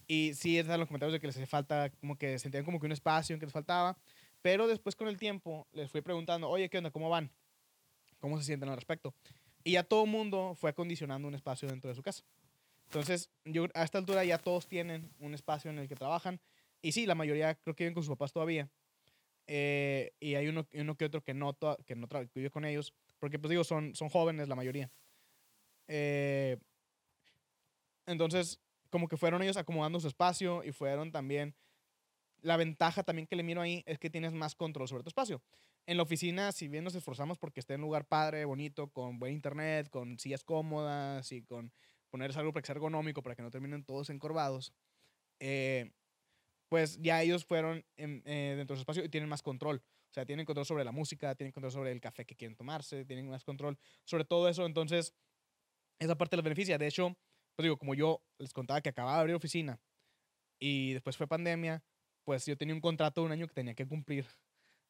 Y 0.08 0.34
sí, 0.34 0.58
estaban 0.58 0.80
los 0.80 0.88
comentarios 0.88 1.14
de 1.14 1.20
que 1.20 1.28
les 1.28 1.48
falta, 1.48 1.92
como 2.00 2.18
que 2.18 2.40
sentían 2.40 2.66
como 2.66 2.80
que 2.80 2.88
un 2.88 2.94
espacio 2.94 3.36
en 3.36 3.40
que 3.40 3.46
les 3.46 3.54
faltaba. 3.54 3.96
Pero 4.42 4.66
después, 4.66 4.96
con 4.96 5.08
el 5.08 5.18
tiempo, 5.18 5.68
les 5.72 5.92
fui 5.92 6.02
preguntando, 6.02 6.50
oye, 6.50 6.68
¿qué 6.68 6.80
onda? 6.80 6.90
¿Cómo 6.90 7.10
van? 7.10 7.32
¿Cómo 8.20 8.40
se 8.40 8.44
sienten 8.44 8.70
al 8.70 8.76
respecto? 8.76 9.14
Y 9.64 9.74
ya 9.74 9.84
todo 9.84 10.06
el 10.06 10.10
mundo 10.10 10.56
fue 10.56 10.72
acondicionando 10.72 11.28
un 11.28 11.36
espacio 11.36 11.70
dentro 11.70 11.90
de 11.90 11.96
su 11.96 12.02
casa. 12.02 12.24
Entonces, 12.86 13.30
yo 13.46 13.68
a 13.76 13.84
esta 13.84 14.00
altura 14.00 14.26
ya 14.26 14.40
todos 14.40 14.68
tienen 14.68 15.12
un 15.20 15.34
espacio 15.36 15.70
en 15.70 15.78
el 15.80 15.88
que 15.88 15.96
trabajan. 15.96 16.40
Y 16.84 16.92
sí, 16.92 17.06
la 17.06 17.16
mayoría 17.16 17.56
creo 17.56 17.76
que 17.76 17.86
viven 17.86 17.94
con 17.94 18.04
sus 18.04 18.12
papás 18.12 18.34
todavía. 18.34 18.70
Eh, 19.48 20.12
y 20.20 20.36
hay 20.36 20.50
uno, 20.50 20.68
uno 20.74 20.96
que 20.96 21.06
otro 21.06 21.24
que 21.24 21.34
no, 21.34 21.58
que 21.86 21.96
no 21.96 22.08
que 22.10 22.30
vive 22.36 22.52
con 22.52 22.66
ellos. 22.66 22.94
Porque, 23.20 23.40
pues 23.40 23.50
digo, 23.50 23.64
son, 23.64 23.96
son 23.96 24.10
jóvenes 24.10 24.50
la 24.50 24.56
mayoría. 24.56 24.92
Eh, 25.88 26.58
entonces, 28.06 28.60
como 28.90 29.08
que 29.08 29.16
fueron 29.16 29.42
ellos 29.42 29.56
acomodando 29.56 30.00
su 30.00 30.08
espacio 30.08 30.64
y 30.64 30.72
fueron 30.74 31.12
también... 31.12 31.56
La 32.42 32.58
ventaja 32.58 33.04
también 33.04 33.26
que 33.26 33.38
le 33.38 33.44
miro 33.44 33.62
ahí 33.62 33.84
es 33.86 33.98
que 33.98 34.10
tienes 34.10 34.34
más 34.34 34.54
control 34.54 34.90
sobre 34.90 35.04
tu 35.04 35.08
espacio. 35.08 35.42
En 35.86 35.96
la 35.96 36.04
oficina, 36.04 36.52
si 36.52 36.68
bien 36.68 36.84
nos 36.84 36.94
esforzamos 36.94 37.38
porque 37.38 37.62
esté 37.62 37.76
en 37.76 37.80
un 37.80 37.86
lugar 37.86 38.06
padre, 38.06 38.44
bonito, 38.44 38.90
con 38.90 39.18
buen 39.18 39.32
internet, 39.32 39.90
con 39.90 40.20
sillas 40.20 40.44
cómodas 40.44 41.32
y 41.32 41.44
con 41.44 41.72
ponerse 42.10 42.40
algo 42.40 42.52
para 42.52 42.62
que 42.62 42.68
sea 42.68 42.76
ergonómico, 42.76 43.24
para 43.24 43.38
que 43.38 43.44
no 43.44 43.50
terminen 43.50 43.86
todos 43.86 44.10
encorvados, 44.10 44.74
eh, 45.40 45.94
pues 46.74 47.00
ya 47.00 47.22
ellos 47.22 47.46
fueron 47.46 47.86
en- 47.98 48.24
eh, 48.26 48.56
dentro 48.58 48.74
de 48.74 48.78
su 48.80 48.82
espacio 48.82 49.04
y 49.04 49.10
tienen 49.10 49.30
más 49.30 49.44
control. 49.44 49.84
O 50.10 50.14
sea, 50.16 50.26
tienen 50.26 50.44
control 50.44 50.66
sobre 50.66 50.84
la 50.84 50.92
música, 50.92 51.36
tienen 51.36 51.52
control 51.52 51.72
sobre 51.72 51.92
el 51.92 52.02
café 52.02 52.26
que 52.26 52.36
quieren 52.36 52.56
tomarse, 52.56 53.06
tienen 53.06 53.30
más 53.30 53.44
control 53.44 53.78
sobre 54.06 54.26
todo 54.26 54.50
eso. 54.50 54.66
Entonces, 54.66 55.14
esa 56.00 56.18
parte 56.18 56.36
les 56.36 56.44
beneficia. 56.44 56.80
De 56.80 56.88
hecho, 56.88 57.16
pues 57.56 57.64
digo, 57.64 57.78
como 57.78 57.94
yo 57.94 58.24
les 58.40 58.54
contaba 58.54 58.82
que 58.82 58.90
acababa 58.90 59.18
de 59.18 59.22
abrir 59.22 59.36
oficina 59.36 59.80
y 60.60 60.94
después 60.94 61.16
fue 61.16 61.28
pandemia, 61.28 61.84
pues 62.26 62.48
yo 62.48 62.58
tenía 62.58 62.74
un 62.74 62.82
contrato 62.82 63.22
de 63.22 63.28
un 63.28 63.34
año 63.34 63.48
que 63.48 63.54
tenía 63.54 63.76
que 63.76 63.88
cumplir 63.88 64.26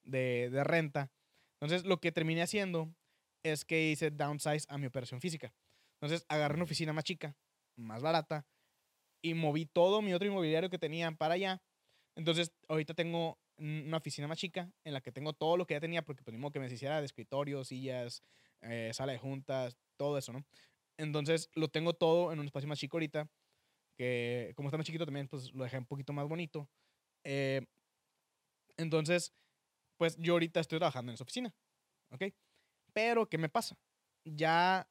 de, 0.04 0.50
de 0.52 0.64
renta. 0.64 1.12
Entonces, 1.60 1.86
lo 1.86 2.00
que 2.00 2.14
terminé 2.14 2.44
haciendo 2.44 2.96
es 3.44 3.66
que 3.66 3.92
hice 3.92 4.10
downsize 4.10 4.68
a 4.70 4.78
mi 4.78 4.88
operación 4.88 5.20
física. 5.20 5.54
Entonces, 6.00 6.26
agarré 6.30 6.56
una 6.56 6.64
oficina 6.64 6.94
más 6.94 7.04
chica, 7.04 7.36
más 7.76 8.02
barata, 8.02 8.48
y 9.24 9.34
moví 9.34 9.66
todo 9.66 10.02
mi 10.02 10.14
otro 10.14 10.28
inmobiliario 10.28 10.70
que 10.70 10.78
tenía 10.80 11.12
para 11.12 11.36
allá. 11.36 11.62
Entonces, 12.16 12.52
ahorita 12.68 12.94
tengo 12.94 13.40
una 13.58 13.98
oficina 13.98 14.28
más 14.28 14.38
chica 14.38 14.72
en 14.84 14.94
la 14.94 15.02
que 15.02 15.12
tengo 15.12 15.34
todo 15.34 15.58
lo 15.58 15.66
que 15.66 15.76
ya 15.76 15.80
tenía, 15.80 16.04
porque 16.04 16.24
pues 16.24 16.38
modo 16.38 16.52
que 16.52 16.60
me 16.60 16.68
hiciera 16.68 17.00
de 17.00 17.06
escritorio, 17.06 17.64
sillas, 17.64 18.24
eh, 18.62 18.92
sala 18.94 19.14
de 19.14 19.20
juntas, 19.20 19.78
todo 19.98 20.18
eso, 20.18 20.34
¿no? 20.34 20.46
Entonces, 20.98 21.50
lo 21.56 21.70
tengo 21.70 21.94
todo 21.94 22.32
en 22.32 22.40
un 22.40 22.46
espacio 22.46 22.68
más 22.70 22.80
chico 22.80 22.98
ahorita, 22.98 23.30
que 23.98 24.54
como 24.56 24.70
está 24.70 24.78
más 24.78 24.86
chiquito 24.86 25.06
también, 25.06 25.28
pues 25.28 25.54
lo 25.54 25.64
dejé 25.64 25.78
un 25.78 25.86
poquito 25.86 26.14
más 26.14 26.28
bonito. 26.28 26.70
Eh, 27.24 27.66
entonces, 28.78 29.34
pues 29.98 30.18
yo 30.18 30.34
ahorita 30.34 30.60
estoy 30.60 30.80
trabajando 30.80 31.12
en 31.12 31.16
esa 31.16 31.24
oficina, 31.24 31.56
¿ok? 32.12 32.26
Pero, 32.94 33.30
¿qué 33.30 33.38
me 33.38 33.50
pasa? 33.50 33.78
Ya, 34.26 34.90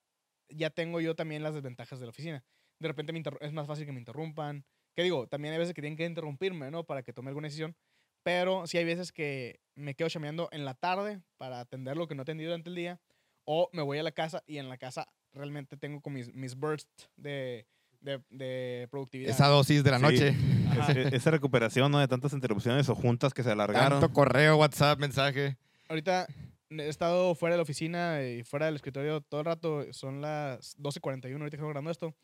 ya 0.48 0.70
tengo 0.70 1.00
yo 1.00 1.14
también 1.16 1.42
las 1.42 1.54
desventajas 1.54 2.00
de 2.00 2.06
la 2.06 2.10
oficina. 2.10 2.44
De 2.80 2.88
repente 2.88 3.12
me 3.12 3.22
es 3.40 3.52
más 3.52 3.66
fácil 3.66 3.86
que 3.86 3.92
me 3.92 4.00
interrumpan. 4.00 4.64
Que 4.94 5.02
digo, 5.02 5.26
también 5.26 5.52
hay 5.54 5.58
veces 5.58 5.74
que 5.74 5.80
tienen 5.82 5.96
que 5.96 6.04
interrumpirme, 6.04 6.70
¿no? 6.70 6.84
Para 6.84 7.02
que 7.02 7.12
tome 7.12 7.28
alguna 7.28 7.46
decisión. 7.48 7.74
Pero 8.22 8.66
sí 8.66 8.78
hay 8.78 8.84
veces 8.84 9.10
que 9.12 9.60
me 9.74 9.94
quedo 9.94 10.08
chameando 10.08 10.48
en 10.52 10.64
la 10.64 10.74
tarde 10.74 11.20
para 11.38 11.60
atender 11.60 11.96
lo 11.96 12.06
que 12.06 12.14
no 12.14 12.22
he 12.22 12.24
atendido 12.24 12.50
durante 12.50 12.68
el 12.70 12.76
día. 12.76 13.00
O 13.44 13.68
me 13.72 13.82
voy 13.82 13.98
a 13.98 14.02
la 14.02 14.12
casa 14.12 14.42
y 14.46 14.58
en 14.58 14.68
la 14.68 14.76
casa 14.78 15.08
realmente 15.32 15.76
tengo 15.76 16.00
como 16.00 16.14
mis, 16.18 16.32
mis 16.32 16.54
bursts 16.54 17.10
de, 17.16 17.66
de, 18.00 18.20
de 18.30 18.86
productividad. 18.90 19.30
Esa 19.30 19.48
dosis 19.48 19.82
de 19.82 19.90
la 19.90 19.96
Sí. 19.98 20.02
noche. 20.04 20.28
Es- 20.28 20.36
esa 21.14 21.30
recuperación 21.32 21.90
¿no? 21.90 21.98
de 21.98 22.06
tantas 22.06 22.32
interrupciones 22.32 22.88
o 22.88 22.94
juntas 22.94 23.34
que 23.34 23.42
se 23.42 23.50
alargaron. 23.50 23.98
Tanto 24.00 24.12
correo, 24.12 24.56
WhatsApp, 24.58 25.00
mensaje. 25.00 25.56
Ahorita 25.88 26.26
he 26.70 26.88
estado 26.88 27.34
fuera 27.34 27.54
de 27.54 27.58
la 27.58 27.62
oficina 27.64 28.22
y 28.22 28.44
fuera 28.44 28.66
del 28.66 28.76
escritorio 28.76 29.20
todo 29.22 29.40
el 29.40 29.46
rato. 29.46 29.92
Son 29.92 30.20
las 30.20 30.78
12.41 30.78 31.32
ahorita 31.32 31.50
que 31.50 31.56
estamos 31.56 31.70
grabando 31.70 31.90
esto. 31.90 32.14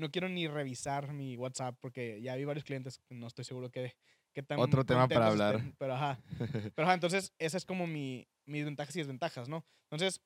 No 0.00 0.10
quiero 0.10 0.28
ni 0.28 0.48
revisar 0.48 1.12
mi 1.12 1.36
WhatsApp 1.36 1.76
porque 1.80 2.20
ya 2.22 2.34
vi 2.34 2.44
varios 2.44 2.64
clientes 2.64 3.00
no 3.10 3.26
estoy 3.26 3.44
seguro 3.44 3.70
que, 3.70 3.94
que 4.32 4.42
tan 4.42 4.58
Otro 4.58 4.84
tema 4.84 5.06
para 5.06 5.28
hablar. 5.28 5.56
estén, 5.56 5.74
Pero 5.78 5.94
ajá. 5.94 6.18
Pero 6.74 6.86
ajá, 6.86 6.94
entonces 6.94 7.32
esa 7.38 7.56
es 7.56 7.64
como 7.64 7.86
mi, 7.86 8.26
mis 8.46 8.64
ventajas 8.64 8.96
y 8.96 9.00
desventajas, 9.00 9.48
¿no? 9.48 9.64
Entonces, 9.90 10.20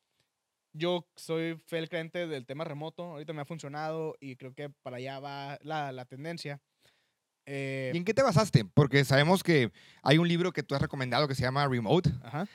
yo 0.72 1.06
soy 1.16 1.56
fiel 1.66 1.88
creyente 1.88 2.26
del 2.26 2.46
tema 2.46 2.64
remoto. 2.64 3.02
Ahorita 3.04 3.32
me 3.32 3.42
ha 3.42 3.46
funcionado 3.46 4.16
y 4.20 4.36
creo 4.36 4.54
que 4.54 4.70
para 4.70 4.96
allá 4.96 5.20
va 5.20 5.58
la, 5.62 5.92
la 5.92 6.04
tendencia. 6.04 6.60
Eh, 7.46 7.90
¿Y 7.92 7.96
en 7.96 8.04
qué 8.04 8.14
te 8.14 8.22
basaste? 8.22 8.64
Porque 8.64 9.04
sabemos 9.04 9.42
que 9.42 9.70
hay 10.02 10.18
un 10.18 10.28
libro 10.28 10.52
que 10.52 10.62
tú 10.62 10.74
has 10.74 10.82
recomendado 10.82 11.28
que 11.28 11.34
se 11.34 11.42
llama 11.42 11.66
Remote. 11.68 12.10
ajá. 12.22 12.46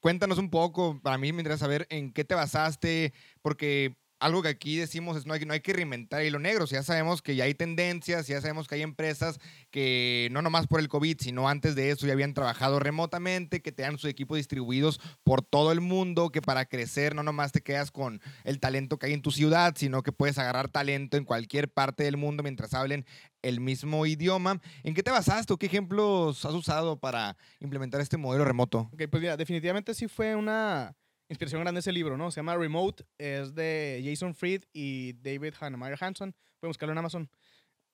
Cuéntanos 0.00 0.36
un 0.36 0.50
poco, 0.50 1.00
para 1.00 1.16
mí 1.16 1.32
me 1.32 1.40
interesa 1.40 1.64
saber 1.64 1.86
en 1.88 2.12
qué 2.12 2.26
te 2.26 2.34
basaste, 2.34 3.14
porque 3.40 3.96
algo 4.24 4.40
que 4.40 4.48
aquí 4.48 4.76
decimos 4.76 5.18
es 5.18 5.26
no 5.26 5.34
hay, 5.34 5.44
no 5.44 5.52
hay 5.52 5.60
que 5.60 5.74
reinventar 5.74 6.24
hilo 6.24 6.38
negro. 6.38 6.66
Si 6.66 6.74
ya 6.74 6.82
sabemos 6.82 7.20
que 7.20 7.36
ya 7.36 7.44
hay 7.44 7.52
tendencias, 7.52 8.26
ya 8.26 8.40
sabemos 8.40 8.66
que 8.66 8.76
hay 8.76 8.80
empresas 8.80 9.38
que 9.70 10.28
no 10.32 10.40
nomás 10.40 10.66
por 10.66 10.80
el 10.80 10.88
COVID, 10.88 11.18
sino 11.20 11.46
antes 11.46 11.74
de 11.74 11.90
eso 11.90 12.06
ya 12.06 12.14
habían 12.14 12.32
trabajado 12.32 12.78
remotamente, 12.78 13.60
que 13.60 13.70
te 13.70 13.82
dan 13.82 13.98
sus 13.98 14.08
equipos 14.08 14.38
distribuidos 14.38 14.98
por 15.24 15.42
todo 15.42 15.72
el 15.72 15.82
mundo, 15.82 16.30
que 16.30 16.40
para 16.40 16.64
crecer 16.64 17.14
no 17.14 17.22
nomás 17.22 17.52
te 17.52 17.60
quedas 17.60 17.90
con 17.90 18.22
el 18.44 18.60
talento 18.60 18.98
que 18.98 19.06
hay 19.06 19.12
en 19.12 19.20
tu 19.20 19.30
ciudad, 19.30 19.74
sino 19.76 20.02
que 20.02 20.10
puedes 20.10 20.38
agarrar 20.38 20.68
talento 20.68 21.18
en 21.18 21.24
cualquier 21.24 21.70
parte 21.70 22.04
del 22.04 22.16
mundo 22.16 22.42
mientras 22.42 22.72
hablen 22.72 23.04
el 23.42 23.60
mismo 23.60 24.06
idioma. 24.06 24.58
¿En 24.84 24.94
qué 24.94 25.02
te 25.02 25.10
basaste 25.10 25.52
o 25.52 25.58
qué 25.58 25.66
ejemplos 25.66 26.46
has 26.46 26.54
usado 26.54 26.98
para 26.98 27.36
implementar 27.60 28.00
este 28.00 28.16
modelo 28.16 28.46
remoto? 28.46 28.88
Ok, 28.94 29.02
pues 29.10 29.20
mira, 29.20 29.36
definitivamente 29.36 29.92
sí 29.92 30.08
fue 30.08 30.34
una 30.34 30.96
inspiración 31.28 31.60
grande 31.62 31.80
ese 31.80 31.92
libro, 31.92 32.16
¿no? 32.16 32.30
Se 32.30 32.36
llama 32.36 32.56
Remote, 32.56 33.04
es 33.18 33.54
de 33.54 34.02
Jason 34.04 34.34
Fried 34.34 34.64
y 34.72 35.14
David 35.14 35.54
Hannemeyer 35.58 35.98
Hanson. 36.00 36.34
Pueden 36.60 36.70
buscarlo 36.70 36.92
en 36.92 36.98
Amazon. 36.98 37.30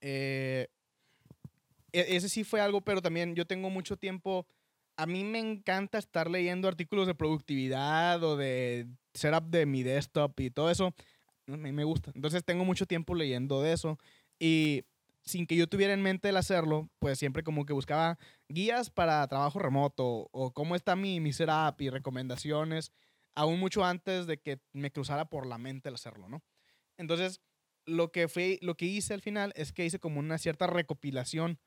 Eh, 0.01 0.69
e- 1.93 2.17
ese 2.17 2.29
sí 2.29 2.45
fue 2.45 2.61
algo, 2.61 2.81
pero 2.81 3.03
también 3.03 3.35
yo 3.35 3.47
tengo 3.47 3.71
mucho 3.71 3.97
tiempo. 3.97 4.47
A 4.97 5.07
mí 5.07 5.25
me 5.25 5.39
encanta 5.39 5.99
estar 5.99 6.31
leyendo 6.31 6.69
artículos 6.69 7.07
de 7.07 7.15
productividad 7.15 8.23
o 8.23 8.37
de 8.37 8.87
setup 9.15 9.45
de 9.45 9.67
mi 9.67 9.83
desktop 9.83 10.39
y 10.41 10.51
todo 10.51 10.71
eso. 10.71 10.95
Me, 11.47 11.73
me 11.73 11.85
gusta. 11.85 12.13
Entonces 12.15 12.45
tengo 12.45 12.65
mucho 12.65 12.87
tiempo 12.87 13.15
leyendo 13.15 13.63
de 13.63 13.73
eso. 13.73 13.99
Y 14.39 14.85
sin 15.23 15.47
que 15.47 15.57
yo 15.57 15.69
tuviera 15.69 15.93
en 15.93 16.03
mente 16.03 16.29
el 16.29 16.37
hacerlo, 16.37 16.89
pues 16.99 17.19
siempre 17.19 17.43
como 17.43 17.67
que 17.67 17.73
buscaba 17.73 18.19
guías 18.49 18.91
para 18.91 19.27
trabajo 19.29 19.59
remoto 19.59 20.29
o 20.33 20.53
cómo 20.53 20.75
está 20.75 20.97
mi, 20.97 21.21
mi 21.21 21.33
setup 21.33 21.81
y 21.81 21.91
recomendaciones, 21.91 22.93
aún 23.35 23.59
mucho 23.61 23.85
antes 23.85 24.27
de 24.27 24.39
que 24.39 24.61
me 24.73 24.91
cruzara 24.91 25.27
por 25.29 25.47
la 25.47 25.59
mente 25.59 25.89
el 25.89 25.95
hacerlo, 25.95 26.29
¿no? 26.29 26.43
Entonces, 26.97 27.41
lo 27.87 28.13
que, 28.13 28.29
fue, 28.29 28.59
lo 28.63 28.77
que 28.77 28.87
hice 28.87 29.15
al 29.15 29.23
final 29.23 29.53
es 29.57 29.73
que 29.73 29.85
hice 29.85 29.99
como 29.99 30.21
una 30.21 30.39
cierta 30.39 30.67
recopilación 30.67 31.59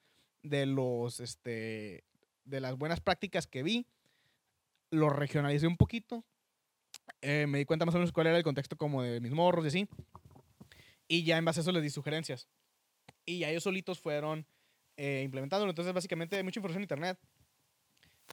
de 0.41 0.65
los, 0.65 1.19
este, 1.19 2.03
de 2.43 2.59
las 2.59 2.77
buenas 2.77 3.01
prácticas 3.01 3.47
que 3.47 3.63
vi, 3.63 3.87
lo 4.91 5.09
regionalicé 5.09 5.67
un 5.67 5.77
poquito, 5.77 6.25
eh, 7.21 7.47
me 7.47 7.57
di 7.57 7.65
cuenta 7.65 7.85
más 7.85 7.95
o 7.95 7.97
menos 7.97 8.11
cuál 8.11 8.27
era 8.27 8.37
el 8.37 8.43
contexto 8.43 8.77
como 8.77 9.01
de 9.01 9.19
mis 9.19 9.31
morros 9.31 9.65
y 9.65 9.67
así, 9.69 9.89
y 11.07 11.23
ya 11.23 11.37
en 11.37 11.45
base 11.45 11.59
a 11.59 11.61
eso 11.61 11.71
les 11.71 11.83
di 11.83 11.89
sugerencias. 11.89 12.47
Y 13.25 13.39
ya 13.39 13.49
ellos 13.49 13.63
solitos 13.63 13.99
fueron 13.99 14.45
eh. 14.97 15.29
Entonces, 15.31 15.93
básicamente, 15.93 16.35
hay 16.35 16.43
mucha 16.43 16.59
información 16.59 16.81
en 16.81 16.83
internet. 16.83 17.19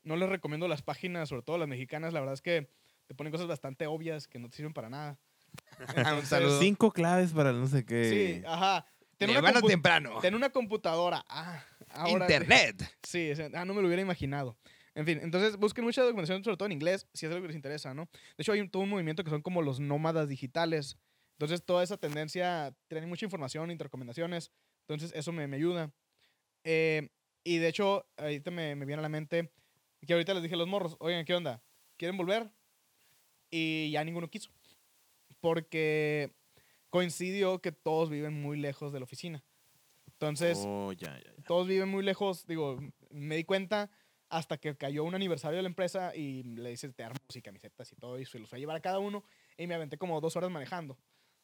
No 0.05 0.17
les 0.17 0.29
recomiendo 0.29 0.69
las 0.69 0.83
páginas, 0.83 1.29
sobre 1.29 1.43
todo 1.43 1.59
las 1.59 1.69
mexicanas. 1.69 2.13
La 2.13 2.21
verdad 2.21 2.35
es 2.35 2.43
que 2.43 2.71
te 3.11 3.15
ponen 3.17 3.33
cosas 3.33 3.49
bastante 3.49 3.89
obvias 3.89 4.29
que 4.29 4.39
no 4.39 4.49
te 4.49 4.57
sirven 4.57 4.73
para 4.73 4.89
nada. 4.89 5.19
Un 6.17 6.25
saludo. 6.25 6.61
Cinco 6.61 6.93
claves 6.93 7.33
para 7.33 7.51
no 7.53 7.67
sé 7.67 7.85
qué. 7.85 8.05
Sí, 8.39 8.43
ajá. 8.47 8.87
Ten 9.19 9.31
una, 9.37 9.61
temprano. 9.61 10.21
ten 10.21 10.33
una 10.37 10.51
computadora. 10.51 11.25
Ah, 11.29 11.61
ahora- 11.89 12.25
Internet. 12.27 12.89
Sí, 13.03 13.33
ah, 13.53 13.65
no 13.65 13.75
me 13.75 13.81
lo 13.81 13.89
hubiera 13.89 14.01
imaginado. 14.01 14.57
En 14.95 15.07
fin, 15.07 15.19
entonces 15.25 15.57
busquen 15.57 15.85
mucha 15.85 16.03
documentación, 16.03 16.45
sobre 16.45 16.57
todo 16.57 16.67
en 16.67 16.73
inglés, 16.73 17.09
si 17.13 17.27
es 17.27 17.33
algo 17.33 17.43
que 17.43 17.49
les 17.49 17.57
interesa, 17.57 17.95
¿no? 17.95 18.09
De 18.37 18.43
hecho, 18.43 18.53
hay 18.53 18.61
un, 18.61 18.71
todo 18.71 18.85
un 18.85 18.89
movimiento 18.91 19.25
que 19.25 19.31
son 19.31 19.43
como 19.43 19.61
los 19.61 19.81
nómadas 19.81 20.29
digitales. 20.29 20.97
Entonces, 21.33 21.65
toda 21.65 21.83
esa 21.83 21.97
tendencia, 21.97 22.73
tienen 22.87 23.09
mucha 23.09 23.27
información, 23.27 23.73
intercomendaciones. 23.73 24.53
Entonces, 24.83 25.11
eso 25.17 25.33
me, 25.33 25.49
me 25.49 25.57
ayuda. 25.57 25.91
Eh, 26.63 27.09
y 27.43 27.59
de 27.59 27.67
hecho, 27.67 28.07
ahorita 28.17 28.53
me, 28.53 28.77
me 28.77 28.87
viene 28.87 29.01
a 29.01 29.03
la 29.03 29.09
mente 29.09 29.51
que 30.07 30.13
ahorita 30.13 30.33
les 30.35 30.45
dije 30.45 30.55
a 30.55 30.59
los 30.59 30.69
morros, 30.69 30.97
oigan, 31.01 31.25
¿qué 31.25 31.35
onda? 31.35 31.61
¿Quieren 31.97 32.17
volver? 32.17 32.53
Y 33.51 33.91
ya 33.91 34.05
ninguno 34.05 34.29
quiso. 34.29 34.51
Porque 35.41 36.33
coincidió 36.91 37.61
que 37.61 37.73
todos 37.73 38.11
viven 38.11 38.41
muy 38.41 38.59
lejos 38.59 38.93
de 38.93 39.01
la 39.01 39.05
oficina. 39.05 39.45
Entonces, 40.13 40.59
Oh, 40.67 40.93
ya, 40.93 41.19
ya, 41.19 41.35
ya. 41.37 41.43
todos 41.45 41.67
viven 41.67 41.89
muy 41.89 42.03
lejos. 42.05 42.47
Digo, 42.47 42.79
me 43.11 43.37
di 43.37 43.45
cuenta 43.45 43.91
hasta 44.29 44.59
que 44.59 44.77
cayó 44.77 45.03
un 45.05 45.15
aniversario 45.15 45.57
de 45.57 45.63
la 45.63 45.69
empresa 45.69 46.15
y 46.15 46.43
le 46.43 46.73
hice 46.73 46.89
termos 46.93 47.19
y 47.35 47.43
camisetas 47.43 47.91
y 47.93 47.97
todo, 47.97 48.19
y 48.19 48.25
se 48.25 48.39
los 48.39 48.49
fui 48.49 48.59
a 48.59 48.61
llevar 48.61 48.77
a 48.77 48.81
cada 48.81 48.99
uno 49.01 49.25
y 49.57 49.67
me 49.67 49.75
aventé 49.75 49.99
como 49.99 50.21
dos 50.21 50.37
horas 50.37 50.51
manejando. 50.51 50.97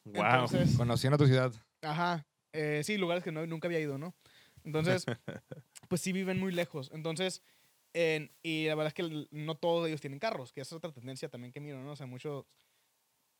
Wow. 0.04 0.24
Entonces, 0.24 0.76
Conociendo 0.76 1.18
tu 1.18 1.26
ciudad. 1.26 1.52
ajá, 1.82 2.24
eh, 2.52 2.82
sí, 2.84 2.96
lugares 2.96 3.24
que 3.24 3.32
no, 3.32 3.44
nunca 3.46 3.66
había 3.66 3.80
ido, 3.80 3.98
¿no? 3.98 4.14
Entonces, 4.62 5.04
pues 5.88 6.00
sí 6.00 6.12
viven 6.12 6.38
muy 6.38 6.52
lejos. 6.52 6.90
Entonces, 6.92 7.42
en- 7.96 8.30
y 8.42 8.66
la 8.66 8.74
verdad 8.74 8.88
es 8.88 8.94
que 8.94 9.26
no 9.30 9.54
todos 9.56 9.88
ellos 9.88 10.02
tienen 10.02 10.18
carros, 10.18 10.52
que 10.52 10.60
es 10.60 10.70
otra 10.70 10.92
tendencia 10.92 11.30
también 11.30 11.50
que 11.50 11.60
miro, 11.60 11.82
¿no? 11.82 11.92
O 11.92 11.96
sea, 11.96 12.06
muchos, 12.06 12.44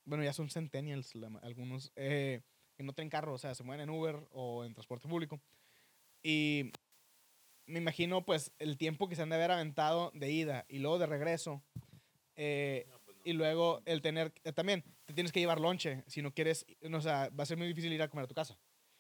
bueno, 0.07 0.25
ya 0.25 0.33
son 0.33 0.49
centennials 0.49 1.15
la 1.15 1.29
algunos, 1.43 1.93
eh, 1.95 2.41
que 2.75 2.83
no 2.83 2.95
tienen 2.95 3.11
carro, 3.11 3.35
o 3.35 3.39
sea, 3.39 3.55
se 3.55 3.65
mueven 3.65 3.89
en 3.89 3.91
Uber 3.91 4.17
o 4.31 4.65
en 4.65 4.73
transporte 4.73 5.09
público. 5.09 5.43
Y 6.23 6.73
me 7.67 7.81
imagino, 7.81 8.25
pues, 8.25 8.53
el 8.59 8.79
tiempo 8.79 9.09
que 9.09 9.17
se 9.17 9.23
han 9.23 9.29
de 9.29 9.37
haber 9.37 9.51
aventado 9.51 10.11
de 10.15 10.31
ida 10.31 10.65
y 10.69 10.79
luego 10.79 10.99
de 10.99 11.07
regreso. 11.07 11.63
eh, 12.37 12.87
y 13.25 13.33
luego 13.33 13.83
el 13.87 14.03
tener, 14.03 14.33
eh, 14.45 14.53
también, 14.53 14.85
te 15.05 15.13
tienes 15.13 15.33
que 15.33 15.41
llevar 15.41 15.61
lonche. 15.61 16.05
Si 16.07 16.23
no 16.23 16.33
quieres, 16.33 16.65
no, 16.83 16.99
o 16.99 17.01
sea, 17.01 17.29
va 17.31 17.43
a 17.43 17.47
ser 17.47 17.57
muy 17.59 17.67
difícil 17.67 17.93
ir 17.93 18.01
a 18.03 18.09
comer 18.09 18.25
a 18.25 18.29
tu 18.29 18.35
casa. 18.35 18.57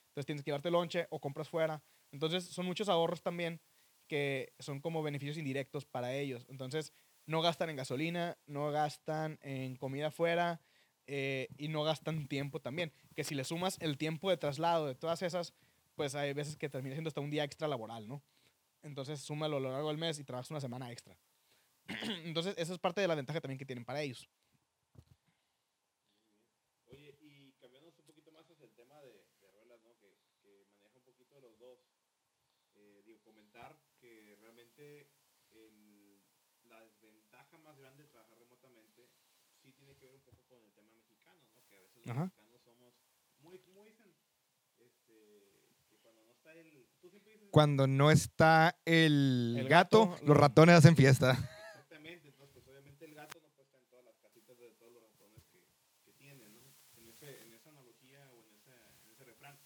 Entonces 0.08 0.26
tienes 0.26 0.42
que 0.42 0.50
llevarte 0.50 0.70
lonche 0.70 1.06
o 1.10 1.20
compras 1.20 1.48
fuera. 1.48 1.82
Entonces 2.10 2.44
son 2.44 2.66
muchos 2.66 2.88
ahorros 2.88 3.22
también 3.22 3.60
que 4.06 4.52
son 4.58 4.80
como 4.80 5.02
beneficios 5.02 5.36
indirectos 5.38 5.84
para 5.84 6.14
ellos. 6.14 6.46
Entonces 6.48 6.92
no 7.26 7.42
gastan 7.42 7.70
en 7.70 7.76
gasolina, 7.76 8.36
no 8.46 8.70
gastan 8.70 9.38
en 9.42 9.76
comida 9.76 10.10
fuera 10.10 10.60
eh, 11.06 11.48
y 11.58 11.68
no 11.68 11.82
gastan 11.82 12.28
tiempo 12.28 12.60
también. 12.60 12.92
Que 13.14 13.24
si 13.24 13.34
le 13.34 13.44
sumas 13.44 13.78
el 13.80 13.98
tiempo 13.98 14.30
de 14.30 14.36
traslado 14.36 14.86
de 14.86 14.94
todas 14.94 15.22
esas, 15.22 15.54
pues 15.94 16.14
hay 16.14 16.32
veces 16.32 16.56
que 16.56 16.68
termina 16.68 16.94
siendo 16.94 17.08
hasta 17.08 17.20
un 17.20 17.30
día 17.30 17.44
extra 17.44 17.68
laboral, 17.68 18.06
¿no? 18.06 18.22
Entonces 18.82 19.20
súmalo 19.20 19.56
a 19.56 19.60
lo 19.60 19.70
largo 19.72 19.88
del 19.88 19.98
mes 19.98 20.18
y 20.18 20.24
trabajas 20.24 20.50
una 20.50 20.60
semana 20.60 20.92
extra. 20.92 21.16
Entonces 22.24 22.54
esa 22.58 22.72
es 22.72 22.78
parte 22.78 23.00
de 23.00 23.08
la 23.08 23.14
ventaja 23.14 23.40
también 23.40 23.58
que 23.58 23.66
tienen 23.66 23.84
para 23.84 24.02
ellos. 24.02 24.28
Oye, 26.86 27.16
y 27.20 27.52
cambiando 27.60 27.88
un 27.88 28.04
poquito 28.04 28.30
más 28.30 28.48
hacia 28.48 28.64
el 28.64 28.72
tema 28.74 29.00
de, 29.00 29.24
de 29.40 29.50
ruedas, 29.52 29.80
¿no? 29.82 29.96
Que, 29.98 30.14
que 30.40 30.66
maneja 30.80 30.98
un 30.98 31.04
poquito 31.04 31.40
los 31.40 31.58
dos. 31.58 31.78
Eh, 32.74 33.02
digo, 33.04 33.20
comentar 33.24 33.76
que 34.00 34.36
realmente 34.40 35.08
el- 35.50 36.20
la 36.64 36.80
desventaja 36.84 37.58
más 37.58 37.78
grande 37.78 38.02
de 38.04 38.08
trabajar 38.10 38.38
remotamente 38.38 39.08
sí 39.62 39.72
tiene 39.72 39.96
que 39.96 40.06
ver 40.06 40.14
un 40.16 40.22
poco 40.22 40.42
con 40.48 40.62
el 40.62 40.72
tema 40.74 40.92
mexicano, 40.92 41.40
¿no? 41.54 41.64
Que 41.66 41.76
a 41.76 41.80
veces 41.80 41.95
los 41.95 41.95
Ajá. 42.08 42.30
cuando 47.50 47.86
no 47.86 48.10
está 48.10 48.76
el... 48.84 49.56
El, 49.58 49.68
gato, 49.68 50.10
gato, 50.10 50.18
los 50.26 50.28
lo- 50.28 50.34
ratones 50.34 50.74
hacen 50.76 50.94
fiesta. 50.96 51.30
Exactamente, 51.32 52.28
entonces 52.28 52.52
pues 52.52 52.66
obviamente 52.68 53.04
el 53.06 53.14
gato 53.14 53.38
no 53.40 53.48
puede 53.48 53.64
estar 53.64 53.80
en 53.80 53.88
todas 53.88 54.04
las 54.04 54.16
casitas 54.18 54.58
de 54.58 54.70
todos 54.72 54.92
los 54.92 55.02
ratones 55.02 55.42
que, 55.50 55.64
que 56.04 56.12
tiene, 56.12 56.48
¿no? 56.50 56.60
En, 56.96 57.08
ese, 57.08 57.42
en 57.42 57.54
esa 57.54 57.70
analogía 57.70 58.28
o 58.34 58.42
en 58.44 58.52
ese, 58.56 58.72
en 59.04 59.10
ese 59.10 59.24
refrán. 59.24 59.58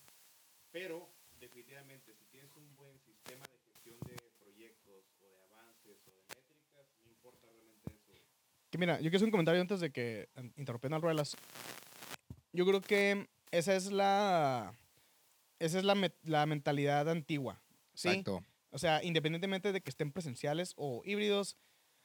Pero 0.71 1.11
definitivamente 1.41 2.15
si 2.15 2.27
tienes 2.27 2.55
un 2.57 2.77
buen 2.77 2.97
sistema 3.01 3.45
de 3.51 3.59
gestión 3.73 3.99
de 4.07 4.15
proyectos 4.39 5.05
o 5.21 5.27
de 5.27 5.41
avances 5.51 5.99
o 6.07 6.11
de 6.15 6.23
métricas, 6.31 6.87
no 7.03 7.09
importa 7.11 7.49
realmente 7.51 8.13
eso. 8.15 8.31
Que 8.71 8.79
mira, 8.79 8.97
yo 8.99 9.11
quiero 9.11 9.17
hacer 9.17 9.27
un 9.27 9.33
comentario 9.33 9.61
antes 9.61 9.81
de 9.81 9.91
que 9.91 10.29
interrumpiendo 10.55 10.95
al 10.95 11.03
Ruelas. 11.03 11.37
Yo 12.53 12.67
creo 12.67 12.81
que 12.81 13.29
esa 13.51 13.75
es 13.75 13.91
la 13.93 14.75
esa 15.59 15.79
es 15.79 15.85
la, 15.85 15.95
me- 15.95 16.15
la 16.23 16.47
mentalidad 16.47 17.09
antigua. 17.09 17.63
¿sí? 17.95 18.09
Exacto. 18.09 18.43
O 18.71 18.79
sea, 18.79 19.03
independientemente 19.05 19.73
de 19.73 19.81
que 19.83 19.91
estén 19.91 20.11
presenciales 20.13 20.73
o 20.77 21.03
híbridos, 21.05 21.57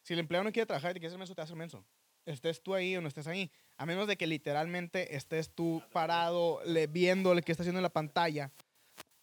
si 0.03 0.13
el 0.13 0.19
empleado 0.19 0.43
no 0.43 0.51
quiere 0.51 0.65
trabajar 0.65 0.91
y 0.91 0.93
te 0.95 0.99
quiere 0.99 1.08
hacer 1.10 1.19
menso, 1.19 1.36
te 1.36 1.41
hace 1.41 1.55
menso. 1.55 1.86
Estés 2.25 2.62
tú 2.62 2.73
ahí 2.73 2.95
o 2.97 3.01
no 3.01 3.08
estés 3.08 3.27
ahí. 3.27 3.51
A 3.77 3.86
menos 3.86 4.08
de 4.08 4.17
que 4.17 4.27
literalmente 4.27 5.15
estés 5.15 5.51
tú 5.53 5.81
parado 5.93 6.60
le, 6.65 6.88
viendo 6.88 7.34
lo 7.34 7.41
que 7.41 7.51
está 7.51 7.63
haciendo 7.63 7.79
en 7.79 7.84
la 7.84 7.93
pantalla, 7.93 8.51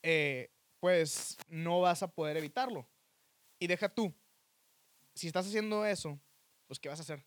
eh, 0.02 0.50
pues 0.80 1.36
no 1.48 1.80
vas 1.80 2.02
a 2.02 2.08
poder 2.08 2.36
evitarlo. 2.36 2.88
Y 3.58 3.66
deja 3.66 3.88
tú. 3.88 4.14
Si 5.14 5.26
estás 5.26 5.46
haciendo 5.46 5.84
eso, 5.84 6.18
pues 6.66 6.78
¿qué 6.78 6.88
vas 6.88 7.00
a 7.00 7.02
hacer? 7.02 7.24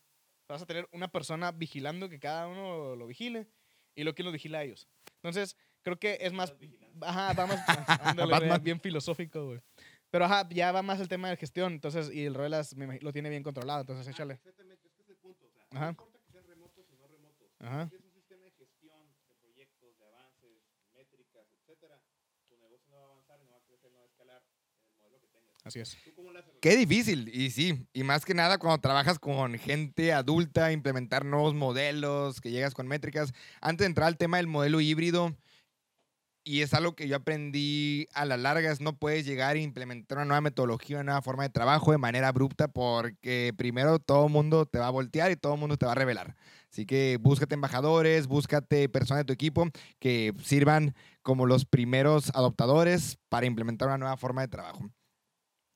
Vas 0.48 0.62
a 0.62 0.66
tener 0.66 0.88
una 0.92 1.08
persona 1.08 1.52
vigilando 1.52 2.08
que 2.08 2.18
cada 2.18 2.46
uno 2.48 2.96
lo 2.96 3.06
vigile 3.06 3.46
y 3.96 4.04
lo 4.04 4.14
que 4.14 4.22
los 4.22 4.32
vigila 4.32 4.58
a 4.58 4.62
ellos. 4.62 4.86
Entonces, 5.16 5.56
creo 5.82 5.98
que 5.98 6.18
es 6.20 6.32
más... 6.32 6.54
Ajá, 7.00 7.32
va 7.32 7.46
más... 7.46 7.60
ándale, 8.02 8.30
Batman. 8.30 8.62
bien 8.62 8.80
filosófico, 8.80 9.46
güey. 9.46 9.60
Pero 10.10 10.26
ajá, 10.26 10.48
ya 10.50 10.70
va 10.70 10.82
más 10.82 11.00
el 11.00 11.08
tema 11.08 11.28
de 11.28 11.36
gestión, 11.36 11.72
entonces, 11.72 12.10
y 12.12 12.24
el 12.24 12.34
Ruelas 12.34 12.76
me 12.76 13.00
lo 13.00 13.12
tiene 13.12 13.28
bien 13.28 13.42
controlado, 13.42 13.80
entonces 13.80 14.06
échale. 14.06 14.34
Exactamente, 14.34 14.86
es 14.86 14.94
que 14.94 15.02
es 15.02 15.08
el 15.08 15.16
punto. 15.16 15.46
O 15.46 15.50
sea, 15.50 15.66
Ajá. 15.72 15.84
no 15.86 15.90
importa 15.90 16.18
que 16.20 16.30
sean 16.30 16.46
remotos 16.46 16.86
o 16.88 16.96
no 16.96 17.06
remotos. 17.08 17.48
Ajá. 17.58 17.84
Si 17.84 17.90
tienes 17.90 18.06
un 18.06 18.14
sistema 18.14 18.44
de 18.44 18.50
gestión 18.52 19.16
de 19.28 19.34
proyectos, 19.34 19.98
de 19.98 20.06
avances, 20.06 20.62
métricas, 20.94 21.46
etcétera, 21.52 22.00
tu 22.48 22.56
negocio 22.56 22.88
no 22.90 22.96
va 22.96 23.02
a 23.02 23.06
avanzar, 23.06 23.40
no 23.40 23.50
va 23.50 23.58
a 23.58 23.62
crecer, 23.62 23.90
no 23.90 23.98
va 23.98 24.04
a 24.04 24.08
escalar 24.08 24.42
Así 25.64 25.80
es. 25.80 25.96
Qué 26.60 26.76
difícil, 26.76 27.28
y 27.34 27.50
sí, 27.50 27.86
y 27.92 28.04
más 28.04 28.24
que 28.24 28.34
nada 28.34 28.58
cuando 28.58 28.80
trabajas 28.80 29.18
con 29.18 29.58
gente 29.58 30.12
adulta, 30.12 30.70
implementar 30.70 31.24
nuevos 31.24 31.54
modelos, 31.54 32.40
que 32.40 32.52
llegas 32.52 32.72
con 32.72 32.86
métricas. 32.86 33.32
Antes 33.60 33.84
de 33.84 33.86
entrar 33.86 34.06
al 34.06 34.16
tema 34.16 34.36
del 34.36 34.46
modelo 34.46 34.80
híbrido, 34.80 35.36
y 36.46 36.62
es 36.62 36.74
algo 36.74 36.94
que 36.94 37.08
yo 37.08 37.16
aprendí 37.16 38.06
a 38.14 38.24
la 38.24 38.36
larga, 38.36 38.72
no 38.78 38.96
puedes 38.96 39.26
llegar 39.26 39.56
e 39.56 39.62
implementar 39.62 40.18
una 40.18 40.26
nueva 40.26 40.40
metodología, 40.40 40.98
una 40.98 41.04
nueva 41.06 41.22
forma 41.22 41.42
de 41.42 41.48
trabajo 41.48 41.90
de 41.90 41.98
manera 41.98 42.28
abrupta, 42.28 42.68
porque 42.68 43.52
primero 43.56 43.98
todo 43.98 44.26
el 44.26 44.32
mundo 44.32 44.64
te 44.64 44.78
va 44.78 44.86
a 44.86 44.90
voltear 44.90 45.32
y 45.32 45.36
todo 45.36 45.54
el 45.54 45.60
mundo 45.60 45.76
te 45.76 45.86
va 45.86 45.92
a 45.92 45.96
revelar. 45.96 46.36
Así 46.70 46.86
que 46.86 47.18
búscate 47.20 47.56
embajadores, 47.56 48.28
búscate 48.28 48.88
personas 48.88 49.22
de 49.22 49.24
tu 49.24 49.32
equipo 49.32 49.66
que 49.98 50.34
sirvan 50.40 50.94
como 51.22 51.46
los 51.46 51.64
primeros 51.64 52.30
adoptadores 52.32 53.18
para 53.28 53.46
implementar 53.46 53.88
una 53.88 53.98
nueva 53.98 54.16
forma 54.16 54.42
de 54.42 54.48
trabajo. 54.48 54.88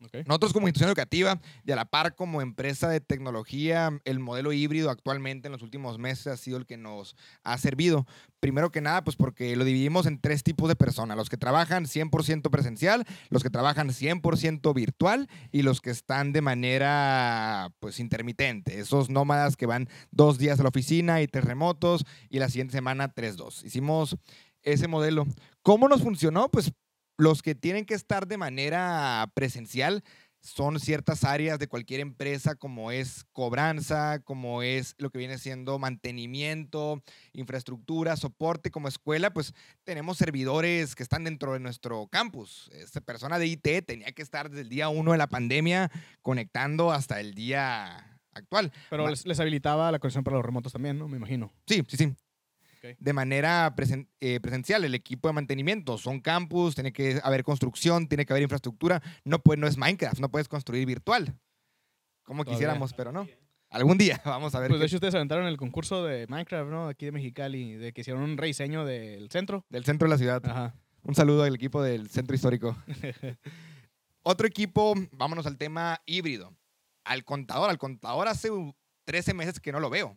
Ok. 0.05 0.27
Nosotros 0.27 0.53
como 0.53 0.67
institución 0.67 0.89
educativa 0.89 1.41
y 1.65 1.73
a 1.73 1.77
la 1.77 1.85
par 1.85 2.15
como 2.15 2.41
empresa 2.41 2.89
de 2.89 3.01
tecnología, 3.01 4.01
el 4.05 4.19
modelo 4.19 4.53
híbrido 4.53 4.91
actualmente 4.91 5.49
en 5.49 5.53
los 5.53 5.63
últimos 5.63 5.99
meses 5.99 6.27
ha 6.29 6.37
sido 6.37 6.57
el 6.57 6.67
que 6.67 6.77
nos 6.77 7.17
ha 7.45 7.59
servido. 7.59 8.07
Primero 8.41 8.71
que 8.71 8.81
nada, 8.81 9.05
pues 9.05 9.17
porque 9.17 9.55
lo 9.57 9.65
dividimos 9.65 10.07
en 10.07 10.19
tres 10.19 10.43
tipos 10.43 10.69
de 10.69 10.77
personas. 10.77 11.17
Los 11.17 11.29
que 11.29 11.37
trabajan 11.37 11.85
100% 11.85 12.51
presencial, 12.51 13.05
los 13.29 13.43
que 13.43 13.51
trabajan 13.51 13.91
100% 13.91 14.75
virtual 14.75 15.29
y 15.53 15.63
los 15.63 15.81
que 15.81 15.91
están 15.91 16.33
de 16.33 16.41
manera 16.41 17.71
pues 17.81 18.01
intermitente. 18.01 18.81
Esos 18.81 19.11
nómadas 19.11 19.57
que 19.57 19.67
van 19.67 19.89
dos 20.11 20.39
días 20.39 20.59
a 20.61 20.63
la 20.63 20.71
oficina 20.71 21.21
y 21.21 21.27
tres 21.27 21.45
remotos 21.45 22.07
y 22.31 22.39
la 22.39 22.49
siguiente 22.49 22.73
semana 22.73 23.13
tres 23.13 23.37
dos. 23.37 23.63
Hicimos 23.65 24.17
ese 24.63 24.89
modelo. 24.89 25.27
¿Cómo 25.63 25.89
nos 25.89 26.03
funcionó? 26.03 26.51
Pues 26.51 26.73
los 27.21 27.43
que 27.43 27.55
tienen 27.55 27.85
que 27.85 27.95
estar 27.95 28.27
de 28.27 28.39
manera 28.39 29.31
presencial 29.35 30.03
son 30.43 30.81
ciertas 30.81 31.25
áreas 31.25 31.59
de 31.59 31.69
cualquier 31.69 32.01
empresa 32.01 32.55
como 32.55 32.91
es 32.91 33.25
cobranza, 33.33 34.21
como 34.21 34.63
es 34.63 34.95
lo 34.97 35.11
que 35.11 35.19
viene 35.19 35.37
siendo 35.37 35.79
mantenimiento, 35.79 37.03
infraestructura, 37.35 38.17
soporte, 38.17 38.71
como 38.71 38.89
escuela, 38.89 39.35
pues 39.35 39.53
tenemos 39.85 40.17
servidores 40.17 40.95
que 40.95 41.03
están 41.03 41.25
dentro 41.25 41.53
de 41.53 41.61
nuestro 41.61 42.07
campus. 42.07 42.71
Esta 42.73 43.03
persona 43.03 43.39
de 43.39 43.49
IT 43.49 43.85
tenía 43.87 44.13
que 44.13 44.23
estar 44.23 44.49
desde 44.49 44.63
el 44.63 44.71
día 44.71 44.89
uno 44.89 45.13
de 45.13 45.19
la 45.19 45.27
pandemia 45.27 45.91
conectando 46.23 46.91
hasta 46.91 47.21
el 47.21 47.35
día 47.35 48.19
actual. 48.33 48.73
Pero 48.89 49.09
les 49.09 49.41
habilitaba 49.41 49.93
la 49.93 49.99
conexión 49.99 50.25
para 50.25 50.39
los 50.39 50.47
remotos 50.47 50.73
también, 50.73 50.99
¿no? 50.99 51.07
Me 51.07 51.19
imagino. 51.19 51.53
Sí, 51.67 51.85
sí, 51.87 51.99
sí. 51.99 52.15
De 52.99 53.13
manera 53.13 53.75
presen- 53.77 54.09
eh, 54.21 54.41
presencial, 54.41 54.85
el 54.85 54.95
equipo 54.95 55.29
de 55.29 55.35
mantenimiento 55.35 55.99
son 55.99 56.21
campus, 56.21 56.75
tiene 56.75 56.93
que 56.93 57.21
haber 57.23 57.45
construcción, 57.45 58.09
tiene 58.09 58.25
que 58.27 58.33
haber 58.33 58.43
infraestructura. 58.43 59.03
No, 59.25 59.39
puede, 59.41 59.61
no 59.61 59.67
es 59.67 59.77
Minecraft, 59.77 60.19
no 60.21 60.31
puedes 60.31 60.49
construir 60.49 60.87
virtual. 60.87 61.37
Como 62.23 62.45
Todavía. 62.45 62.57
quisiéramos, 62.59 62.93
pero 62.95 63.13
no. 63.13 63.27
Algún 63.71 63.99
día, 63.99 64.21
vamos 64.25 64.55
a 64.55 64.61
ver. 64.61 64.69
Pues 64.69 64.81
de 64.81 64.87
hecho 64.87 64.97
ustedes 64.97 65.15
aventaron 65.15 65.47
el 65.47 65.57
concurso 65.57 66.05
de 66.05 66.27
Minecraft, 66.29 66.71
¿no? 66.71 66.89
Aquí 66.89 67.07
de 67.07 67.13
Mexicali, 67.13 67.75
de 67.75 67.93
que 67.93 68.01
hicieron 68.01 68.23
un 68.23 68.37
rediseño 68.37 68.85
del 68.85 69.31
centro. 69.31 69.65
del 69.69 69.85
centro 69.85 70.07
de 70.09 70.11
la 70.11 70.19
ciudad. 70.19 70.43
Ajá. 70.45 70.75
Un 71.03 71.15
saludo 71.15 71.45
al 71.45 71.55
equipo 71.55 71.83
del 71.83 72.09
centro 72.11 72.35
histórico. 72.35 72.77
Otro 74.23 74.47
equipo, 74.47 74.95
vámonos 75.13 75.47
al 75.47 75.57
tema 75.57 76.01
híbrido. 76.07 76.55
Al 77.05 77.25
contador, 77.25 77.71
al 77.71 77.79
contador 77.79 78.29
hace 78.29 78.51
13 79.05 79.35
meses 79.35 79.61
que 79.61 79.73
no 79.73 79.81
lo 79.81 79.91
veo. 79.91 80.17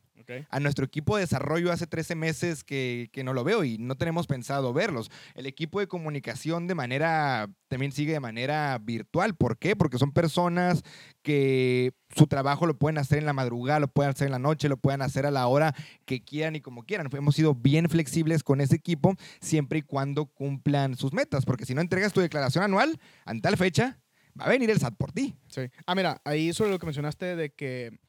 A 0.50 0.60
nuestro 0.60 0.86
equipo 0.86 1.18
de 1.18 1.22
desarrollo 1.24 1.72
hace 1.72 1.86
13 1.86 2.16
meses 2.16 2.64
que, 2.64 3.10
que 3.12 3.24
no 3.24 3.34
lo 3.34 3.44
veo 3.44 3.64
y 3.64 3.78
no 3.78 3.96
tenemos 3.96 4.26
pensado 4.26 4.72
verlos. 4.72 5.12
El 5.36 5.48
equipo 5.48 5.80
de 5.80 5.88
comunicación 5.88 6.68
de 6.68 6.76
manera, 6.76 7.50
también 7.68 7.92
sigue 7.92 8.14
de 8.14 8.20
manera 8.20 8.78
virtual. 8.82 9.36
¿Por 9.36 9.58
qué? 9.58 9.76
Porque 9.76 9.98
son 9.98 10.14
personas 10.14 10.84
que 11.24 11.94
su 12.16 12.28
trabajo 12.28 12.66
lo 12.68 12.78
pueden 12.78 12.98
hacer 12.98 13.18
en 13.18 13.26
la 13.26 13.34
madrugada, 13.34 13.80
lo 13.80 13.88
pueden 13.88 14.12
hacer 14.12 14.28
en 14.28 14.32
la 14.32 14.40
noche, 14.40 14.70
lo 14.70 14.78
pueden 14.78 15.02
hacer 15.02 15.26
a 15.26 15.32
la 15.32 15.48
hora 15.48 15.74
que 16.06 16.24
quieran 16.24 16.56
y 16.56 16.62
como 16.62 16.84
quieran. 16.84 17.10
Hemos 17.12 17.36
sido 17.36 17.56
bien 17.56 17.90
flexibles 17.90 18.44
con 18.44 18.62
ese 18.62 18.76
equipo 18.76 19.16
siempre 19.42 19.80
y 19.80 19.82
cuando 19.82 20.28
cumplan 20.28 20.96
sus 20.96 21.14
metas, 21.14 21.46
porque 21.46 21.66
si 21.66 21.74
no 21.74 21.82
entregas 21.82 22.14
tu 22.14 22.22
declaración 22.22 22.64
anual 22.64 23.00
en 23.26 23.42
tal 23.42 23.58
fecha, 23.58 24.00
va 24.40 24.46
a 24.46 24.50
venir 24.50 24.70
el 24.70 24.80
SAT 24.80 24.96
por 24.96 25.12
ti. 25.12 25.36
Sí. 25.48 25.62
Ah, 25.86 25.96
mira, 25.96 26.22
ahí 26.26 26.54
sobre 26.54 26.72
lo 26.72 26.80
que 26.80 26.86
mencionaste 26.86 27.36
de 27.36 27.52
que, 27.52 28.00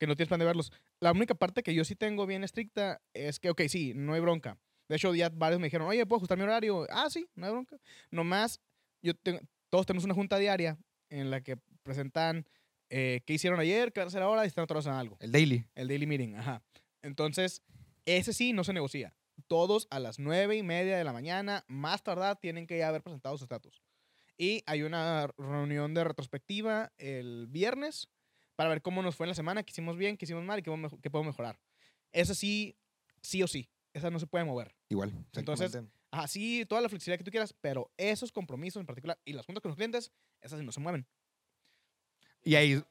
que 0.00 0.06
no 0.06 0.16
tienes 0.16 0.28
plan 0.28 0.40
de 0.40 0.46
verlos. 0.46 0.72
La 0.98 1.12
única 1.12 1.34
parte 1.34 1.62
que 1.62 1.74
yo 1.74 1.84
sí 1.84 1.94
tengo 1.94 2.26
bien 2.26 2.42
estricta 2.42 3.02
es 3.12 3.38
que, 3.38 3.50
ok, 3.50 3.62
sí, 3.68 3.92
no 3.94 4.14
hay 4.14 4.20
bronca. 4.20 4.58
De 4.88 4.96
hecho, 4.96 5.14
ya 5.14 5.28
varios 5.28 5.60
me 5.60 5.66
dijeron, 5.66 5.86
oye, 5.86 6.04
¿puedo 6.06 6.16
ajustar 6.16 6.38
mi 6.38 6.44
horario? 6.44 6.86
Ah, 6.90 7.08
sí, 7.10 7.28
no 7.34 7.46
hay 7.46 7.52
bronca. 7.52 7.76
Nomás, 8.10 8.60
yo 9.02 9.14
tengo, 9.14 9.40
todos 9.68 9.84
tenemos 9.84 10.04
una 10.04 10.14
junta 10.14 10.38
diaria 10.38 10.78
en 11.10 11.30
la 11.30 11.42
que 11.42 11.58
presentan 11.82 12.46
eh, 12.88 13.20
qué 13.26 13.34
hicieron 13.34 13.60
ayer, 13.60 13.92
qué 13.92 14.00
van 14.00 14.06
a 14.06 14.08
hacer 14.08 14.22
ahora 14.22 14.44
y 14.44 14.48
están 14.48 14.64
atorados 14.64 14.86
en 14.86 14.94
algo. 14.94 15.18
El 15.20 15.32
daily. 15.32 15.66
El 15.74 15.86
daily 15.86 16.06
meeting, 16.06 16.34
ajá. 16.34 16.62
Entonces, 17.02 17.62
ese 18.06 18.32
sí 18.32 18.54
no 18.54 18.64
se 18.64 18.72
negocia. 18.72 19.14
Todos 19.48 19.86
a 19.90 20.00
las 20.00 20.18
nueve 20.18 20.56
y 20.56 20.62
media 20.62 20.96
de 20.96 21.04
la 21.04 21.12
mañana, 21.12 21.64
más 21.68 22.02
tardar, 22.02 22.40
tienen 22.40 22.66
que 22.66 22.78
ya 22.78 22.88
haber 22.88 23.02
presentado 23.02 23.36
su 23.36 23.44
estatus. 23.44 23.82
Y 24.38 24.62
hay 24.64 24.82
una 24.82 25.26
reunión 25.36 25.92
de 25.92 26.04
retrospectiva 26.04 26.90
el 26.96 27.46
viernes 27.48 28.08
para 28.60 28.68
ver 28.68 28.82
cómo 28.82 29.00
nos 29.00 29.16
fue 29.16 29.24
en 29.24 29.28
la 29.30 29.34
semana, 29.34 29.62
qué 29.62 29.70
hicimos 29.70 29.96
bien, 29.96 30.18
qué 30.18 30.26
hicimos 30.26 30.44
mal 30.44 30.58
y 30.58 30.62
qué, 30.62 30.70
qué 31.00 31.10
podemos 31.10 31.32
mejorar. 31.32 31.58
Esa 32.12 32.34
sí, 32.34 32.76
sí 33.22 33.42
o 33.42 33.48
sí. 33.48 33.70
Esa 33.94 34.10
no 34.10 34.18
se 34.18 34.26
puede 34.26 34.44
mover. 34.44 34.76
Igual. 34.90 35.08
Entonces, 35.32 35.68
exactamente. 35.68 35.96
Ajá, 36.10 36.28
sí, 36.28 36.66
toda 36.68 36.82
la 36.82 36.90
flexibilidad 36.90 37.16
que 37.16 37.24
tú 37.24 37.30
quieras, 37.30 37.54
pero 37.62 37.90
esos 37.96 38.30
compromisos 38.30 38.78
en 38.78 38.84
particular 38.84 39.18
y 39.24 39.32
las 39.32 39.46
juntas 39.46 39.62
con 39.62 39.70
los 39.70 39.76
clientes, 39.76 40.12
esas 40.42 40.58
sí 40.58 40.66
no 40.66 40.72
se 40.72 40.80
mueven. 40.80 41.06
y 42.44 42.54
ahí, 42.54 42.84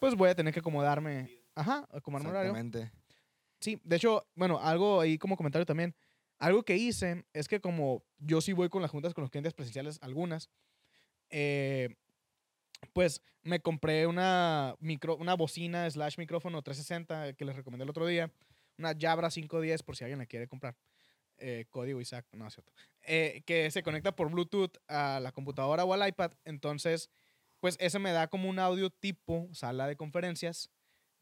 Pues 0.00 0.16
voy 0.16 0.30
a 0.30 0.34
tener 0.34 0.52
que 0.52 0.58
acomodarme. 0.58 1.44
Ajá, 1.54 1.86
acomodarme 1.92 2.30
horario. 2.30 2.50
exactamente. 2.56 2.90
Sí, 3.60 3.80
de 3.84 3.94
hecho, 3.94 4.26
bueno, 4.34 4.58
algo 4.58 5.00
ahí 5.00 5.16
como 5.16 5.36
comentario 5.36 5.64
también. 5.64 5.94
Algo 6.40 6.64
que 6.64 6.76
hice 6.76 7.24
es 7.32 7.46
que 7.46 7.60
como 7.60 8.02
yo 8.18 8.40
sí 8.40 8.52
voy 8.52 8.68
con 8.68 8.82
las 8.82 8.90
juntas 8.90 9.14
con 9.14 9.22
los 9.22 9.30
clientes 9.30 9.54
presenciales, 9.54 10.00
algunas, 10.02 10.50
eh, 11.30 11.94
pues 12.92 13.22
me 13.42 13.60
compré 13.60 14.06
una, 14.06 14.74
micro, 14.80 15.16
una 15.16 15.34
bocina 15.34 15.88
slash 15.90 16.18
micrófono 16.18 16.62
360 16.62 17.34
que 17.34 17.44
les 17.44 17.56
recomendé 17.56 17.84
el 17.84 17.90
otro 17.90 18.06
día. 18.06 18.30
Una 18.78 18.94
Jabra 18.98 19.30
510 19.30 19.82
por 19.82 19.96
si 19.96 20.04
alguien 20.04 20.18
la 20.18 20.26
quiere 20.26 20.48
comprar. 20.48 20.76
Eh, 21.38 21.66
código 21.70 22.00
Isaac, 22.00 22.26
no 22.32 22.46
es 22.46 22.54
cierto. 22.54 22.72
Eh, 23.02 23.42
que 23.46 23.70
se 23.70 23.82
conecta 23.82 24.14
por 24.16 24.30
Bluetooth 24.30 24.78
a 24.88 25.20
la 25.20 25.32
computadora 25.32 25.84
o 25.84 25.92
al 25.92 26.06
iPad. 26.08 26.32
Entonces, 26.44 27.10
pues 27.60 27.76
ese 27.80 27.98
me 27.98 28.12
da 28.12 28.28
como 28.28 28.48
un 28.48 28.58
audio 28.58 28.90
tipo 28.90 29.48
sala 29.52 29.86
de 29.86 29.96
conferencias 29.96 30.70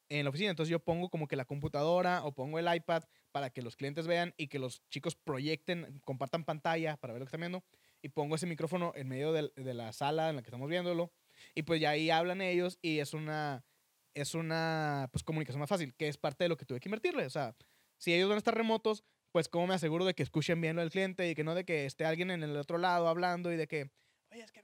en 0.09 0.25
la 0.25 0.31
oficina. 0.31 0.51
Entonces 0.51 0.71
yo 0.71 0.81
pongo 0.81 1.09
como 1.09 1.27
que 1.27 1.37
la 1.37 1.45
computadora 1.45 2.25
o 2.25 2.33
pongo 2.33 2.59
el 2.59 2.73
iPad 2.73 3.05
para 3.33 3.51
que 3.51 3.62
los 3.62 3.77
clientes 3.77 4.07
vean 4.07 4.35
y 4.37 4.49
que 4.49 4.59
los 4.59 4.83
chicos 4.88 5.17
proyecten, 5.17 6.01
compartan 6.05 6.45
pantalla 6.45 6.97
para 6.97 7.12
ver 7.12 7.21
lo 7.21 7.27
que 7.27 7.29
están 7.29 7.40
viendo. 7.40 7.64
Y 8.05 8.11
pongo 8.11 8.35
ese 8.35 8.47
micrófono 8.47 8.93
en 8.95 9.09
medio 9.09 9.33
del- 9.33 9.53
de, 9.57 9.73
la 9.73 9.90
sala 9.95 10.29
en 10.29 10.37
la 10.37 10.43
que 10.43 10.49
estamos 10.49 10.69
viéndolo. 10.69 11.11
Y 11.55 11.62
pues 11.62 11.81
ya 11.81 11.90
ahí 11.90 12.11
hablan 12.11 12.43
ellos 12.43 12.79
y 12.83 12.99
es 12.99 13.14
una, 13.14 13.64
es 14.12 14.35
una 14.35 15.09
pues, 15.11 15.25
comunicación 15.25 15.61
más 15.61 15.71
fácil, 15.71 15.95
que 15.95 16.09
es 16.09 16.19
parte 16.19 16.45
de 16.45 16.49
lo 16.49 16.59
que 16.59 16.67
tuve 16.67 16.81
que 16.81 16.88
invertirle. 16.90 17.25
O 17.25 17.31
sea, 17.31 17.57
si 17.97 18.12
ellos 18.12 18.29
van 18.29 18.37
a 18.37 18.38
estar 18.38 18.55
remotos, 18.55 19.05
pues 19.33 19.49
cómo 19.49 19.67
me 19.67 19.75
aseguro 19.75 20.05
de 20.05 20.12
que 20.14 20.23
escuchen 20.23 20.61
bien 20.61 20.77
lo 20.77 20.83
del 20.83 20.90
cliente 20.90 21.31
y 21.31 21.35
que 21.35 21.45
no 21.45 21.55
de 21.55 21.64
que 21.64 21.87
esté 21.87 22.05
alguien 22.05 22.31
en 22.31 22.43
el 22.43 22.55
otro 22.59 22.77
lado 22.77 23.09
hablando 23.09 23.51
y 23.51 23.57
de 23.57 23.67
que, 23.67 23.90
oye, 24.31 24.43
es 24.43 24.53
que 24.53 24.62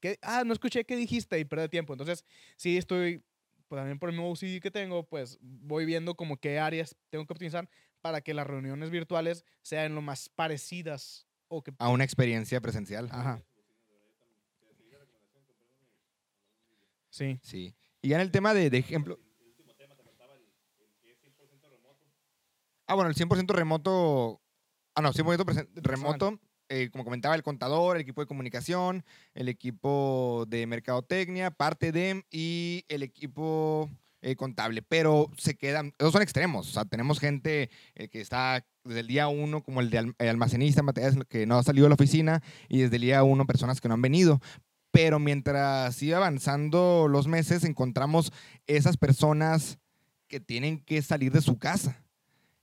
que, 0.00 0.18
ah, 0.22 0.44
no 0.44 0.52
escuché 0.52 0.84
qué 0.84 0.96
dijiste 0.96 1.38
y 1.38 1.44
perder 1.44 1.68
tiempo. 1.68 1.92
Entonces, 1.92 2.24
sí 2.56 2.76
estoy, 2.76 3.22
pues 3.68 3.78
también 3.78 3.98
por 3.98 4.10
el 4.10 4.16
nuevo 4.16 4.34
CD 4.36 4.60
que 4.60 4.70
tengo, 4.70 5.04
pues 5.06 5.38
voy 5.40 5.84
viendo 5.84 6.14
como 6.14 6.38
qué 6.38 6.58
áreas 6.58 6.96
tengo 7.10 7.26
que 7.26 7.32
optimizar 7.32 7.68
para 8.00 8.20
que 8.20 8.34
las 8.34 8.46
reuniones 8.46 8.90
virtuales 8.90 9.44
sean 9.62 9.94
lo 9.94 10.02
más 10.02 10.28
parecidas 10.28 11.25
o 11.48 11.62
que... 11.62 11.72
A 11.78 11.88
una 11.88 12.04
experiencia 12.04 12.60
presencial. 12.60 13.08
Ajá. 13.12 13.42
Sí. 17.10 17.38
Sí. 17.42 17.74
Y 18.02 18.08
ya 18.10 18.16
en 18.16 18.22
el 18.22 18.30
tema 18.30 18.52
de, 18.54 18.70
de 18.70 18.78
ejemplo. 18.78 19.18
Ah, 22.86 22.94
bueno, 22.94 23.10
el 23.10 23.16
100% 23.16 23.52
remoto. 23.52 24.40
Ah, 24.94 25.02
no, 25.02 25.12
100% 25.12 25.44
presen- 25.44 25.68
remoto. 25.74 26.38
eh, 26.68 26.88
como 26.90 27.04
comentaba, 27.04 27.34
el 27.34 27.42
contador, 27.42 27.96
el 27.96 28.02
equipo 28.02 28.20
de 28.20 28.26
comunicación, 28.26 29.04
el 29.34 29.48
equipo 29.48 30.44
de 30.48 30.66
mercadotecnia, 30.66 31.50
parte 31.50 31.90
de 31.92 32.24
y 32.30 32.84
el 32.88 33.02
equipo 33.02 33.90
eh, 34.26 34.34
contable. 34.34 34.82
Pero 34.82 35.30
se 35.38 35.56
quedan, 35.56 35.94
esos 35.98 36.12
son 36.12 36.22
extremos. 36.22 36.76
Tenemos 36.90 37.20
gente 37.20 37.70
eh, 37.94 38.08
que 38.08 38.20
está 38.20 38.66
desde 38.82 39.00
el 39.00 39.06
día 39.06 39.28
uno, 39.28 39.62
como 39.62 39.80
el 39.80 39.88
de 39.88 40.12
almacenista, 40.18 40.82
materiales 40.82 41.16
que 41.28 41.46
no 41.46 41.58
ha 41.58 41.62
salido 41.62 41.84
de 41.84 41.90
la 41.90 41.94
oficina, 41.94 42.42
y 42.68 42.80
desde 42.80 42.96
el 42.96 43.02
día 43.02 43.22
uno, 43.22 43.46
personas 43.46 43.80
que 43.80 43.88
no 43.88 43.94
han 43.94 44.02
venido 44.02 44.40
pero 44.92 45.18
mientras 45.18 45.94
sigue 45.94 46.14
avanzando 46.14 47.06
los 47.06 47.26
meses, 47.28 47.64
encontramos 47.64 48.32
esas 48.66 48.96
personas 48.96 49.78
que 50.26 50.40
tienen 50.40 50.80
que 50.80 51.02
salir 51.02 51.32
de 51.32 51.42
su 51.42 51.58
casa. 51.58 52.02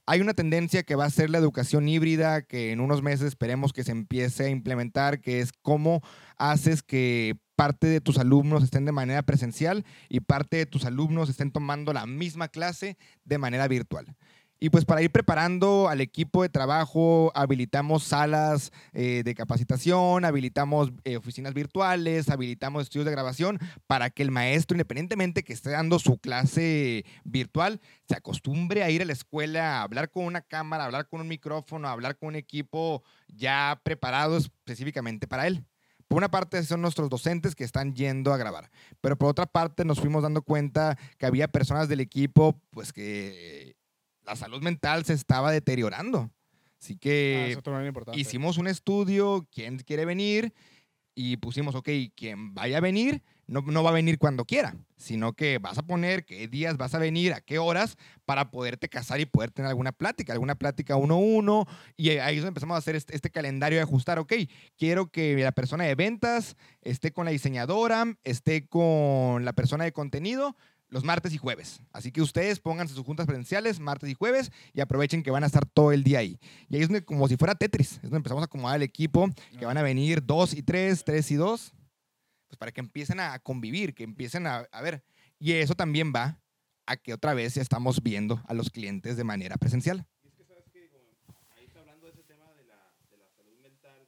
Hay 0.08 0.20
una 0.20 0.34
tendencia 0.34 0.82
que 0.82 0.96
va 0.96 1.06
a 1.06 1.12
ser 1.12 1.30
la 1.30 1.38
educación 1.38 1.88
híbrida, 1.88 2.42
que 2.42 2.72
en 2.72 2.80
unos 2.80 3.04
meses 3.04 3.28
esperemos 3.28 3.72
que 3.72 3.84
se 3.84 3.92
empiece 3.92 4.46
a 4.46 4.50
implementar, 4.50 5.22
que 5.22 5.42
es 5.42 5.52
cómo 5.62 6.02
haces 6.36 6.82
que 6.82 7.36
parte 7.56 7.88
de 7.88 8.02
tus 8.02 8.18
alumnos 8.18 8.64
estén 8.64 8.86
de 8.86 8.92
manera 8.92 9.24
presencial 9.24 9.86
y 10.10 10.22
parte 10.22 10.58
de 10.58 10.66
tus 10.66 10.86
alumnos 10.86 11.30
estén 11.30 11.52
tomando 11.52 11.94
la 11.94 12.06
misma 12.06 12.48
clase 12.48 12.98
de 13.26 13.38
manera 13.38 13.68
virtual. 13.68 14.16
Y 14.64 14.70
pues 14.70 14.86
para 14.86 15.02
ir 15.02 15.12
preparando 15.12 15.90
al 15.90 16.00
equipo 16.00 16.42
de 16.42 16.48
trabajo, 16.48 17.34
habilitamos 17.36 18.06
salas 18.06 18.72
eh, 18.94 19.22
de 19.26 19.36
capacitación, 19.36 20.24
habilitamos 20.24 20.94
eh, 21.04 21.18
oficinas 21.18 21.54
virtuales, 21.54 22.30
habilitamos 22.30 22.84
estudios 22.84 23.04
de 23.04 23.12
grabación 23.12 23.60
para 23.88 24.10
que 24.10 24.24
el 24.24 24.32
maestro, 24.32 24.76
independientemente 24.76 25.44
que 25.44 25.52
esté 25.52 25.72
dando 25.72 26.00
su 26.00 26.18
clase 26.18 27.04
virtual, 27.26 27.82
se 28.08 28.16
acostumbre 28.16 28.84
a 28.84 28.90
ir 28.90 29.02
a 29.02 29.06
la 29.06 29.12
escuela, 29.12 29.80
a 29.80 29.84
hablar 29.84 30.10
con 30.10 30.24
una 30.24 30.40
cámara, 30.40 30.84
a 30.84 30.86
hablar 30.86 31.10
con 31.10 31.20
un 31.20 31.28
micrófono, 31.28 31.90
a 31.90 31.92
hablar 31.92 32.16
con 32.16 32.30
un 32.30 32.36
equipo 32.36 33.04
ya 33.28 33.82
preparado 33.84 34.38
específicamente 34.38 35.28
para 35.28 35.46
él. 35.46 35.66
Por 36.14 36.20
una 36.20 36.30
parte 36.30 36.62
son 36.62 36.80
nuestros 36.80 37.10
docentes 37.10 37.56
que 37.56 37.64
están 37.64 37.96
yendo 37.96 38.34
a 38.34 38.38
grabar, 38.38 38.70
pero 39.02 39.18
por 39.18 39.30
otra 39.30 39.48
parte 39.48 39.84
nos 39.84 40.00
fuimos 40.00 40.22
dando 40.22 40.44
cuenta 40.44 40.96
que 41.18 41.26
había 41.26 41.48
personas 41.48 41.90
del 41.90 42.02
equipo 42.02 42.62
pues 42.70 42.94
que 42.94 43.76
la 44.24 44.36
salud 44.36 44.62
mental 44.62 45.06
se 45.06 45.14
estaba 45.14 45.52
deteriorando. 45.52 46.30
Así 46.80 46.94
Ah, 46.94 46.98
que 47.02 47.58
importante. 47.88 48.20
hicimos 48.20 48.60
un 48.60 48.68
estudio, 48.68 49.48
quién 49.52 49.80
quiere 49.80 50.06
venir, 50.06 50.54
y 51.16 51.38
pusimos, 51.38 51.74
ok, 51.74 51.90
quien 52.16 52.54
vaya 52.54 52.78
a 52.78 52.82
venir, 52.82 53.24
no, 53.48 53.62
no 53.62 53.84
va 53.84 53.90
a 53.90 53.94
venir 53.94 54.18
cuando 54.18 54.46
quiera, 54.46 54.76
sino 54.98 55.34
que 55.34 55.58
vas 55.58 55.78
a 55.78 55.84
poner 55.84 56.26
qué 56.26 56.48
días 56.48 56.78
vas 56.78 56.96
a 56.96 57.00
venir, 57.00 57.34
a 57.34 57.42
qué 57.42 57.60
horas, 57.60 57.98
para 58.26 58.52
poderte 58.52 58.90
casar 58.90 59.20
y 59.20 59.26
poder 59.26 59.52
tener 59.52 59.70
alguna 59.70 59.92
plática, 59.92 60.34
alguna 60.34 60.56
plática 60.56 60.96
uno 60.96 61.16
a 61.16 61.18
uno. 61.18 61.68
Y 61.98 62.10
ahí 62.12 62.36
es 62.36 62.42
donde 62.42 62.50
empezamos 62.50 62.76
a 62.76 62.80
hacer 62.80 62.96
este, 62.96 63.16
este 63.16 63.30
calendario 63.30 63.78
de 63.78 63.84
ajustar, 63.84 64.20
ok, 64.20 64.34
quiero 64.78 65.12
que 65.12 65.36
la 65.38 65.52
persona 65.52 65.84
de 65.84 65.96
ventas 65.96 66.56
esté 66.82 67.12
con 67.12 67.26
la 67.26 67.32
diseñadora, 67.32 68.18
esté 68.24 68.68
con 68.68 69.46
la 69.46 69.54
persona 69.54 69.84
de 69.84 69.92
contenido 69.92 70.56
los 70.94 71.04
martes 71.04 71.34
y 71.34 71.38
jueves. 71.38 71.82
Así 71.92 72.12
que 72.12 72.22
ustedes 72.22 72.60
pónganse 72.60 72.94
sus 72.94 73.04
juntas 73.04 73.26
presenciales 73.26 73.80
martes 73.80 74.10
y 74.10 74.14
jueves 74.14 74.52
y 74.74 74.80
aprovechen 74.80 75.24
que 75.24 75.32
van 75.32 75.44
a 75.44 75.48
estar 75.48 75.66
todo 75.66 75.92
el 75.92 76.04
día 76.04 76.20
ahí. 76.20 76.40
Y 76.70 76.76
ahí 76.76 76.84
es 76.84 76.88
donde, 76.88 77.04
como 77.04 77.28
si 77.28 77.36
fuera 77.36 77.56
Tetris, 77.56 77.94
es 77.94 78.04
donde 78.04 78.18
empezamos 78.18 78.44
a 78.44 78.46
acomodar 78.46 78.76
el 78.78 78.84
equipo, 78.84 79.28
que 79.58 79.66
van 79.66 79.78
a 79.78 79.82
venir 79.82 80.24
dos 80.24 80.54
y 80.54 80.62
tres, 80.62 81.04
tres 81.04 81.32
y 81.32 81.36
dos, 81.36 81.74
pues 82.54 82.60
para 82.60 82.72
que 82.72 82.82
empiecen 82.82 83.20
a 83.20 83.40
convivir, 83.40 83.96
que 83.96 84.04
empiecen 84.04 84.46
a, 84.46 84.68
a 84.72 84.82
ver. 84.84 85.04
Y 85.40 85.54
eso 85.54 85.74
también 85.74 86.14
va 86.14 86.40
a 86.86 86.98
que 86.98 87.14
otra 87.14 87.34
vez 87.34 87.58
estamos 87.58 88.04
viendo 88.04 88.44
a 88.48 88.54
los 88.54 88.70
clientes 88.70 89.18
de 89.18 89.24
manera 89.24 89.58
presencial. 89.58 90.06
Y 90.22 90.28
es 90.28 90.36
que 90.36 90.44
sabes 90.46 90.66
que 90.72 90.88
ahí 91.58 91.66
está 91.66 91.80
hablando 91.80 92.06
de 92.06 92.12
ese 92.14 92.24
tema 92.24 92.54
de 92.54 92.64
la, 92.66 92.94
de 93.10 93.18
la 93.18 93.28
salud 93.32 93.58
mental. 93.60 94.08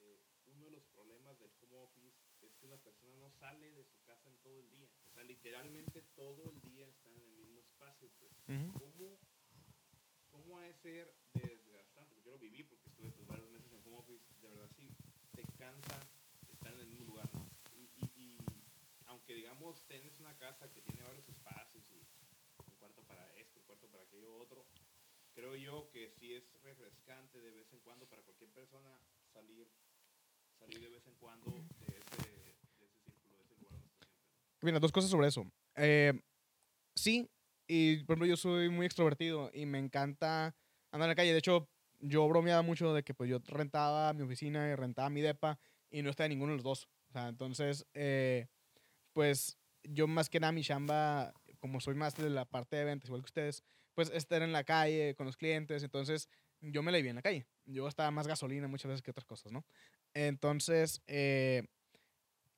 eh, 0.00 0.18
uno 0.46 0.64
de 0.64 0.72
los 0.72 0.84
problemas 0.86 1.38
del 1.38 1.50
home 1.62 1.76
office 1.78 2.18
es 2.42 2.56
que 2.56 2.66
una 2.66 2.78
persona 2.78 3.14
no 3.20 3.30
sale 3.30 3.70
de 3.70 3.84
su 3.84 4.02
casa 4.04 4.28
en 4.28 4.36
todo 4.38 4.58
el 4.58 4.68
día. 4.70 4.88
O 5.08 5.14
sea, 5.14 5.22
literalmente 5.22 6.02
todo 6.16 6.50
el 6.50 6.60
día 6.62 6.88
está 6.88 7.08
en 7.08 7.20
el 7.20 7.30
mismo 7.36 7.60
espacio. 7.60 8.10
Pues. 8.18 8.32
¿Cómo, 8.72 9.20
¿Cómo 10.32 10.58
ha 10.58 10.62
de 10.62 10.74
ser 10.74 11.14
desgastante? 11.34 12.14
Porque 12.16 12.26
yo 12.26 12.32
lo 12.32 12.38
viví 12.40 12.64
porque 12.64 12.88
estuve 12.88 13.12
pues, 13.12 13.28
varios 13.28 13.48
meses 13.50 13.70
en 13.70 13.78
home 13.86 13.98
office. 13.98 14.24
De 14.42 14.48
verdad, 14.48 14.70
sí, 14.76 14.90
te 15.36 15.44
cansa 15.56 16.00
estar 16.50 16.72
en 16.74 16.80
el 16.80 16.86
mismo 16.88 17.04
lugar. 17.06 17.28
¿no? 17.34 17.46
Y, 17.76 17.90
y, 17.96 18.10
y 18.16 18.38
aunque 19.06 19.34
digamos 19.34 19.86
tienes 19.86 20.18
una 20.18 20.34
casa 20.38 20.70
que 20.72 20.80
tiene 20.82 21.02
varios 21.02 21.28
espacios 21.28 21.84
y 21.90 21.98
un 22.70 22.76
cuarto 22.78 23.02
para 23.02 23.30
esto, 23.34 23.58
un 23.60 23.66
cuarto 23.66 23.86
para 23.88 24.04
aquello 24.04 24.36
otro, 24.38 24.64
creo 25.46 25.56
yo 25.56 25.90
que 25.92 26.10
sí 26.18 26.34
es 26.34 26.44
refrescante 26.62 27.40
de 27.40 27.52
vez 27.52 27.72
en 27.72 27.78
cuando 27.80 28.06
para 28.06 28.22
cualquier 28.22 28.50
persona 28.50 28.88
salir 29.32 29.70
salir 30.58 30.80
de 30.80 30.88
vez 30.88 31.06
en 31.06 31.14
cuando 31.16 31.52
de 31.52 31.98
ese, 31.98 32.30
de 32.78 32.86
ese 32.86 32.98
círculo, 33.04 33.36
de 33.36 33.42
ese 33.42 33.54
lugar 33.56 33.72
donde 33.72 33.86
está. 33.86 34.08
Mira, 34.62 34.80
dos 34.80 34.90
cosas 34.90 35.10
sobre 35.10 35.28
eso. 35.28 35.44
Eh, 35.76 36.12
sí, 36.96 37.30
y 37.68 38.02
por 38.04 38.14
ejemplo, 38.14 38.26
yo 38.26 38.36
soy 38.36 38.70
muy 38.70 38.86
extrovertido 38.86 39.50
y 39.52 39.66
me 39.66 39.78
encanta 39.78 40.56
andar 40.90 41.06
en 41.06 41.08
la 41.08 41.14
calle. 41.14 41.32
De 41.32 41.38
hecho, 41.38 41.68
yo 42.00 42.26
bromeaba 42.26 42.62
mucho 42.62 42.92
de 42.92 43.04
que 43.04 43.14
pues 43.14 43.30
yo 43.30 43.38
rentaba 43.46 44.12
mi 44.14 44.22
oficina 44.22 44.68
y 44.68 44.74
rentaba 44.74 45.10
mi 45.10 45.20
depa 45.20 45.60
y 45.90 46.02
no 46.02 46.10
estaba 46.10 46.26
en 46.26 46.30
ninguno 46.30 46.52
de 46.52 46.56
los 46.56 46.64
dos. 46.64 46.88
O 47.08 47.12
sea, 47.12 47.28
entonces, 47.28 47.86
eh, 47.94 48.48
pues 49.12 49.58
yo 49.84 50.08
más 50.08 50.28
que 50.28 50.40
nada 50.40 50.52
mi 50.52 50.62
chamba, 50.62 51.32
como 51.60 51.80
soy 51.80 51.94
más 51.94 52.16
de 52.16 52.30
la 52.30 52.46
parte 52.46 52.76
de 52.76 52.84
ventas, 52.84 53.08
igual 53.08 53.22
que 53.22 53.26
ustedes, 53.26 53.62
pues 53.96 54.10
estar 54.10 54.42
en 54.42 54.52
la 54.52 54.62
calle 54.62 55.14
con 55.16 55.26
los 55.26 55.36
clientes. 55.36 55.82
Entonces, 55.82 56.28
yo 56.60 56.82
me 56.82 56.92
la 56.92 56.98
vi 56.98 57.08
en 57.08 57.16
la 57.16 57.22
calle. 57.22 57.46
Yo 57.64 57.84
gastaba 57.84 58.10
más 58.10 58.28
gasolina 58.28 58.68
muchas 58.68 58.90
veces 58.90 59.02
que 59.02 59.10
otras 59.10 59.24
cosas, 59.24 59.50
¿no? 59.50 59.64
Entonces, 60.14 61.02
eh, 61.06 61.64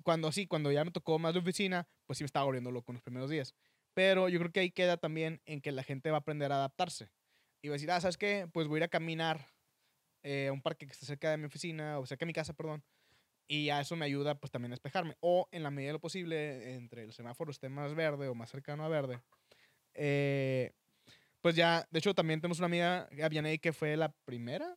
cuando 0.02 0.32
sí, 0.32 0.46
cuando 0.48 0.72
ya 0.72 0.84
me 0.84 0.90
tocó 0.90 1.18
más 1.18 1.34
de 1.34 1.40
oficina, 1.40 1.88
pues 2.06 2.18
sí 2.18 2.24
me 2.24 2.26
estaba 2.26 2.44
volviendo 2.44 2.72
loco 2.72 2.90
en 2.90 2.94
los 2.96 3.02
primeros 3.02 3.30
días. 3.30 3.54
Pero 3.94 4.28
yo 4.28 4.40
creo 4.40 4.50
que 4.50 4.60
ahí 4.60 4.70
queda 4.72 4.96
también 4.96 5.40
en 5.46 5.60
que 5.60 5.70
la 5.70 5.84
gente 5.84 6.10
va 6.10 6.18
a 6.18 6.20
aprender 6.20 6.50
a 6.50 6.56
adaptarse. 6.56 7.08
Y 7.62 7.68
va 7.68 7.74
a 7.74 7.76
decir, 7.76 7.90
ah, 7.92 8.00
¿sabes 8.00 8.18
qué? 8.18 8.48
Pues 8.52 8.66
voy 8.66 8.76
a 8.76 8.78
ir 8.78 8.84
a 8.84 8.88
caminar 8.88 9.46
eh, 10.24 10.48
a 10.48 10.52
un 10.52 10.60
parque 10.60 10.86
que 10.86 10.92
está 10.92 11.06
cerca 11.06 11.30
de 11.30 11.36
mi 11.36 11.44
oficina, 11.44 12.00
o 12.00 12.06
cerca 12.06 12.24
de 12.24 12.26
mi 12.26 12.32
casa, 12.32 12.52
perdón. 12.52 12.82
Y 13.48 13.66
ya 13.66 13.80
eso 13.80 13.96
me 13.96 14.04
ayuda 14.04 14.34
pues 14.34 14.50
también 14.50 14.72
a 14.72 14.74
despejarme. 14.74 15.16
O 15.20 15.48
en 15.52 15.62
la 15.62 15.70
medida 15.70 15.90
de 15.90 15.92
lo 15.94 16.00
posible, 16.00 16.74
entre 16.74 17.04
el 17.04 17.12
semáforo 17.12 17.50
esté 17.52 17.68
más 17.68 17.94
verde 17.94 18.28
o 18.28 18.34
más 18.34 18.50
cercano 18.50 18.84
a 18.84 18.88
verde. 18.88 19.20
eh, 19.94 20.72
pues 21.40 21.54
ya, 21.56 21.86
de 21.90 21.98
hecho 21.98 22.14
también 22.14 22.40
tenemos 22.40 22.58
una 22.58 22.66
amiga, 22.66 23.08
Gabianey, 23.12 23.58
que 23.58 23.72
fue 23.72 23.96
la 23.96 24.12
primera 24.24 24.76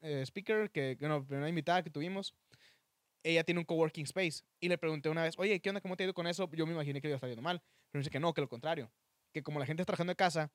eh, 0.00 0.22
speaker, 0.26 0.70
que, 0.70 0.96
bueno, 1.00 1.24
primera 1.24 1.48
invitada 1.48 1.82
que 1.82 1.90
tuvimos 1.90 2.34
ella 3.22 3.44
tiene 3.44 3.60
un 3.60 3.64
coworking 3.64 4.04
space. 4.04 4.42
Y 4.60 4.68
le 4.68 4.78
pregunté 4.78 5.08
una 5.08 5.22
vez, 5.22 5.34
oye, 5.38 5.60
¿qué 5.60 5.70
onda? 5.70 5.80
¿Cómo 5.80 5.96
te 5.96 6.02
ha 6.02 6.06
ido 6.06 6.14
con 6.14 6.26
eso? 6.26 6.50
Yo 6.52 6.66
me 6.66 6.72
imaginé 6.72 7.00
que 7.00 7.08
le 7.08 7.12
iba 7.12 7.16
a 7.16 7.18
estar 7.18 7.28
yendo 7.28 7.42
mal. 7.42 7.60
Pero 7.90 7.98
me 7.98 8.00
dice 8.00 8.10
que 8.10 8.20
no, 8.20 8.32
que 8.34 8.40
lo 8.40 8.48
contrario. 8.48 8.90
Que 9.32 9.42
como 9.42 9.58
la 9.58 9.66
gente 9.66 9.82
está 9.82 9.92
trabajando 9.92 10.10
de 10.10 10.16
casa 10.16 10.52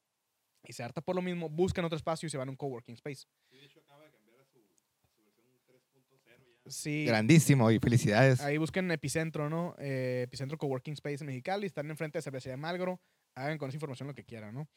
y 0.64 0.74
se 0.74 0.84
harta 0.84 1.02
por 1.02 1.16
lo 1.16 1.22
mismo, 1.22 1.50
buscan 1.50 1.86
otro 1.86 1.96
espacio 1.96 2.28
y 2.28 2.30
se 2.30 2.38
van 2.38 2.50
a 2.50 2.52
un 2.52 2.58
coworking 2.58 2.96
space. 2.96 3.26
Sí, 3.50 3.58
de 3.58 3.66
hecho 3.66 3.80
acaba 3.80 4.04
de 4.04 4.12
cambiar 4.12 4.40
a 4.40 4.46
su, 4.46 4.60
a 5.04 5.08
su 5.08 5.24
versión 5.24 5.48
3.0 5.68 6.20
ya. 6.26 6.72
Sí. 6.72 7.06
Grandísimo 7.06 7.72
y 7.72 7.80
felicidades. 7.80 8.42
Ahí 8.42 8.58
busquen 8.58 8.92
Epicentro, 8.92 9.50
¿no? 9.50 9.76
Eh, 9.80 10.24
Epicentro 10.26 10.58
Coworking 10.58 10.94
Space 10.94 11.18
en 11.22 11.28
Mexicali. 11.28 11.68
Están 11.68 11.90
enfrente 11.90 12.18
de 12.18 12.22
Cervecería 12.22 12.58
Malgro. 12.58 13.00
Hagan 13.38 13.60
con 13.60 13.70
esa 13.70 13.78
información 13.78 14.08
lo 14.08 14.16
que 14.16 14.26
quieran, 14.26 14.56
¿no? 14.56 14.68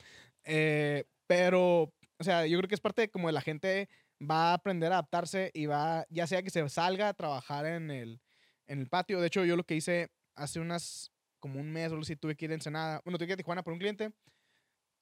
Eh, 0.45 1.05
pero, 1.27 1.93
o 2.19 2.25
sea, 2.25 2.47
yo 2.47 2.59
creo 2.59 2.69
que 2.69 2.75
es 2.75 2.81
parte 2.81 3.03
de 3.03 3.11
como 3.11 3.29
de 3.29 3.33
la 3.33 3.41
gente 3.41 3.89
va 4.21 4.51
a 4.51 4.55
aprender 4.55 4.93
a 4.93 4.97
adaptarse 4.97 5.51
y 5.55 5.65
va, 5.65 6.05
ya 6.11 6.27
sea 6.27 6.43
que 6.43 6.51
se 6.51 6.69
salga 6.69 7.09
a 7.09 7.15
trabajar 7.15 7.65
en 7.65 7.91
el, 7.91 8.21
en 8.67 8.81
el 8.81 8.89
patio. 8.89 9.19
De 9.21 9.29
hecho, 9.29 9.45
yo 9.47 9.57
lo 9.57 9.65
que 9.65 9.77
hice 9.77 10.11
hace 10.37 10.61
unas, 10.61 11.11
como 11.39 11.59
un 11.59 11.73
mes 11.73 11.91
o 11.93 11.99
así, 11.99 12.17
tuve 12.17 12.37
que 12.37 12.45
ir 12.45 12.51
a 12.51 12.55
Ensenada. 12.55 13.01
Bueno, 13.05 13.17
tuve 13.17 13.29
que 13.29 13.33
ir 13.33 13.35
a 13.35 13.37
Tijuana 13.39 13.63
por 13.63 13.73
un 13.73 13.79
cliente 13.79 14.13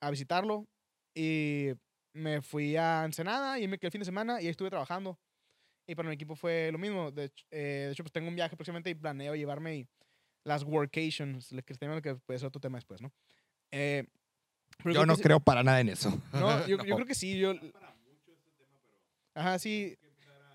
a 0.00 0.10
visitarlo 0.10 0.68
y 1.14 1.70
me 2.12 2.40
fui 2.42 2.76
a 2.76 3.04
Ensenada 3.04 3.58
y 3.58 3.66
me 3.66 3.78
quedé 3.78 3.88
el 3.88 3.92
fin 3.92 4.00
de 4.00 4.04
semana 4.04 4.40
y 4.40 4.44
ahí 4.44 4.50
estuve 4.50 4.70
trabajando. 4.70 5.18
Y 5.88 5.96
para 5.96 6.08
mi 6.08 6.14
equipo 6.14 6.36
fue 6.36 6.70
lo 6.70 6.78
mismo. 6.78 7.10
De 7.10 7.24
hecho, 7.24 7.44
eh, 7.50 7.86
de 7.86 7.92
hecho 7.92 8.04
pues 8.04 8.12
tengo 8.12 8.28
un 8.28 8.36
viaje 8.36 8.56
próximamente 8.56 8.90
y 8.90 8.94
planeo 8.94 9.34
llevarme 9.34 9.76
y 9.78 9.88
las 10.44 10.62
workations, 10.62 11.50
que 11.64 11.74
tenemos 11.74 12.02
que 12.02 12.14
puede 12.16 12.38
ser 12.38 12.48
otro 12.48 12.60
tema 12.60 12.78
después, 12.78 13.00
¿no? 13.00 13.12
Eh, 13.70 14.04
pero 14.82 14.94
Yo 14.94 15.06
no 15.06 15.16
que 15.16 15.22
creo 15.22 15.40
para 15.40 15.62
nada 15.62 15.80
en 15.80 15.88
eso. 15.88 16.10
No, 16.32 16.66
yo, 16.66 16.76
yo 16.78 16.84
No. 16.86 16.94
creo 16.96 17.06
que 17.06 17.14
sí. 17.14 17.38
Yo, 17.38 17.52
este 17.52 17.72
ajá, 19.34 19.58
sí. 19.58 19.96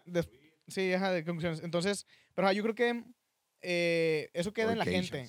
fluir. 0.05 0.53
Sí, 0.67 0.93
ajá, 0.93 1.11
de 1.11 1.23
conclusiones. 1.25 1.61
Entonces, 1.63 2.05
pero 2.33 2.47
ajá, 2.47 2.53
yo 2.53 2.63
creo 2.63 2.75
que 2.75 3.03
eh, 3.61 4.29
eso 4.33 4.53
queda 4.53 4.71
en 4.71 4.79
la 4.79 4.85
gente. 4.85 5.27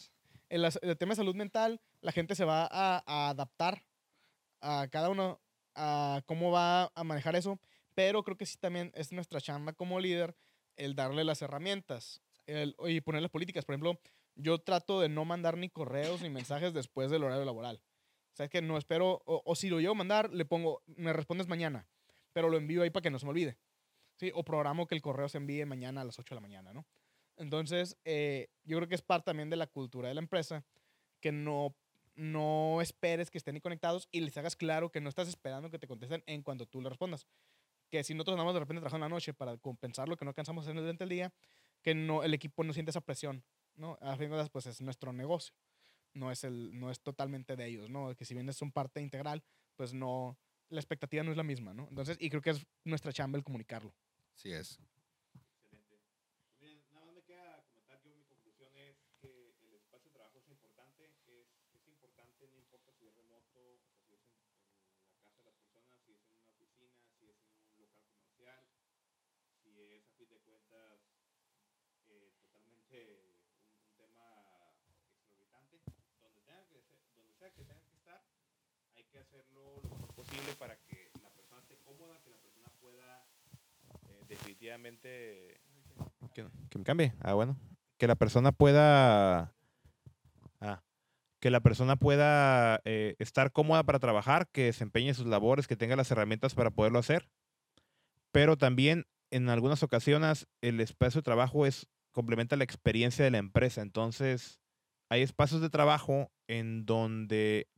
Las- 0.51 0.79
el 0.83 0.97
tema 0.97 1.11
de 1.13 1.17
salud 1.17 1.35
mental, 1.35 1.81
la 2.01 2.13
gente 2.13 2.35
se 2.35 2.45
va 2.45 2.69
a, 2.71 3.03
a 3.07 3.31
adaptar 3.31 3.83
a 4.61 4.87
cada 4.91 5.09
uno 5.09 5.41
a 5.75 6.23
cómo 6.27 6.53
va 6.53 6.91
a 6.95 7.05
manejar 7.05 7.35
eso, 7.35 7.59
pero 7.95 8.23
creo 8.23 8.37
que 8.37 8.47
sí 8.47 8.57
también 8.59 8.93
es 8.95 9.11
nuestra 9.13 9.41
chamba 9.41 9.73
como 9.73 9.99
líder 9.99 10.37
el 10.77 10.95
darle 10.95 11.25
las 11.25 11.43
herramientas 11.43 12.23
el, 12.47 12.77
y 12.87 13.01
poner 13.01 13.23
las 13.23 13.31
políticas. 13.33 13.65
Por 13.65 13.75
ejemplo, 13.75 13.99
yo 14.35 14.59
trato 14.59 15.01
de 15.01 15.09
no 15.09 15.25
mandar 15.25 15.57
ni 15.57 15.69
correos 15.69 16.23
ni 16.23 16.31
mensajes 16.31 16.75
después 16.75 17.11
del 17.11 17.25
horario 17.25 17.45
laboral. 17.45 17.83
O 18.33 18.37
sea, 18.37 18.47
es 18.47 18.51
que 18.51 18.63
no 18.63 18.79
espero, 18.79 19.23
o, 19.27 19.43
o 19.45 19.55
si 19.55 19.69
lo 19.69 19.81
llevo 19.81 19.93
a 19.93 19.97
mandar, 19.97 20.33
le 20.33 20.45
pongo, 20.45 20.83
me 20.87 21.13
respondes 21.13 21.47
mañana, 21.47 21.87
pero 22.33 22.49
lo 22.49 22.57
envío 22.57 22.83
ahí 22.83 22.91
para 22.91 23.03
que 23.03 23.11
no 23.11 23.19
se 23.19 23.27
me 23.27 23.31
olvide. 23.31 23.59
¿sí? 24.17 24.31
O 24.35 24.45
programo 24.45 24.87
que 24.87 24.95
el 24.95 25.03
correo 25.03 25.29
se 25.29 25.39
envíe 25.39 25.65
mañana 25.67 26.01
a 26.01 26.05
las 26.05 26.19
8 26.19 26.35
de 26.35 26.37
la 26.37 26.41
mañana, 26.41 26.73
¿no? 26.73 26.87
Entonces, 27.37 27.97
eh, 28.05 28.49
yo 28.65 28.77
creo 28.77 28.89
que 28.89 28.95
es 28.95 29.03
parte 29.03 29.27
también 29.27 29.51
de 29.51 29.57
la 29.57 29.67
cultura 29.67 30.09
de 30.09 30.15
la 30.15 30.21
empresa 30.21 30.65
que 31.21 31.33
no, 31.33 31.75
no 32.15 32.81
esperes 32.81 33.31
que 33.31 33.39
estén 33.39 33.59
conectados 33.61 34.09
y 34.13 34.21
les 34.21 34.37
hagas 34.37 34.57
claro 34.57 34.91
que 34.91 35.01
no 35.01 35.09
estás 35.09 35.29
esperando 35.29 35.71
que 35.71 35.79
te 35.79 35.89
contesten 35.89 36.23
en 36.27 36.43
cuanto 36.43 36.67
tú 36.67 36.81
le 36.81 36.89
respondas. 36.89 37.27
Que 37.91 38.05
si 38.05 38.15
nosotros 38.15 38.35
andamos 38.35 38.55
de 38.55 38.61
repente 38.61 38.81
trabajando 38.81 39.07
la 39.07 39.11
noche 39.11 39.35
para 39.35 39.57
compensar 39.57 40.09
lo 40.09 40.17
que 40.17 40.25
no 40.25 40.31
alcanzamos 40.31 40.67
a 40.69 40.73
durante 40.73 41.05
el 41.05 41.11
día, 41.11 41.33
que 41.83 41.95
no, 41.95 42.23
el 42.23 42.35
equipo 42.35 42.63
no 42.63 42.73
siente 42.73 42.91
esa 42.91 43.01
presión, 43.01 43.45
¿no? 43.77 43.99
A 44.01 44.13
fin 44.13 44.25
de 44.25 44.29
cuentas, 44.29 44.51
pues 44.51 44.67
es 44.67 44.81
nuestro 44.81 45.13
negocio, 45.13 45.55
no 46.15 46.31
es, 46.31 46.45
el, 46.45 46.79
no 46.79 46.91
es 46.91 47.01
totalmente 47.01 47.57
de 47.57 47.67
ellos, 47.67 47.91
¿no? 47.91 48.15
Que 48.15 48.25
si 48.25 48.35
bien 48.35 48.49
es 48.49 48.63
un 48.63 48.73
parte 48.73 49.01
integral, 49.01 49.43
pues 49.77 49.93
no, 49.93 50.39
la 50.69 50.81
expectativa 50.81 51.23
no 51.23 51.31
es 51.31 51.37
la 51.37 51.43
misma, 51.43 51.75
¿no? 51.75 51.87
Entonces, 51.89 52.17
y 52.21 52.31
creo 52.31 52.43
que 52.43 52.51
es 52.51 52.67
nuestra 52.85 53.13
chamba 53.13 53.39
el 53.39 53.45
comunicarlo. 53.45 53.95
Sí 54.35 54.53
es. 54.53 54.79
Excelente. 55.63 56.01
Pues 56.47 56.61
miren, 56.61 56.83
nada 56.93 57.07
más 57.07 57.15
me 57.15 57.23
queda 57.23 57.63
comentar 57.69 58.01
yo 58.03 58.15
mi 58.15 58.25
conclusión 58.25 58.77
es 58.77 58.97
que 59.21 59.55
el 59.61 59.75
espacio 59.75 60.11
de 60.11 60.15
trabajo 60.15 60.39
es 60.39 60.49
importante, 60.49 61.13
es, 61.27 61.49
es 61.73 61.87
importante, 61.89 62.49
no 62.49 62.59
importa 62.59 62.93
si 62.93 63.07
es 63.07 63.15
remoto, 63.15 63.61
o 63.61 63.79
sea, 63.79 63.99
si 64.07 64.15
es 64.15 64.23
en, 64.29 64.41
en 65.39 65.45
la 65.45 65.53
casa 65.53 65.59
de 65.59 65.65
las 65.65 65.67
personas, 65.67 66.01
si 66.03 66.13
es 66.13 66.21
en 66.21 66.31
una 66.33 66.39
oficina, 66.45 66.95
si 67.17 67.25
es 67.25 67.39
en 67.71 67.75
un 67.75 67.79
local 67.79 67.97
comercial, 68.07 68.67
si 69.63 69.81
es 69.81 70.07
a 70.09 70.15
fin 70.17 70.29
de 70.31 70.41
cuentas 70.41 71.01
eh, 72.07 72.33
totalmente 72.41 73.15
un, 73.15 73.35
un 73.81 73.95
tema 73.97 74.75
exorbitante, 75.15 75.81
donde 76.21 76.41
tenga 76.43 76.67
que 76.67 76.83
ser, 76.83 77.01
donde 77.15 77.35
sea 77.35 77.51
que 77.51 77.65
tenga 77.65 77.83
que 77.83 77.95
estar, 77.95 78.25
hay 78.95 79.05
que 79.05 79.14
hacerlo 79.25 79.81
lo 79.83 79.89
mejor 79.91 80.15
posible 80.15 80.53
para 80.59 80.77
que 80.77 81.11
la 81.23 81.31
persona 81.31 81.61
esté 81.61 81.77
cómoda, 81.85 82.21
que 82.23 82.31
la 82.31 82.39
persona 82.39 82.69
pueda 82.81 83.27
eh, 84.09 84.25
definitivamente 84.29 85.61
que, 86.35 86.45
me 86.79 86.85
cambie. 86.85 87.15
Ah, 87.21 87.35
bueno. 87.35 87.57
Que 87.99 88.07
la 88.07 88.17
persona 88.17 88.53
pueda 88.53 89.55
ah, 90.61 90.83
que 91.41 91.51
la 91.51 91.61
persona 91.61 91.97
pueda 91.97 92.81
eh, 92.85 93.17
estar 93.19 93.53
cómoda 93.53 93.83
para 93.85 93.99
trabajar, 93.99 94.49
que 94.51 94.65
desempeñe 94.65 95.15
sus 95.15 95.27
labores, 95.27 95.67
que 95.67 95.77
tenga 95.77 95.97
las 95.97 96.11
herramientas 96.11 96.55
para 96.55 96.71
poderlo 96.71 96.99
hacer. 96.99 97.29
Pero 98.33 98.57
también 98.57 99.07
en 99.31 99.49
algunas 99.49 99.83
ocasiones 99.83 100.47
el 100.63 100.81
espacio 100.81 101.21
de 101.21 101.25
trabajo 101.25 101.67
es 101.67 101.87
complementa 102.13 102.57
la 102.57 102.65
experiencia 102.65 103.25
de 103.25 103.31
la 103.31 103.39
empresa. 103.39 103.83
Entonces, 103.83 104.61
hay 105.11 105.23
espacios 105.23 105.61
de 105.61 105.71
trabajo 105.71 106.33
en 106.49 106.87
donde 106.87 107.69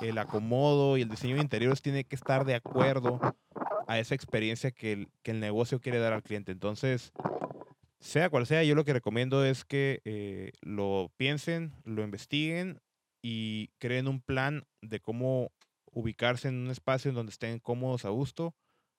el 0.00 0.18
acomodo 0.18 0.96
y 0.96 1.02
el 1.02 1.08
diseño 1.08 1.36
de 1.36 1.42
interiores 1.42 1.82
tiene 1.82 2.04
que 2.04 2.16
estar 2.16 2.44
de 2.44 2.54
acuerdo 2.54 3.20
a 3.86 3.98
esa 3.98 4.14
experiencia 4.14 4.70
que 4.70 4.92
el, 4.92 5.08
que 5.22 5.30
el 5.30 5.40
negocio 5.40 5.80
quiere 5.80 5.98
dar 5.98 6.12
al 6.12 6.22
cliente. 6.22 6.52
Entonces, 6.52 7.12
sea 8.00 8.30
cual 8.30 8.46
sea, 8.46 8.62
yo 8.64 8.74
lo 8.74 8.84
que 8.84 8.92
recomiendo 8.92 9.44
es 9.44 9.64
que 9.64 10.00
eh, 10.04 10.52
lo 10.60 11.10
piensen, 11.16 11.72
lo 11.84 12.02
investiguen 12.02 12.80
y 13.22 13.68
creen 13.78 14.08
un 14.08 14.20
plan 14.20 14.66
de 14.82 15.00
cómo 15.00 15.50
ubicarse 15.92 16.48
en 16.48 16.56
un 16.56 16.70
espacio 16.70 17.08
en 17.08 17.14
donde 17.14 17.30
estén 17.30 17.58
cómodos 17.58 18.04
a 18.04 18.10
gusto. 18.10 18.54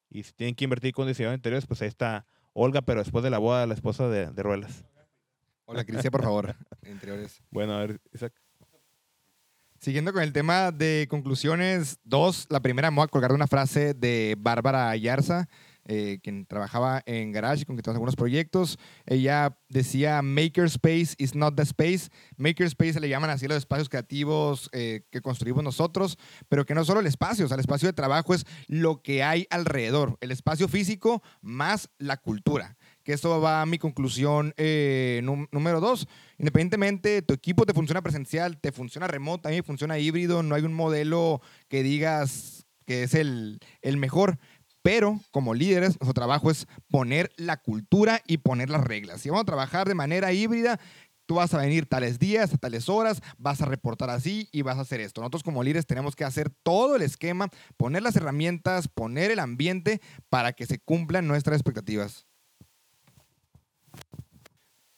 Y 0.10 0.24
si 0.24 0.34
tienen 0.34 0.56
que 0.56 0.64
invertir 0.64 0.94
con 0.94 1.08
diseño 1.08 1.30
de 1.30 1.36
interiores, 1.36 1.68
pues 1.68 1.82
ahí 1.82 1.88
está 1.88 2.26
Olga, 2.54 2.82
pero 2.82 3.02
después 3.02 3.24
de 3.24 3.30
la 3.30 3.38
boda, 3.38 3.68
la 3.68 3.74
esposa 3.74 4.10
de, 4.10 4.32
de 4.32 4.44
Ruelas. 4.44 4.86
Hola, 5.66 5.84
Cristian, 5.84 6.12
por 6.12 6.24
favor. 6.24 6.56
Interiores. 6.88 7.44
Bueno, 7.52 7.74
a 7.74 7.80
ver, 7.80 8.00
Isaac. 8.14 8.34
Siguiendo 9.88 10.12
con 10.12 10.22
el 10.22 10.34
tema 10.34 10.74
de 10.74 11.08
conclusiones, 11.10 11.98
dos. 12.04 12.46
La 12.50 12.60
primera, 12.60 12.92
me 12.92 12.98
voy 12.98 13.06
a 13.06 13.08
colgar 13.08 13.32
una 13.32 13.48
frase 13.48 13.94
de 13.94 14.36
Bárbara 14.38 14.90
Ayarza, 14.90 15.48
eh, 15.86 16.20
quien 16.22 16.46
trabajaba 16.46 17.02
en 17.06 17.32
Garage, 17.32 17.66
con 17.66 17.78
quien 17.78 17.84
tenemos 17.84 17.96
algunos 17.96 18.18
proyectos. 18.18 18.78
Ella 19.06 19.58
decía, 19.70 20.22
Makerspace 20.22 21.16
is 21.18 21.36
not 21.36 21.56
the 21.56 21.64
space. 21.64 22.10
Makerspace 22.36 22.92
se 22.92 23.00
le 23.00 23.08
llaman 23.08 23.30
así 23.30 23.48
los 23.48 23.60
espacios 23.60 23.88
creativos 23.88 24.70
eh, 24.74 25.06
que 25.10 25.22
construimos 25.22 25.64
nosotros, 25.64 26.18
pero 26.50 26.66
que 26.66 26.76
no 26.76 26.84
solo 26.84 27.00
el 27.00 27.08
espacio, 27.08 27.46
o 27.46 27.48
sea, 27.48 27.56
el 27.56 27.62
espacio 27.62 27.88
de 27.88 27.94
trabajo 27.94 28.34
es 28.34 28.44
lo 28.68 29.02
que 29.02 29.24
hay 29.24 29.48
alrededor, 29.50 30.18
el 30.20 30.32
espacio 30.32 30.68
físico 30.68 31.24
más 31.40 31.90
la 31.98 32.18
cultura 32.18 32.76
que 33.08 33.14
esto 33.14 33.40
va 33.40 33.62
a 33.62 33.66
mi 33.66 33.78
conclusión 33.78 34.54
eh, 34.58 35.22
número 35.24 35.80
dos. 35.80 36.10
Independientemente, 36.38 37.22
tu 37.22 37.34
equipo 37.34 37.66
te 37.66 37.72
funciona 37.72 38.02
presencial, 38.02 38.60
te 38.60 38.74
funciona 38.74 39.08
remoto, 39.08 39.48
a 39.48 39.52
mí 39.52 39.56
me 39.56 39.64
funciona 39.64 39.98
híbrido, 39.98 40.44
no 40.44 40.56
hay 40.56 40.64
un 40.64 40.74
modelo 40.74 41.40
que 41.70 41.84
digas 41.84 42.66
que 42.86 43.04
es 43.04 43.14
el, 43.14 43.62
el 43.82 43.96
mejor. 43.96 44.40
Pero 44.82 45.22
como 45.32 45.54
líderes, 45.54 45.92
nuestro 45.92 46.14
trabajo 46.14 46.52
es 46.52 46.68
poner 46.90 47.32
la 47.38 47.56
cultura 47.56 48.22
y 48.28 48.40
poner 48.40 48.70
las 48.70 48.84
reglas. 48.84 49.22
Si 49.22 49.30
vamos 49.30 49.44
a 49.44 49.46
trabajar 49.46 49.88
de 49.88 49.96
manera 49.96 50.34
híbrida, 50.34 50.78
tú 51.28 51.36
vas 51.36 51.54
a 51.54 51.60
venir 51.60 51.86
tales 51.86 52.20
días, 52.20 52.54
a 52.54 52.58
tales 52.58 52.90
horas, 52.90 53.22
vas 53.38 53.62
a 53.62 53.66
reportar 53.68 54.10
así 54.10 54.50
y 54.52 54.64
vas 54.64 54.80
a 54.80 54.82
hacer 54.82 55.00
esto. 55.00 55.22
Nosotros 55.22 55.44
como 55.44 55.64
líderes 55.64 55.88
tenemos 55.88 56.14
que 56.14 56.26
hacer 56.26 56.50
todo 56.62 56.98
el 56.98 57.04
esquema, 57.04 57.48
poner 57.78 58.04
las 58.04 58.18
herramientas, 58.18 58.90
poner 58.90 59.32
el 59.32 59.40
ambiente 59.40 60.02
para 60.28 60.52
que 60.52 60.66
se 60.66 60.78
cumplan 60.78 61.26
nuestras 61.26 61.56
expectativas. 61.56 62.28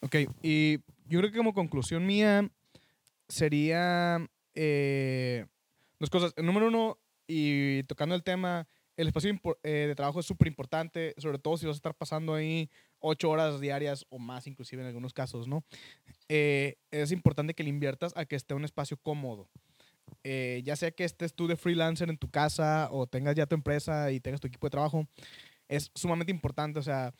Ok, 0.00 0.16
y 0.42 0.78
yo 1.06 1.18
creo 1.18 1.30
que 1.30 1.36
como 1.36 1.54
conclusión 1.54 2.06
mía 2.06 2.50
sería 3.28 4.26
eh, 4.54 5.46
dos 5.98 6.10
cosas. 6.10 6.32
El 6.36 6.46
número 6.46 6.68
uno, 6.68 6.98
y 7.26 7.82
tocando 7.84 8.14
el 8.14 8.22
tema, 8.22 8.66
el 8.96 9.08
espacio 9.08 9.38
eh, 9.62 9.86
de 9.88 9.94
trabajo 9.94 10.20
es 10.20 10.26
súper 10.26 10.48
importante, 10.48 11.14
sobre 11.18 11.38
todo 11.38 11.56
si 11.56 11.66
vas 11.66 11.74
a 11.74 11.78
estar 11.78 11.94
pasando 11.94 12.34
ahí 12.34 12.70
ocho 12.98 13.30
horas 13.30 13.60
diarias 13.60 14.06
o 14.10 14.18
más, 14.18 14.46
inclusive 14.46 14.82
en 14.82 14.88
algunos 14.88 15.12
casos, 15.12 15.48
¿no? 15.48 15.64
Eh, 16.28 16.76
es 16.90 17.12
importante 17.12 17.54
que 17.54 17.62
le 17.62 17.70
inviertas 17.70 18.12
a 18.16 18.24
que 18.24 18.36
esté 18.36 18.54
un 18.54 18.64
espacio 18.64 18.96
cómodo. 18.96 19.48
Eh, 20.22 20.60
ya 20.64 20.76
sea 20.76 20.90
que 20.90 21.04
estés 21.04 21.34
tú 21.34 21.46
de 21.46 21.56
freelancer 21.56 22.10
en 22.10 22.18
tu 22.18 22.30
casa 22.30 22.88
o 22.90 23.06
tengas 23.06 23.34
ya 23.36 23.46
tu 23.46 23.54
empresa 23.54 24.12
y 24.12 24.20
tengas 24.20 24.40
tu 24.40 24.48
equipo 24.48 24.66
de 24.66 24.70
trabajo, 24.70 25.06
es 25.68 25.90
sumamente 25.94 26.30
importante. 26.30 26.78
O 26.78 26.82
sea, 26.82 27.14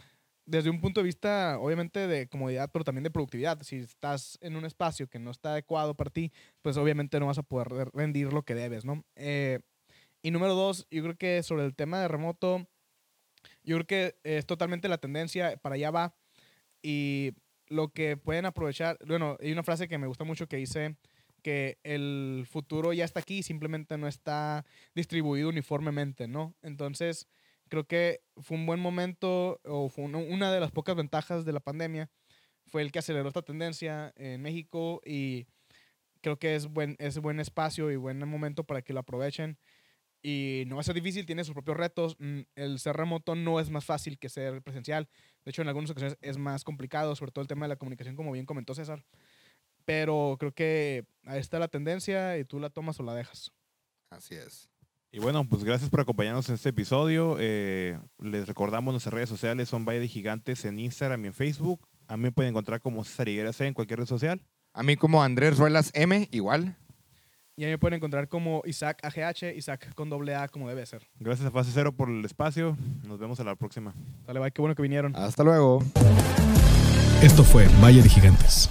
desde 0.50 0.70
un 0.70 0.80
punto 0.80 1.00
de 1.00 1.04
vista, 1.04 1.58
obviamente, 1.60 2.06
de 2.06 2.26
comodidad, 2.28 2.70
pero 2.72 2.84
también 2.84 3.04
de 3.04 3.10
productividad. 3.10 3.62
Si 3.62 3.76
estás 3.76 4.38
en 4.40 4.56
un 4.56 4.64
espacio 4.64 5.08
que 5.08 5.18
no 5.18 5.30
está 5.30 5.52
adecuado 5.52 5.94
para 5.94 6.10
ti, 6.10 6.32
pues 6.60 6.76
obviamente 6.76 7.20
no 7.20 7.26
vas 7.26 7.38
a 7.38 7.42
poder 7.42 7.68
re- 7.68 7.90
rendir 7.92 8.32
lo 8.32 8.42
que 8.42 8.54
debes, 8.54 8.84
¿no? 8.84 9.04
Eh, 9.16 9.60
y 10.22 10.30
número 10.30 10.54
dos, 10.54 10.86
yo 10.90 11.02
creo 11.02 11.16
que 11.16 11.42
sobre 11.42 11.64
el 11.64 11.74
tema 11.74 12.00
de 12.00 12.08
remoto, 12.08 12.66
yo 13.62 13.76
creo 13.76 13.86
que 13.86 14.16
es 14.24 14.44
totalmente 14.44 14.88
la 14.88 14.98
tendencia, 14.98 15.56
para 15.56 15.76
allá 15.76 15.90
va. 15.90 16.14
Y 16.82 17.32
lo 17.68 17.92
que 17.92 18.16
pueden 18.16 18.46
aprovechar, 18.46 18.98
bueno, 19.06 19.36
hay 19.40 19.52
una 19.52 19.62
frase 19.62 19.88
que 19.88 19.98
me 19.98 20.08
gusta 20.08 20.24
mucho 20.24 20.48
que 20.48 20.56
dice 20.56 20.96
que 21.42 21.78
el 21.84 22.46
futuro 22.50 22.92
ya 22.92 23.04
está 23.04 23.20
aquí, 23.20 23.42
simplemente 23.42 23.96
no 23.96 24.08
está 24.08 24.66
distribuido 24.94 25.48
uniformemente, 25.48 26.28
¿no? 26.28 26.54
Entonces, 26.62 27.28
creo 27.70 27.84
que 27.86 28.20
fue 28.36 28.58
un 28.58 28.66
buen 28.66 28.80
momento, 28.80 29.60
o 29.64 29.88
fue 29.88 30.04
una- 30.04 30.52
de 30.52 30.60
las 30.60 30.72
pocas 30.72 30.96
ventajas 30.96 31.44
de 31.46 31.52
la 31.52 31.60
pandemia, 31.60 32.10
fue 32.66 32.82
el 32.82 32.92
que 32.92 32.98
aceleró 32.98 33.28
esta 33.28 33.42
tendencia 33.42 34.12
en 34.16 34.42
México 34.42 35.00
y 35.04 35.46
creo 36.20 36.38
que 36.38 36.54
es 36.54 36.66
buen, 36.66 36.96
es 36.98 37.18
buen 37.18 37.40
espacio 37.40 37.90
y 37.90 37.96
buen 37.96 38.18
momento 38.28 38.64
para 38.64 38.82
que 38.82 38.92
lo 38.92 39.00
aprovechen. 39.00 39.58
Y 40.22 40.64
no 40.66 40.76
va 40.76 40.80
a 40.82 40.84
ser 40.84 40.94
difícil, 40.94 41.24
tiene 41.24 41.44
sus 41.44 41.54
propios 41.54 41.78
retos. 41.78 42.16
Mm, 42.18 42.40
El 42.54 42.78
ser 42.78 42.94
remoto 42.96 43.34
no 43.34 43.58
es 43.58 43.70
más 43.70 43.86
fácil 43.86 44.18
que 44.18 44.28
ser 44.28 44.62
presencial. 44.62 45.08
De 45.44 45.50
hecho, 45.50 45.62
en 45.62 45.68
algunas 45.68 45.90
ocasiones 45.90 46.18
es 46.20 46.36
más 46.36 46.62
complicado, 46.62 47.16
sobre 47.16 47.32
todo 47.32 47.40
el 47.40 47.48
tema 47.48 47.64
de 47.64 47.70
la 47.70 47.76
comunicación, 47.76 48.16
como 48.16 48.32
bien 48.32 48.44
comentó 48.44 48.74
César. 48.74 49.02
Pero 49.86 50.36
creo 50.38 50.52
que 50.52 51.06
ahí 51.24 51.38
está 51.40 51.58
la 51.58 51.68
tendencia 51.68 52.36
y 52.36 52.44
tú 52.44 52.60
la 52.60 52.68
tomas 52.68 53.00
o 53.00 53.02
la 53.02 53.14
dejas. 53.14 53.50
Así 54.10 54.34
es. 54.34 54.68
Y 55.12 55.18
bueno, 55.18 55.44
pues 55.44 55.64
gracias 55.64 55.90
por 55.90 56.00
acompañarnos 56.00 56.48
en 56.48 56.54
este 56.54 56.68
episodio. 56.68 57.36
Eh, 57.40 57.98
les 58.20 58.46
recordamos 58.46 58.92
nuestras 58.94 59.12
redes 59.12 59.28
sociales 59.28 59.68
son 59.68 59.84
Valle 59.84 59.98
de 60.00 60.08
Gigantes 60.08 60.64
en 60.64 60.78
Instagram 60.78 61.24
y 61.24 61.28
en 61.28 61.34
Facebook. 61.34 61.80
A 62.06 62.16
mí 62.16 62.24
me 62.24 62.32
pueden 62.32 62.50
encontrar 62.50 62.80
como 62.80 63.02
César 63.02 63.28
Higuera 63.28 63.52
C 63.52 63.66
en 63.66 63.74
cualquier 63.74 63.98
red 63.98 64.06
social. 64.06 64.40
A 64.72 64.84
mí 64.84 64.96
como 64.96 65.22
Andrés 65.22 65.58
Ruelas 65.58 65.90
M, 65.94 66.28
igual. 66.30 66.76
Y 67.56 67.64
ahí 67.64 67.70
me 67.72 67.78
pueden 67.78 67.96
encontrar 67.96 68.28
como 68.28 68.62
Isaac 68.64 69.00
AGH, 69.02 69.56
Isaac 69.56 69.92
con 69.94 70.08
doble 70.10 70.36
A 70.36 70.46
como 70.46 70.68
debe 70.68 70.86
ser. 70.86 71.02
Gracias 71.18 71.46
a 71.46 71.50
Fase 71.50 71.72
Cero 71.74 71.92
por 71.92 72.08
el 72.08 72.24
espacio. 72.24 72.76
Nos 73.04 73.18
vemos 73.18 73.40
a 73.40 73.44
la 73.44 73.56
próxima. 73.56 73.92
Dale, 74.26 74.38
bye, 74.38 74.52
qué 74.52 74.62
bueno 74.62 74.76
que 74.76 74.82
vinieron. 74.82 75.14
Hasta 75.16 75.42
luego. 75.42 75.82
Esto 77.20 77.42
fue 77.42 77.66
Valle 77.82 78.00
de 78.00 78.08
Gigantes. 78.08 78.70